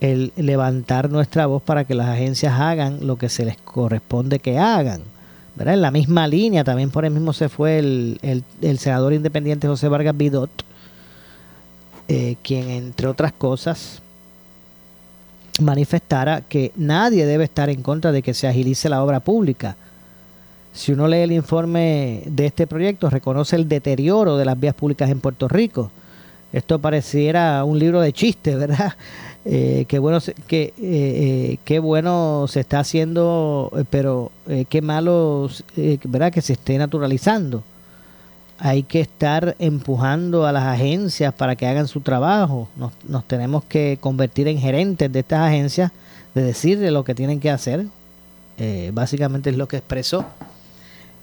el 0.00 0.32
levantar 0.36 1.10
nuestra 1.10 1.46
voz 1.46 1.62
para 1.62 1.84
que 1.84 1.94
las 1.94 2.08
agencias 2.08 2.58
hagan 2.58 3.06
lo 3.06 3.16
que 3.16 3.28
se 3.28 3.44
les 3.44 3.56
corresponde 3.58 4.40
que 4.40 4.58
hagan. 4.58 5.02
En 5.58 5.80
la 5.80 5.90
misma 5.90 6.26
línea, 6.26 6.64
también 6.64 6.90
por 6.90 7.04
el 7.04 7.12
mismo 7.12 7.32
se 7.32 7.48
fue 7.48 7.78
el, 7.78 8.44
senador 8.78 9.12
independiente 9.12 9.68
José 9.68 9.86
Vargas 9.86 10.16
Bidot, 10.16 10.50
eh, 12.08 12.36
quien 12.42 12.68
entre 12.70 13.06
otras 13.06 13.32
cosas 13.32 14.02
manifestara 15.60 16.40
que 16.40 16.72
nadie 16.74 17.26
debe 17.26 17.44
estar 17.44 17.68
en 17.70 17.82
contra 17.82 18.10
de 18.10 18.22
que 18.22 18.34
se 18.34 18.48
agilice 18.48 18.88
la 18.88 19.04
obra 19.04 19.20
pública. 19.20 19.76
Si 20.72 20.92
uno 20.92 21.06
lee 21.06 21.18
el 21.18 21.32
informe 21.32 22.22
de 22.26 22.46
este 22.46 22.66
proyecto, 22.66 23.10
reconoce 23.10 23.56
el 23.56 23.68
deterioro 23.68 24.36
de 24.36 24.44
las 24.44 24.58
vías 24.58 24.74
públicas 24.74 25.10
en 25.10 25.20
Puerto 25.20 25.48
Rico. 25.48 25.90
Esto 26.52 26.78
pareciera 26.78 27.64
un 27.64 27.78
libro 27.78 28.00
de 28.00 28.12
chistes, 28.12 28.58
¿verdad? 28.58 28.94
eh, 29.44 29.86
qué 29.88 29.98
bueno 29.98 30.18
que 30.46 30.62
eh, 30.62 30.72
eh, 30.78 31.58
qué 31.64 31.78
bueno 31.78 32.46
se 32.48 32.60
está 32.60 32.80
haciendo 32.80 33.72
eh, 33.76 33.84
pero 33.88 34.30
qué 34.68 34.82
malo 34.82 35.48
verdad 36.04 36.32
que 36.32 36.42
se 36.42 36.52
esté 36.52 36.78
naturalizando 36.78 37.62
hay 38.58 38.84
que 38.84 39.00
estar 39.00 39.56
empujando 39.58 40.46
a 40.46 40.52
las 40.52 40.64
agencias 40.64 41.34
para 41.34 41.56
que 41.56 41.66
hagan 41.66 41.88
su 41.88 42.00
trabajo 42.00 42.68
nos, 42.76 42.92
nos 43.08 43.24
tenemos 43.24 43.64
que 43.64 43.98
convertir 44.00 44.46
en 44.46 44.58
gerentes 44.58 45.12
de 45.12 45.20
estas 45.20 45.40
agencias 45.40 45.90
de 46.34 46.42
decirle 46.42 46.90
lo 46.90 47.02
que 47.04 47.14
tienen 47.14 47.40
que 47.40 47.50
hacer 47.50 47.86
básicamente 48.92 49.50
es 49.50 49.56
lo 49.56 49.66
que 49.66 49.78
expresó 49.78 50.24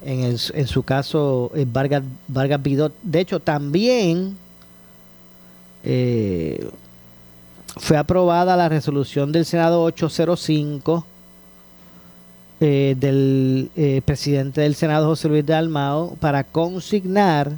en, 0.03 0.21
el, 0.21 0.39
en 0.53 0.67
su 0.67 0.83
caso 0.83 1.51
Vargas 1.67 2.03
Vargas 2.27 2.61
Bidot 2.61 2.93
de 3.03 3.19
hecho 3.19 3.39
también 3.39 4.37
eh, 5.83 6.69
fue 7.77 7.97
aprobada 7.97 8.57
la 8.57 8.69
resolución 8.69 9.31
del 9.31 9.45
Senado 9.45 9.83
805 9.83 11.05
eh, 12.61 12.95
del 12.99 13.71
eh, 13.77 14.01
presidente 14.03 14.61
del 14.61 14.75
Senado, 14.75 15.07
José 15.07 15.29
Luis 15.29 15.45
Dalmao, 15.45 16.17
para 16.19 16.43
consignar 16.43 17.53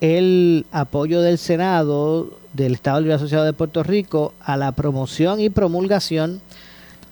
el 0.00 0.66
apoyo 0.72 1.20
del 1.20 1.38
Senado 1.38 2.30
del 2.52 2.74
Estado 2.74 3.00
Libre 3.00 3.14
Asociado 3.14 3.44
de 3.44 3.52
Puerto 3.52 3.84
Rico 3.84 4.34
a 4.40 4.56
la 4.56 4.72
promoción 4.72 5.40
y 5.40 5.50
promulgación 5.50 6.40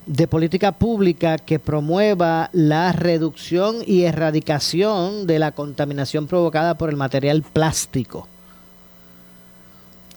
de 0.06 0.26
política 0.26 0.72
pública 0.72 1.38
que 1.38 1.58
promueva 1.58 2.50
la 2.52 2.92
reducción 2.92 3.76
y 3.86 4.02
erradicación 4.02 5.26
de 5.26 5.38
la 5.38 5.52
contaminación 5.52 6.26
provocada 6.26 6.74
por 6.74 6.90
el 6.90 6.96
material 6.96 7.42
plástico. 7.42 8.26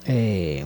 Eh, 0.05 0.65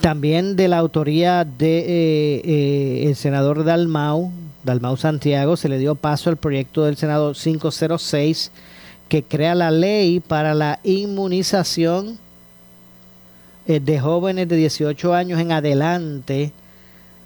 también 0.00 0.56
de 0.56 0.68
la 0.68 0.78
autoría 0.78 1.44
de 1.44 1.78
eh, 1.78 3.10
eh, 3.10 3.14
senador 3.14 3.64
Dalmau, 3.64 4.30
Dalmau 4.62 4.96
Santiago, 4.96 5.56
se 5.56 5.68
le 5.68 5.78
dio 5.78 5.94
paso 5.94 6.30
al 6.30 6.36
proyecto 6.36 6.84
del 6.84 6.96
Senado 6.96 7.32
506 7.32 8.50
que 9.08 9.22
crea 9.22 9.54
la 9.54 9.70
ley 9.70 10.20
para 10.20 10.54
la 10.54 10.80
inmunización 10.82 12.18
de 13.66 13.98
jóvenes 13.98 14.46
de 14.48 14.56
18 14.56 15.14
años 15.14 15.40
en 15.40 15.52
adelante 15.52 16.52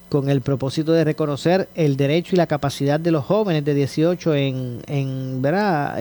con 0.09 0.29
el 0.29 0.41
propósito 0.41 0.93
de 0.93 1.05
reconocer 1.05 1.69
el 1.75 1.97
derecho 1.97 2.35
y 2.35 2.39
la 2.39 2.47
capacidad 2.47 2.99
de 2.99 3.11
los 3.11 3.25
jóvenes 3.25 3.65
de 3.65 3.75
18 3.75 4.35
en, 4.35 4.83
en 4.87 5.43
¿verdad? 5.43 5.99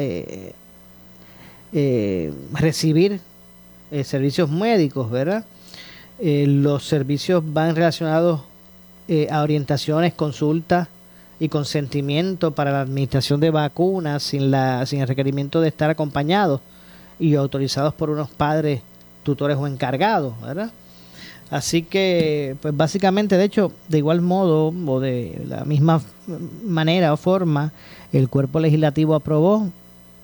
recibir 2.53 3.19
servicios 4.03 4.49
médicos, 4.49 5.11
¿verdad? 5.11 5.45
Eh, 6.19 6.45
los 6.47 6.83
servicios 6.83 7.43
van 7.45 7.75
relacionados 7.75 8.41
eh, 9.07 9.27
a 9.29 9.43
orientaciones, 9.43 10.15
consultas 10.15 10.87
y 11.39 11.47
consentimiento 11.47 12.51
para 12.51 12.71
la 12.71 12.81
administración 12.81 13.39
de 13.39 13.51
vacunas 13.51 14.23
sin, 14.23 14.49
la, 14.49 14.83
sin 14.87 15.01
el 15.01 15.07
requerimiento 15.07 15.61
de 15.61 15.67
estar 15.67 15.91
acompañados 15.91 16.61
y 17.19 17.35
autorizados 17.35 17.93
por 17.93 18.09
unos 18.09 18.29
padres, 18.29 18.81
tutores 19.21 19.57
o 19.57 19.67
encargados, 19.67 20.33
¿verdad? 20.41 20.71
Así 21.49 21.83
que, 21.83 22.57
pues 22.61 22.75
básicamente, 22.75 23.37
de 23.37 23.45
hecho, 23.45 23.71
de 23.87 23.99
igual 23.99 24.21
modo 24.21 24.73
o 24.85 24.99
de 24.99 25.41
la 25.47 25.63
misma 25.63 26.01
manera 26.65 27.13
o 27.13 27.17
forma, 27.17 27.71
el 28.11 28.27
cuerpo 28.27 28.59
legislativo 28.59 29.15
aprobó 29.15 29.69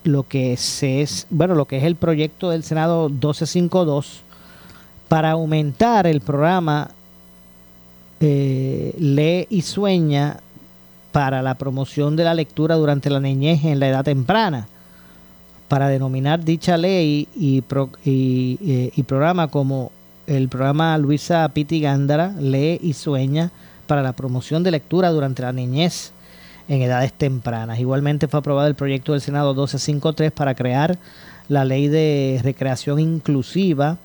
lo 0.03 0.23
que 0.23 0.53
es, 0.53 1.27
bueno, 1.29 1.55
lo 1.55 1.65
que 1.65 1.77
es 1.77 1.83
el 1.83 1.95
proyecto 1.95 2.49
del 2.49 2.63
Senado 2.63 3.07
1252 3.09 4.21
para 5.07 5.31
aumentar 5.31 6.07
el 6.07 6.21
programa 6.21 6.91
eh, 8.19 9.47
y 9.49 9.61
Sueña 9.61 10.39
para 11.11 11.41
la 11.41 11.55
promoción 11.55 12.15
de 12.15 12.23
la 12.23 12.33
lectura 12.33 12.75
durante 12.75 13.09
la 13.09 13.19
niñez 13.19 13.63
en 13.63 13.79
la 13.79 13.87
edad 13.87 14.03
temprana, 14.03 14.67
para 15.67 15.87
denominar 15.87 16.43
dicha 16.43 16.75
ley 16.75 17.27
y, 17.35 17.63
eh, 18.05 18.91
y, 18.95 19.03
programa 19.03 19.47
como 19.47 19.91
el 20.27 20.49
programa 20.49 20.97
Luisa 20.97 21.47
Piti 21.49 21.81
Gándara, 21.81 22.33
Lee 22.39 22.79
y 22.81 22.93
Sueña 22.93 23.51
para 23.87 24.01
la 24.01 24.13
promoción 24.13 24.63
de 24.63 24.71
lectura 24.71 25.09
durante 25.11 25.41
la 25.41 25.51
niñez 25.51 26.11
en 26.67 26.81
edades 26.81 27.13
tempranas. 27.13 27.79
Igualmente 27.79 28.27
fue 28.27 28.39
aprobado 28.39 28.67
el 28.67 28.75
proyecto 28.75 29.11
del 29.11 29.21
Senado 29.21 29.53
1253 29.53 30.31
para 30.31 30.55
crear 30.55 30.97
la 31.49 31.65
ley 31.65 31.87
de 31.87 32.39
recreación 32.43 32.99
inclusiva 32.99 33.97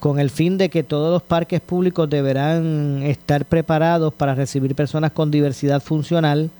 con 0.00 0.18
el 0.18 0.30
fin 0.30 0.58
de 0.58 0.68
que 0.68 0.82
todos 0.82 1.12
los 1.12 1.22
parques 1.22 1.60
públicos 1.60 2.10
deberán 2.10 3.02
estar 3.04 3.44
preparados 3.44 4.12
para 4.12 4.34
recibir 4.34 4.74
personas 4.74 5.12
con 5.12 5.30
diversidad 5.30 5.80
funcional, 5.80 6.50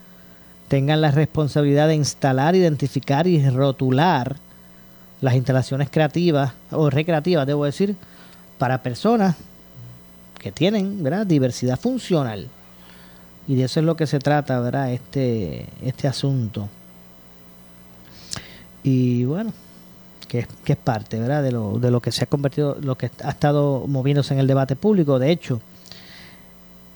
tengan 0.68 1.00
la 1.00 1.11
responsabilidad 1.11 1.88
de 1.88 1.96
instalar, 1.96 2.55
identificar 2.55 3.26
y 3.26 3.44
rotular 3.50 4.36
las 5.20 5.34
instalaciones 5.34 5.88
creativas 5.90 6.53
o 6.70 6.88
recreativas, 6.88 7.46
debo 7.46 7.64
decir, 7.64 7.96
para 8.62 8.80
personas 8.80 9.34
que 10.38 10.52
tienen 10.52 11.02
¿verdad? 11.02 11.26
diversidad 11.26 11.76
funcional. 11.76 12.46
Y 13.48 13.56
de 13.56 13.64
eso 13.64 13.80
es 13.80 13.86
lo 13.86 13.96
que 13.96 14.06
se 14.06 14.20
trata, 14.20 14.60
¿verdad? 14.60 14.92
Este, 14.92 15.66
este 15.84 16.06
asunto. 16.06 16.68
Y 18.84 19.24
bueno, 19.24 19.52
que, 20.28 20.46
es 20.64 20.76
parte 20.76 21.18
¿verdad? 21.18 21.42
De, 21.42 21.50
lo, 21.50 21.80
de 21.80 21.90
lo 21.90 22.00
que 22.00 22.12
se 22.12 22.22
ha 22.22 22.28
convertido, 22.28 22.76
lo 22.80 22.96
que 22.96 23.10
ha 23.24 23.30
estado 23.30 23.84
moviéndose 23.88 24.32
en 24.32 24.38
el 24.38 24.46
debate 24.46 24.76
público. 24.76 25.18
De 25.18 25.32
hecho, 25.32 25.60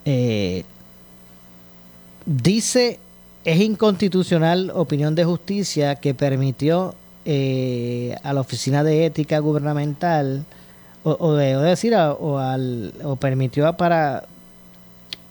eh, 0.05 0.62
dice, 2.27 3.01
es 3.45 3.61
inconstitucional 3.61 4.71
opinión 4.73 5.17
de 5.17 5.25
justicia 5.25 5.97
que 5.97 6.14
permitió 6.14 6.95
eh, 7.25 8.14
a 8.23 8.33
la 8.33 8.41
Oficina 8.43 8.85
de 8.85 9.07
Ética 9.07 9.41
Gubernamental, 9.41 10.47
o, 11.09 11.35
de, 11.35 11.57
decir, 11.57 11.95
o, 11.95 12.39
al, 12.39 12.93
o 13.05 13.17
permitió 13.17 13.73
para 13.77 14.25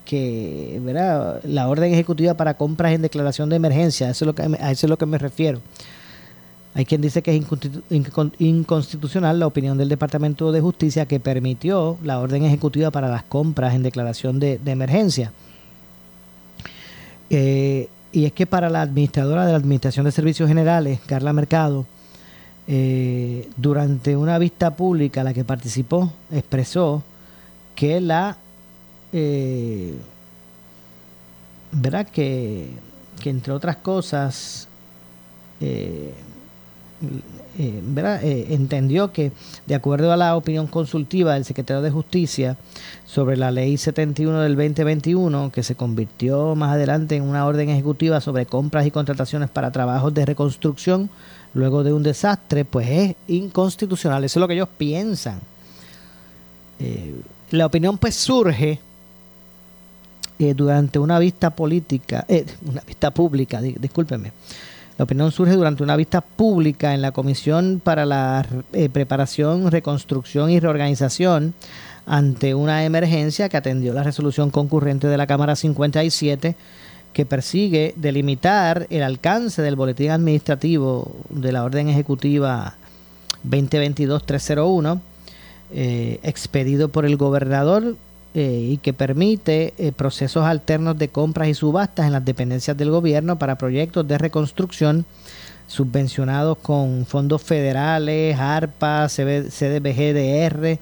que 0.05 0.79
¿verdad? 0.83 1.41
la 1.43 1.67
orden 1.67 1.93
ejecutiva 1.93 2.35
para 2.35 2.53
compras 2.53 2.93
en 2.93 3.01
declaración 3.01 3.49
de 3.49 3.55
emergencia, 3.55 4.09
eso 4.09 4.25
es 4.25 4.27
lo 4.27 4.35
que, 4.35 4.43
a 4.43 4.71
eso 4.71 4.85
es 4.85 4.89
lo 4.89 4.97
que 4.97 5.05
me 5.05 5.17
refiero 5.17 5.61
hay 6.75 6.83
quien 6.83 6.99
dice 6.99 7.21
que 7.21 7.33
es 7.33 7.45
inconstitucional 8.37 9.39
la 9.39 9.47
opinión 9.47 9.77
del 9.77 9.87
Departamento 9.87 10.51
de 10.51 10.59
Justicia 10.59 11.05
que 11.05 11.21
permitió 11.21 11.97
la 12.03 12.19
orden 12.19 12.43
ejecutiva 12.43 12.91
para 12.91 13.07
las 13.07 13.23
compras 13.23 13.75
en 13.75 13.83
declaración 13.83 14.41
de, 14.41 14.59
emergencia. 14.65 15.31
Eh, 17.29 17.87
y 18.11 18.25
es 18.25 18.33
que 18.33 18.45
para 18.45 18.69
la 18.69 18.81
administradora 18.81 19.45
de 19.45 19.53
la 19.53 19.57
Administración 19.57 20.03
de 20.05 20.11
Servicios 20.11 20.49
Generales, 20.49 20.99
Carla 21.05 21.31
Mercado, 21.31 21.85
eh, 22.67 23.49
durante 23.57 24.15
una 24.15 24.37
vista 24.39 24.75
pública 24.75 25.21
a 25.21 25.23
la 25.23 25.33
que 25.33 25.43
participó, 25.43 26.11
expresó 26.31 27.03
que 27.75 28.01
la... 28.01 28.37
Eh, 29.13 29.95
¿Verdad? 31.71 32.07
Que, 32.07 32.69
que 33.21 33.29
entre 33.29 33.53
otras 33.53 33.77
cosas... 33.77 34.67
Eh, 35.61 36.13
eh, 37.57 37.81
eh, 38.21 38.47
entendió 38.49 39.13
que, 39.13 39.31
de 39.65 39.75
acuerdo 39.75 40.11
a 40.11 40.17
la 40.17 40.35
opinión 40.35 40.67
consultiva 40.67 41.35
del 41.35 41.45
secretario 41.45 41.81
de 41.81 41.89
Justicia 41.89 42.57
sobre 43.05 43.37
la 43.37 43.49
ley 43.49 43.77
71 43.77 44.41
del 44.41 44.55
2021, 44.55 45.51
que 45.53 45.63
se 45.63 45.75
convirtió 45.75 46.55
más 46.55 46.73
adelante 46.73 47.15
en 47.15 47.23
una 47.23 47.45
orden 47.45 47.69
ejecutiva 47.69 48.19
sobre 48.19 48.45
compras 48.45 48.85
y 48.85 48.91
contrataciones 48.91 49.49
para 49.49 49.71
trabajos 49.71 50.13
de 50.13 50.25
reconstrucción 50.25 51.09
luego 51.53 51.85
de 51.85 51.93
un 51.93 52.03
desastre, 52.03 52.65
pues 52.65 52.89
es 52.89 53.15
inconstitucional. 53.29 54.25
Eso 54.25 54.39
es 54.39 54.41
lo 54.41 54.47
que 54.49 54.55
ellos 54.55 54.69
piensan. 54.77 55.39
Eh, 56.79 57.15
la 57.51 57.67
opinión 57.67 57.97
pues 57.97 58.15
surge 58.15 58.79
durante 60.37 60.99
una 60.99 61.17
vista 61.17 61.51
política, 61.51 62.25
una 62.67 62.81
vista 62.81 63.11
pública, 63.11 63.61
discúlpenme, 63.61 64.33
la 64.97 65.03
opinión 65.03 65.31
surge 65.31 65.53
durante 65.53 65.83
una 65.83 65.95
vista 65.95 66.21
pública 66.21 66.93
en 66.93 67.01
la 67.01 67.11
Comisión 67.11 67.81
para 67.83 68.05
la 68.05 68.45
eh, 68.71 68.89
Preparación, 68.89 69.69
Reconstrucción 69.69 70.49
y 70.49 70.59
Reorganización 70.59 71.53
ante 72.05 72.55
una 72.55 72.85
emergencia 72.85 73.49
que 73.49 73.57
atendió 73.57 73.93
la 73.93 74.03
resolución 74.03 74.51
concurrente 74.51 75.07
de 75.07 75.17
la 75.17 75.27
Cámara 75.27 75.55
57 75.55 76.55
que 77.13 77.25
persigue 77.25 77.93
delimitar 77.95 78.87
el 78.89 79.03
alcance 79.03 79.61
del 79.61 79.75
boletín 79.75 80.11
administrativo 80.11 81.15
de 81.29 81.51
la 81.51 81.63
orden 81.63 81.89
ejecutiva 81.89 82.75
2022-301 83.49 84.99
eh, 85.71 86.19
expedido 86.23 86.89
por 86.89 87.05
el 87.05 87.17
gobernador 87.17 87.95
eh, 88.37 88.67
y 88.71 88.77
que 88.79 88.91
permite 88.91 89.73
eh, 89.77 89.93
procesos 89.93 90.43
alternos 90.43 90.97
de 90.97 91.07
compras 91.07 91.47
y 91.47 91.53
subastas 91.53 92.05
en 92.05 92.11
las 92.11 92.25
dependencias 92.25 92.75
del 92.75 92.91
gobierno 92.91 93.39
para 93.39 93.57
proyectos 93.57 94.05
de 94.05 94.17
reconstrucción 94.17 95.05
subvencionados 95.67 96.57
con 96.57 97.05
fondos 97.05 97.41
federales, 97.41 98.37
ARPA, 98.37 99.07
CDBGDR, 99.07 100.79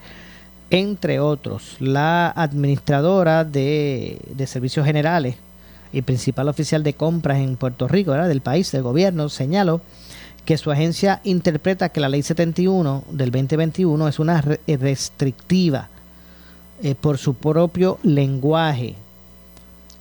entre 0.70 1.20
otros. 1.20 1.76
La 1.78 2.30
administradora 2.30 3.44
de, 3.44 4.18
Servicios 4.46 4.84
Generales 4.84 5.36
y 5.92 6.02
principal 6.02 6.48
oficial 6.48 6.82
de 6.82 6.94
compras 6.94 7.38
en 7.38 7.54
Puerto 7.54 7.86
Rico, 7.86 8.14
del 8.14 8.40
país, 8.40 8.72
del 8.72 8.82
gobierno, 8.82 9.28
señaló 9.28 9.80
que 10.44 10.58
su 10.58 10.72
agencia 10.72 11.20
interpreta 11.22 11.90
que 11.90 12.00
la 12.00 12.08
ley 12.08 12.24
71 12.24 13.04
del 13.12 13.30
2021 13.30 14.08
es 14.08 14.18
una 14.18 14.40
restrictiva 14.40 15.90
eh, 16.82 16.94
por 16.94 17.18
su 17.18 17.34
propio 17.34 17.98
lenguaje, 18.02 18.94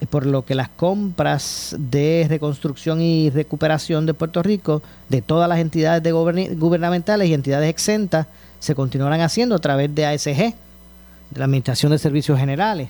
eh, 0.01 0.05
por 0.09 0.25
lo 0.25 0.43
que 0.43 0.55
las 0.55 0.69
compras 0.69 1.75
de 1.77 2.25
reconstrucción 2.29 3.01
y 3.01 3.29
recuperación 3.29 4.05
de 4.05 4.13
Puerto 4.13 4.41
Rico, 4.43 4.81
de 5.09 5.21
todas 5.21 5.47
las 5.47 5.59
entidades 5.59 6.13
gubernamentales 6.13 7.29
y 7.29 7.33
entidades 7.33 7.69
exentas, 7.69 8.27
se 8.59 8.75
continuarán 8.75 9.21
haciendo 9.21 9.55
a 9.55 9.59
través 9.59 9.93
de 9.93 10.05
ASG, 10.05 10.35
de 10.35 10.55
la 11.39 11.45
Administración 11.45 11.91
de 11.91 11.99
Servicios 11.99 12.39
Generales. 12.39 12.89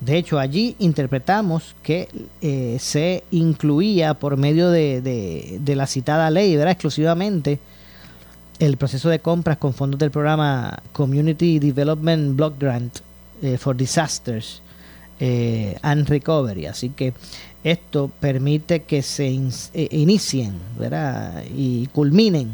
De 0.00 0.16
hecho, 0.16 0.38
allí 0.38 0.76
interpretamos 0.78 1.74
que 1.82 2.08
eh, 2.40 2.76
se 2.78 3.24
incluía 3.32 4.14
por 4.14 4.36
medio 4.36 4.70
de, 4.70 5.60
la 5.66 5.86
citada 5.86 6.30
ley, 6.30 6.54
¿verdad? 6.54 6.72
exclusivamente, 6.72 7.58
el 8.58 8.76
proceso 8.76 9.08
de 9.08 9.20
compras 9.20 9.58
con 9.58 9.74
fondos 9.74 9.98
del 9.98 10.10
programa 10.10 10.78
Community 10.92 11.58
Development 11.58 12.36
Block 12.36 12.58
Grant 12.58 12.98
eh, 13.42 13.56
for 13.56 13.76
Disasters 13.76 14.62
eh, 15.20 15.76
and 15.82 16.08
Recovery. 16.08 16.66
Así 16.66 16.90
que 16.90 17.14
esto 17.64 18.10
permite 18.20 18.82
que 18.82 19.02
se 19.02 19.28
inicien 19.74 20.58
¿verdad? 20.78 21.42
y 21.54 21.86
culminen 21.88 22.52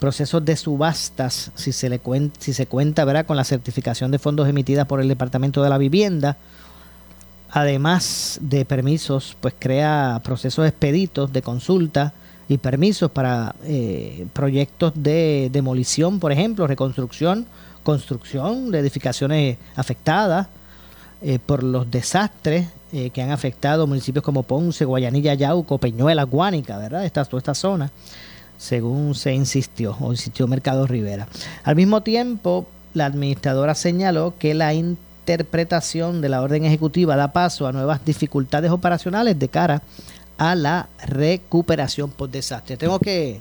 procesos 0.00 0.44
de 0.44 0.56
subastas 0.56 1.50
si 1.54 1.72
se, 1.72 1.88
le 1.88 2.00
si 2.38 2.52
se 2.52 2.66
cuenta 2.66 3.24
con 3.24 3.36
la 3.36 3.44
certificación 3.44 4.10
de 4.10 4.18
fondos 4.18 4.48
emitida 4.48 4.84
por 4.84 5.00
el 5.00 5.08
Departamento 5.08 5.62
de 5.62 5.70
la 5.70 5.78
Vivienda 5.78 6.36
además 7.54 8.38
de 8.42 8.64
permisos, 8.64 9.36
pues 9.40 9.54
crea 9.56 10.20
procesos 10.24 10.66
expeditos 10.66 11.32
de 11.32 11.40
consulta 11.40 12.12
y 12.48 12.58
permisos 12.58 13.10
para 13.10 13.54
eh, 13.64 14.26
proyectos 14.32 14.92
de 14.94 15.48
demolición, 15.52 16.20
por 16.20 16.32
ejemplo, 16.32 16.66
reconstrucción, 16.66 17.46
construcción 17.82 18.70
de 18.70 18.78
edificaciones 18.80 19.58
afectadas 19.76 20.48
eh, 21.22 21.38
por 21.38 21.62
los 21.62 21.90
desastres 21.90 22.66
eh, 22.92 23.10
que 23.10 23.22
han 23.22 23.30
afectado 23.30 23.86
municipios 23.86 24.22
como 24.24 24.42
Ponce, 24.42 24.84
Guayanilla, 24.84 25.34
Yauco, 25.34 25.78
Peñuela, 25.78 26.24
Guánica, 26.24 26.76
¿verdad? 26.78 27.04
Esta, 27.04 27.24
toda 27.24 27.38
esta 27.38 27.54
zona, 27.54 27.90
según 28.58 29.14
se 29.14 29.32
insistió 29.32 29.96
o 30.00 30.12
insistió 30.12 30.46
Mercado 30.46 30.86
Rivera. 30.86 31.26
Al 31.62 31.76
mismo 31.76 32.02
tiempo, 32.02 32.66
la 32.92 33.06
administradora 33.06 33.74
señaló 33.74 34.34
que 34.38 34.54
la 34.54 34.74
interpretación 34.74 36.20
de 36.20 36.28
la 36.28 36.42
orden 36.42 36.64
ejecutiva 36.64 37.16
da 37.16 37.32
paso 37.32 37.66
a 37.66 37.72
nuevas 37.72 38.04
dificultades 38.04 38.70
operacionales 38.70 39.38
de 39.38 39.48
cara 39.48 39.82
a 40.38 40.54
la 40.54 40.88
recuperación 41.06 42.10
por 42.10 42.30
desastre. 42.30 42.76
Tengo 42.76 42.98
que 42.98 43.40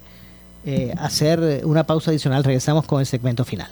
eh, 0.65 0.93
hacer 0.97 1.61
una 1.65 1.83
pausa 1.83 2.11
adicional. 2.11 2.43
Regresamos 2.43 2.85
con 2.85 2.99
el 2.99 3.05
segmento 3.05 3.43
final. 3.45 3.69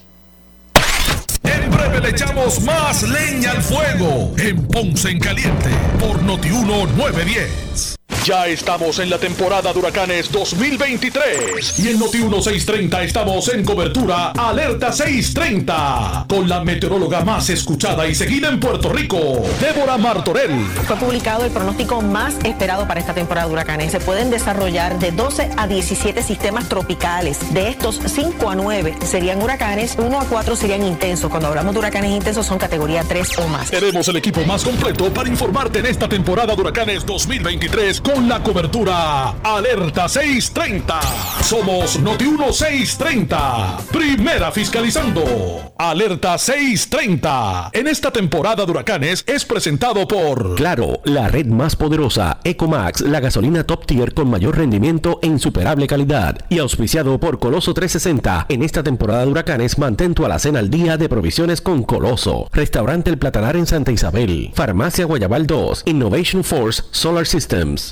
En 1.43 1.71
breve 1.71 2.01
le 2.01 2.09
echamos 2.09 2.61
más 2.61 3.03
leña 3.03 3.51
al 3.51 3.61
fuego 3.61 4.33
en 4.37 4.67
Ponce 4.67 5.09
en 5.09 5.19
Caliente 5.19 5.69
por 5.99 6.21
Notiuno 6.23 6.85
910. 6.85 8.00
Ya 8.25 8.45
estamos 8.45 8.99
en 8.99 9.09
la 9.09 9.17
temporada 9.17 9.73
de 9.73 9.79
huracanes 9.79 10.31
2023 10.31 11.79
y 11.79 11.87
en 11.89 11.97
Noti 11.97 12.19
1630 12.19 13.03
estamos 13.03 13.47
en 13.49 13.65
cobertura 13.65 14.31
Alerta 14.31 14.91
630 14.91 16.25
con 16.29 16.47
la 16.47 16.63
meteoróloga 16.63 17.21
más 17.21 17.49
escuchada 17.49 18.07
y 18.07 18.13
seguida 18.13 18.49
en 18.49 18.59
Puerto 18.59 18.89
Rico, 18.93 19.41
Débora 19.59 19.97
Martorell. 19.97 20.67
Fue 20.85 20.97
publicado 20.97 21.45
el 21.45 21.51
pronóstico 21.51 22.01
más 22.03 22.35
esperado 22.43 22.87
para 22.87 22.99
esta 22.99 23.15
temporada 23.15 23.47
de 23.47 23.53
huracanes. 23.53 23.91
Se 23.91 23.99
pueden 23.99 24.29
desarrollar 24.29 24.99
de 24.99 25.11
12 25.11 25.49
a 25.57 25.65
17 25.65 26.21
sistemas 26.21 26.69
tropicales. 26.69 27.53
De 27.53 27.69
estos, 27.69 27.99
5 28.05 28.49
a 28.51 28.55
9 28.55 28.97
serían 29.03 29.41
huracanes, 29.41 29.95
1 29.97 30.19
a 30.19 30.25
4 30.25 30.55
serían 30.55 30.85
intensos. 30.85 31.31
Cuando 31.31 31.47
hablamos 31.47 31.73
de 31.73 31.79
huracanes 31.79 32.11
intensos 32.11 32.45
son 32.45 32.59
categoría 32.59 33.03
3 33.03 33.39
o 33.39 33.47
más. 33.47 33.71
Tenemos 33.71 34.07
el 34.07 34.17
equipo 34.17 34.45
más 34.45 34.63
completo 34.63 35.11
para 35.11 35.27
informarte 35.27 35.79
en 35.79 35.87
esta 35.87 36.07
temporada 36.07 36.53
de 36.55 36.61
huracanes 36.61 37.03
2023 37.03 38.00
con 38.03 38.27
la 38.27 38.41
cobertura 38.41 39.35
Alerta 39.43 40.07
630. 40.07 40.99
Somos 41.43 41.99
Noti 41.99 42.25
1630. 42.25 43.77
Primera 43.91 44.51
fiscalizando. 44.51 45.73
Alerta 45.77 46.37
630. 46.37 47.71
En 47.73 47.87
esta 47.87 48.11
temporada 48.11 48.65
de 48.65 48.71
huracanes 48.71 49.23
es 49.27 49.45
presentado 49.45 50.07
por 50.07 50.55
Claro, 50.55 51.01
la 51.05 51.27
red 51.27 51.47
más 51.47 51.75
poderosa, 51.75 52.39
Ecomax, 52.43 53.01
la 53.01 53.19
gasolina 53.19 53.63
top 53.63 53.85
tier 53.85 54.13
con 54.13 54.29
mayor 54.29 54.57
rendimiento 54.57 55.19
e 55.21 55.27
insuperable 55.27 55.87
calidad. 55.87 56.37
Y 56.49 56.59
auspiciado 56.59 57.19
por 57.19 57.39
Coloso 57.39 57.73
360. 57.73 58.45
En 58.49 58.63
esta 58.63 58.83
temporada 58.83 59.25
de 59.25 59.31
huracanes 59.31 59.77
mantén 59.77 60.13
tu 60.13 60.25
alacena 60.25 60.59
al 60.59 60.69
día 60.69 60.97
de 60.97 61.09
provisiones 61.09 61.61
con 61.61 61.83
Coloso. 61.83 62.47
Restaurante 62.51 63.09
El 63.09 63.17
Platanar 63.17 63.55
en 63.55 63.67
Santa 63.67 63.91
Isabel. 63.91 64.51
Farmacia 64.53 65.05
Guayabal 65.05 65.47
2. 65.47 65.83
Innovation 65.85 66.43
Force 66.43 66.83
Solar 66.91 67.25
Systems. 67.25 67.90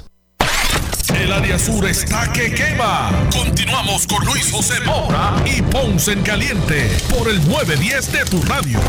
El 1.16 1.34
área 1.34 1.57
sur 1.57 1.86
está 1.88 2.32
que 2.32 2.53
quema. 2.53 3.10
Continuamos 3.36 4.05
con 4.05 4.24
Luis 4.26 4.51
José 4.51 4.76
Moura 4.86 5.36
y 5.45 5.62
Ponce 5.62 6.14
en 6.14 6.22
Caliente 6.22 6.89
por 7.10 7.28
el 7.28 7.38
910 7.49 8.12
de 8.12 8.26
tu 8.26 8.41
radio. 8.43 8.80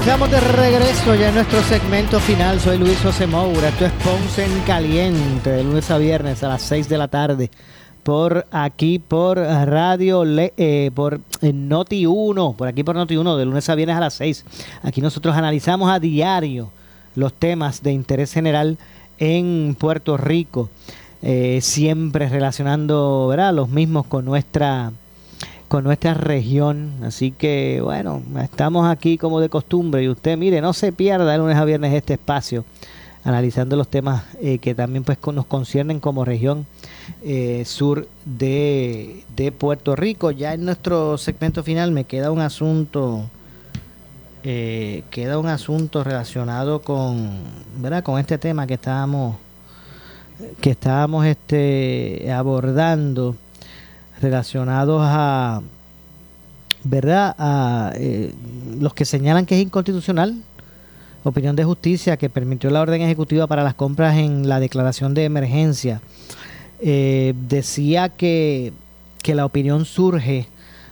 Estamos 0.00 0.30
de 0.30 0.40
regreso 0.40 1.14
ya 1.14 1.28
en 1.28 1.34
nuestro 1.36 1.62
segmento 1.62 2.20
final. 2.20 2.60
Soy 2.60 2.78
Luis 2.78 2.98
José 3.00 3.26
Moura. 3.26 3.68
Esto 3.68 3.86
es 3.86 3.92
Ponce 3.92 4.44
en 4.44 4.60
Caliente, 4.60 5.50
de 5.50 5.64
lunes 5.64 5.90
a 5.90 5.98
viernes 5.98 6.42
a 6.42 6.48
las 6.48 6.62
6 6.62 6.88
de 6.88 6.98
la 6.98 7.08
tarde. 7.08 7.50
Por 8.02 8.46
aquí, 8.50 8.98
por 8.98 9.38
Radio, 9.38 10.24
eh, 10.26 10.90
por 10.94 11.20
Noti 11.42 12.06
1, 12.06 12.52
por 12.52 12.68
aquí 12.68 12.84
por 12.84 12.96
Noti 12.96 13.16
1, 13.16 13.36
de 13.36 13.44
lunes 13.44 13.68
a 13.68 13.74
viernes 13.74 13.96
a 13.96 14.00
las 14.00 14.14
6. 14.14 14.44
Aquí 14.82 15.00
nosotros 15.00 15.34
analizamos 15.36 15.90
a 15.90 15.98
diario 15.98 16.70
los 17.16 17.32
temas 17.32 17.82
de 17.82 17.92
interés 17.92 18.32
general 18.32 18.78
en 19.18 19.76
Puerto 19.78 20.16
Rico, 20.16 20.70
eh, 21.22 21.60
siempre 21.62 22.28
relacionando 22.28 23.26
¿verdad? 23.28 23.54
los 23.54 23.68
mismos 23.68 24.06
con 24.06 24.24
nuestra 24.24 24.92
con 25.68 25.82
nuestra 25.82 26.14
región. 26.14 26.92
Así 27.02 27.32
que 27.32 27.80
bueno, 27.82 28.22
estamos 28.40 28.88
aquí 28.88 29.18
como 29.18 29.40
de 29.40 29.48
costumbre 29.48 30.02
y 30.02 30.08
usted 30.08 30.36
mire, 30.36 30.60
no 30.60 30.72
se 30.72 30.92
pierda 30.92 31.34
el 31.34 31.40
lunes 31.40 31.56
a 31.56 31.64
viernes 31.64 31.92
este 31.92 32.14
espacio 32.14 32.64
analizando 33.26 33.74
los 33.74 33.88
temas 33.88 34.22
eh, 34.40 34.58
que 34.58 34.76
también 34.76 35.02
pues 35.02 35.18
nos 35.32 35.46
conciernen 35.46 35.98
como 35.98 36.24
región 36.24 36.64
eh, 37.24 37.64
sur 37.66 38.06
de, 38.24 39.24
de 39.34 39.50
Puerto 39.50 39.96
Rico. 39.96 40.30
Ya 40.30 40.54
en 40.54 40.64
nuestro 40.64 41.18
segmento 41.18 41.64
final 41.64 41.90
me 41.90 42.04
queda 42.04 42.30
un 42.30 42.40
asunto 42.40 43.28
eh, 44.48 45.02
queda 45.10 45.40
un 45.40 45.48
asunto 45.48 46.04
relacionado 46.04 46.80
con, 46.80 47.32
¿verdad? 47.78 48.04
con 48.04 48.20
este 48.20 48.38
tema 48.38 48.64
que 48.68 48.74
estábamos 48.74 49.38
que 50.60 50.70
estábamos 50.70 51.26
este 51.26 52.30
abordando 52.30 53.34
relacionados 54.20 55.02
a 55.04 55.62
verdad 56.84 57.34
a 57.40 57.92
eh, 57.96 58.32
los 58.78 58.94
que 58.94 59.04
señalan 59.04 59.46
que 59.46 59.56
es 59.56 59.62
inconstitucional 59.62 60.36
opinión 61.24 61.56
de 61.56 61.64
justicia 61.64 62.16
que 62.16 62.30
permitió 62.30 62.70
la 62.70 62.82
orden 62.82 63.02
ejecutiva 63.02 63.48
para 63.48 63.64
las 63.64 63.74
compras 63.74 64.16
en 64.16 64.48
la 64.48 64.60
declaración 64.60 65.12
de 65.12 65.24
emergencia 65.24 66.00
eh, 66.78 67.34
decía 67.48 68.10
que, 68.10 68.72
que 69.24 69.34
la 69.34 69.44
opinión 69.44 69.84
surge 69.86 70.46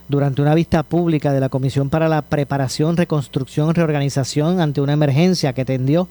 durante 0.07 0.41
una 0.41 0.55
vista 0.55 0.83
pública 0.83 1.33
de 1.33 1.39
la 1.39 1.49
Comisión 1.49 1.89
para 1.89 2.07
la 2.07 2.21
Preparación, 2.21 2.97
Reconstrucción, 2.97 3.73
Reorganización 3.73 4.59
ante 4.59 4.81
una 4.81 4.93
emergencia 4.93 5.53
que 5.53 5.65
tendió 5.65 6.07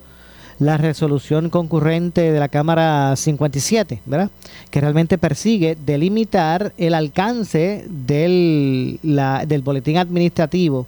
la 0.59 0.76
resolución 0.76 1.51
concurrente 1.51 2.32
de 2.32 2.38
la 2.38 2.49
Cámara 2.49 3.14
57, 3.16 4.01
¿verdad? 4.07 4.30
Que 4.70 4.80
realmente 4.80 5.18
persigue 5.18 5.76
delimitar 5.84 6.72
el 6.78 6.95
alcance 6.95 7.84
del, 7.88 9.01
del 9.03 9.62
boletín 9.62 9.99
administrativo 9.99 10.86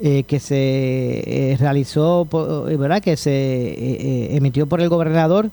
eh, 0.00 0.22
que 0.24 0.38
se 0.38 0.54
eh, 0.56 1.56
realizó, 1.58 2.22
eh, 2.68 2.76
¿verdad? 2.76 3.02
Que 3.02 3.16
se 3.16 4.36
emitió 4.36 4.66
por 4.66 4.80
el 4.80 4.88
gobernador 4.88 5.50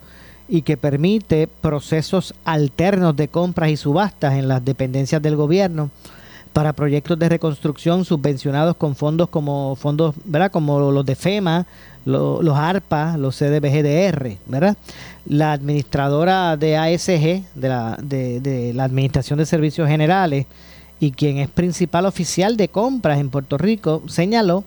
y 0.48 0.62
que 0.62 0.78
permite 0.78 1.48
procesos 1.48 2.36
alternos 2.46 3.16
de 3.16 3.28
compras 3.28 3.72
y 3.72 3.78
subastas 3.78 4.36
en 4.36 4.48
las 4.48 4.64
dependencias 4.64 5.22
del 5.22 5.36
gobierno 5.36 5.90
para 6.56 6.72
proyectos 6.72 7.20
de 7.20 7.28
reconstrucción 7.28 8.06
subvencionados 8.06 8.78
con 8.78 8.96
fondos 8.96 9.28
como 9.28 9.76
fondos, 9.76 10.16
¿verdad? 10.24 10.50
Como 10.50 10.90
los 10.90 11.06
de 11.06 11.18
FEMA, 11.18 11.68
los 12.06 12.58
ARPA, 12.58 13.18
los 13.18 13.38
CDBGDR, 13.38 14.38
¿verdad? 14.46 14.78
La 15.26 15.52
administradora 15.52 16.56
de 16.56 16.78
ASG, 16.78 17.44
de 17.56 18.72
la, 18.74 18.84
Administración 18.86 19.38
de 19.38 19.46
Servicios 19.46 19.90
Generales, 19.90 20.46
y 20.98 21.12
quien 21.12 21.40
es 21.40 21.50
principal 21.50 22.06
oficial 22.06 22.56
de 22.56 22.70
compras 22.70 23.20
en 23.20 23.32
Puerto 23.32 23.58
Rico, 23.58 24.02
señaló 24.08 24.64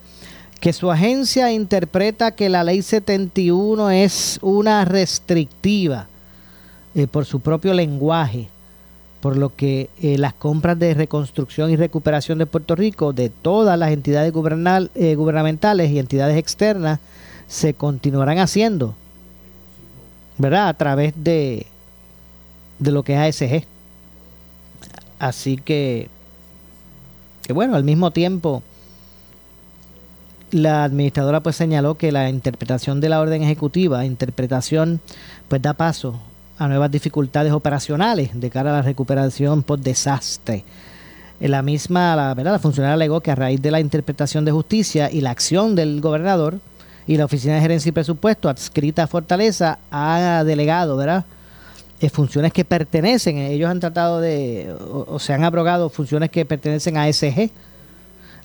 que 0.60 0.74
su 0.74 0.90
agencia 0.90 1.52
interpreta 1.52 2.32
que 2.32 2.50
la 2.50 2.64
ley 2.64 2.82
71 2.82 3.90
es 3.92 4.38
una 4.42 4.84
restrictiva 4.84 6.06
eh, 6.94 7.06
por 7.06 7.24
su 7.24 7.40
propio 7.40 7.72
lenguaje 7.72 8.50
por 9.20 9.36
lo 9.36 9.54
que 9.54 9.90
eh, 10.00 10.16
las 10.16 10.32
compras 10.32 10.78
de 10.78 10.94
reconstrucción 10.94 11.70
y 11.70 11.76
recuperación 11.76 12.38
de 12.38 12.46
Puerto 12.46 12.76
Rico 12.76 13.12
de 13.12 13.30
todas 13.30 13.78
las 13.78 13.90
entidades 13.90 14.32
eh, 14.94 15.14
gubernamentales 15.16 15.90
y 15.90 15.98
entidades 15.98 16.36
externas 16.36 17.00
se 17.48 17.74
continuarán 17.74 18.38
haciendo, 18.38 18.94
¿verdad? 20.36 20.68
A 20.68 20.74
través 20.74 21.14
de, 21.16 21.66
de 22.78 22.92
lo 22.92 23.02
que 23.02 23.14
es 23.14 23.42
ASG. 23.42 23.64
Así 25.18 25.56
que, 25.56 26.08
que 27.42 27.52
bueno, 27.52 27.74
al 27.74 27.82
mismo 27.82 28.12
tiempo, 28.12 28.62
la 30.52 30.84
administradora 30.84 31.42
pues 31.42 31.56
señaló 31.56 31.96
que 31.96 32.12
la 32.12 32.28
interpretación 32.28 33.00
de 33.00 33.08
la 33.08 33.20
orden 33.20 33.42
ejecutiva, 33.42 34.04
interpretación 34.04 35.00
pues 35.48 35.60
da 35.60 35.72
paso 35.72 36.20
a 36.58 36.68
nuevas 36.68 36.90
dificultades 36.90 37.52
operacionales 37.52 38.30
de 38.34 38.50
cara 38.50 38.70
a 38.70 38.74
la 38.74 38.82
recuperación 38.82 39.62
por 39.62 39.78
desastre. 39.78 40.64
La 41.40 41.62
misma, 41.62 42.16
la, 42.16 42.34
¿verdad? 42.34 42.52
la 42.52 42.58
funcionaria 42.58 42.94
alegó 42.94 43.20
que 43.20 43.30
a 43.30 43.36
raíz 43.36 43.62
de 43.62 43.70
la 43.70 43.80
interpretación 43.80 44.44
de 44.44 44.50
justicia 44.50 45.10
y 45.10 45.20
la 45.20 45.30
acción 45.30 45.76
del 45.76 46.00
gobernador 46.00 46.58
y 47.06 47.16
la 47.16 47.24
Oficina 47.24 47.54
de 47.54 47.60
Gerencia 47.60 47.88
y 47.88 47.92
Presupuesto 47.92 48.48
adscrita 48.48 49.04
a 49.04 49.06
Fortaleza 49.06 49.78
ha 49.90 50.42
delegado, 50.44 50.96
¿verdad? 50.96 51.24
Eh, 52.00 52.10
funciones 52.10 52.52
que 52.52 52.64
pertenecen, 52.64 53.38
ellos 53.38 53.68
han 53.68 53.80
tratado 53.80 54.20
de, 54.20 54.72
o, 54.88 55.18
se 55.18 55.32
han 55.32 55.42
abrogado 55.42 55.90
funciones 55.90 56.30
que 56.30 56.44
pertenecen 56.44 56.96
a 56.96 57.12
SG, 57.12 57.50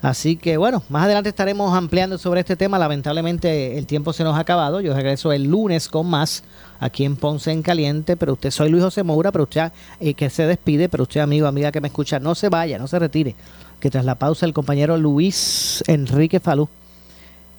Así 0.03 0.35
que 0.35 0.57
bueno, 0.57 0.83
más 0.89 1.05
adelante 1.05 1.29
estaremos 1.29 1.73
ampliando 1.73 2.17
sobre 2.17 2.41
este 2.41 2.57
tema. 2.57 2.77
Lamentablemente 2.77 3.77
el 3.77 3.85
tiempo 3.85 4.11
se 4.11 4.25
nos 4.25 4.35
ha 4.35 4.41
acabado. 4.41 4.81
Yo 4.81 4.93
regreso 4.93 5.31
el 5.31 5.45
lunes 5.45 5.87
con 5.87 6.07
más 6.07 6.43
aquí 6.81 7.05
en 7.05 7.15
Ponce 7.15 7.53
en 7.53 7.61
Caliente. 7.61 8.17
Pero 8.17 8.33
usted, 8.33 8.51
soy 8.51 8.69
Luis 8.69 8.83
José 8.83 9.03
Moura, 9.03 9.31
pero 9.31 9.45
usted 9.45 9.71
eh, 10.01 10.13
que 10.13 10.29
se 10.29 10.45
despide, 10.45 10.89
pero 10.89 11.03
usted 11.03 11.21
amigo, 11.21 11.47
amiga 11.47 11.71
que 11.71 11.79
me 11.79 11.87
escucha, 11.87 12.19
no 12.19 12.35
se 12.35 12.49
vaya, 12.49 12.77
no 12.77 12.87
se 12.87 12.99
retire. 12.99 13.33
Que 13.79 13.89
tras 13.89 14.03
la 14.03 14.15
pausa 14.15 14.45
el 14.45 14.53
compañero 14.53 14.97
Luis 14.97 15.81
Enrique 15.87 16.41
Falú. 16.41 16.67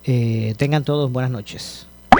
Eh, 0.04 0.54
tengan 0.58 0.84
todos 0.84 1.10
buenas 1.10 1.30
noches. 1.30 1.86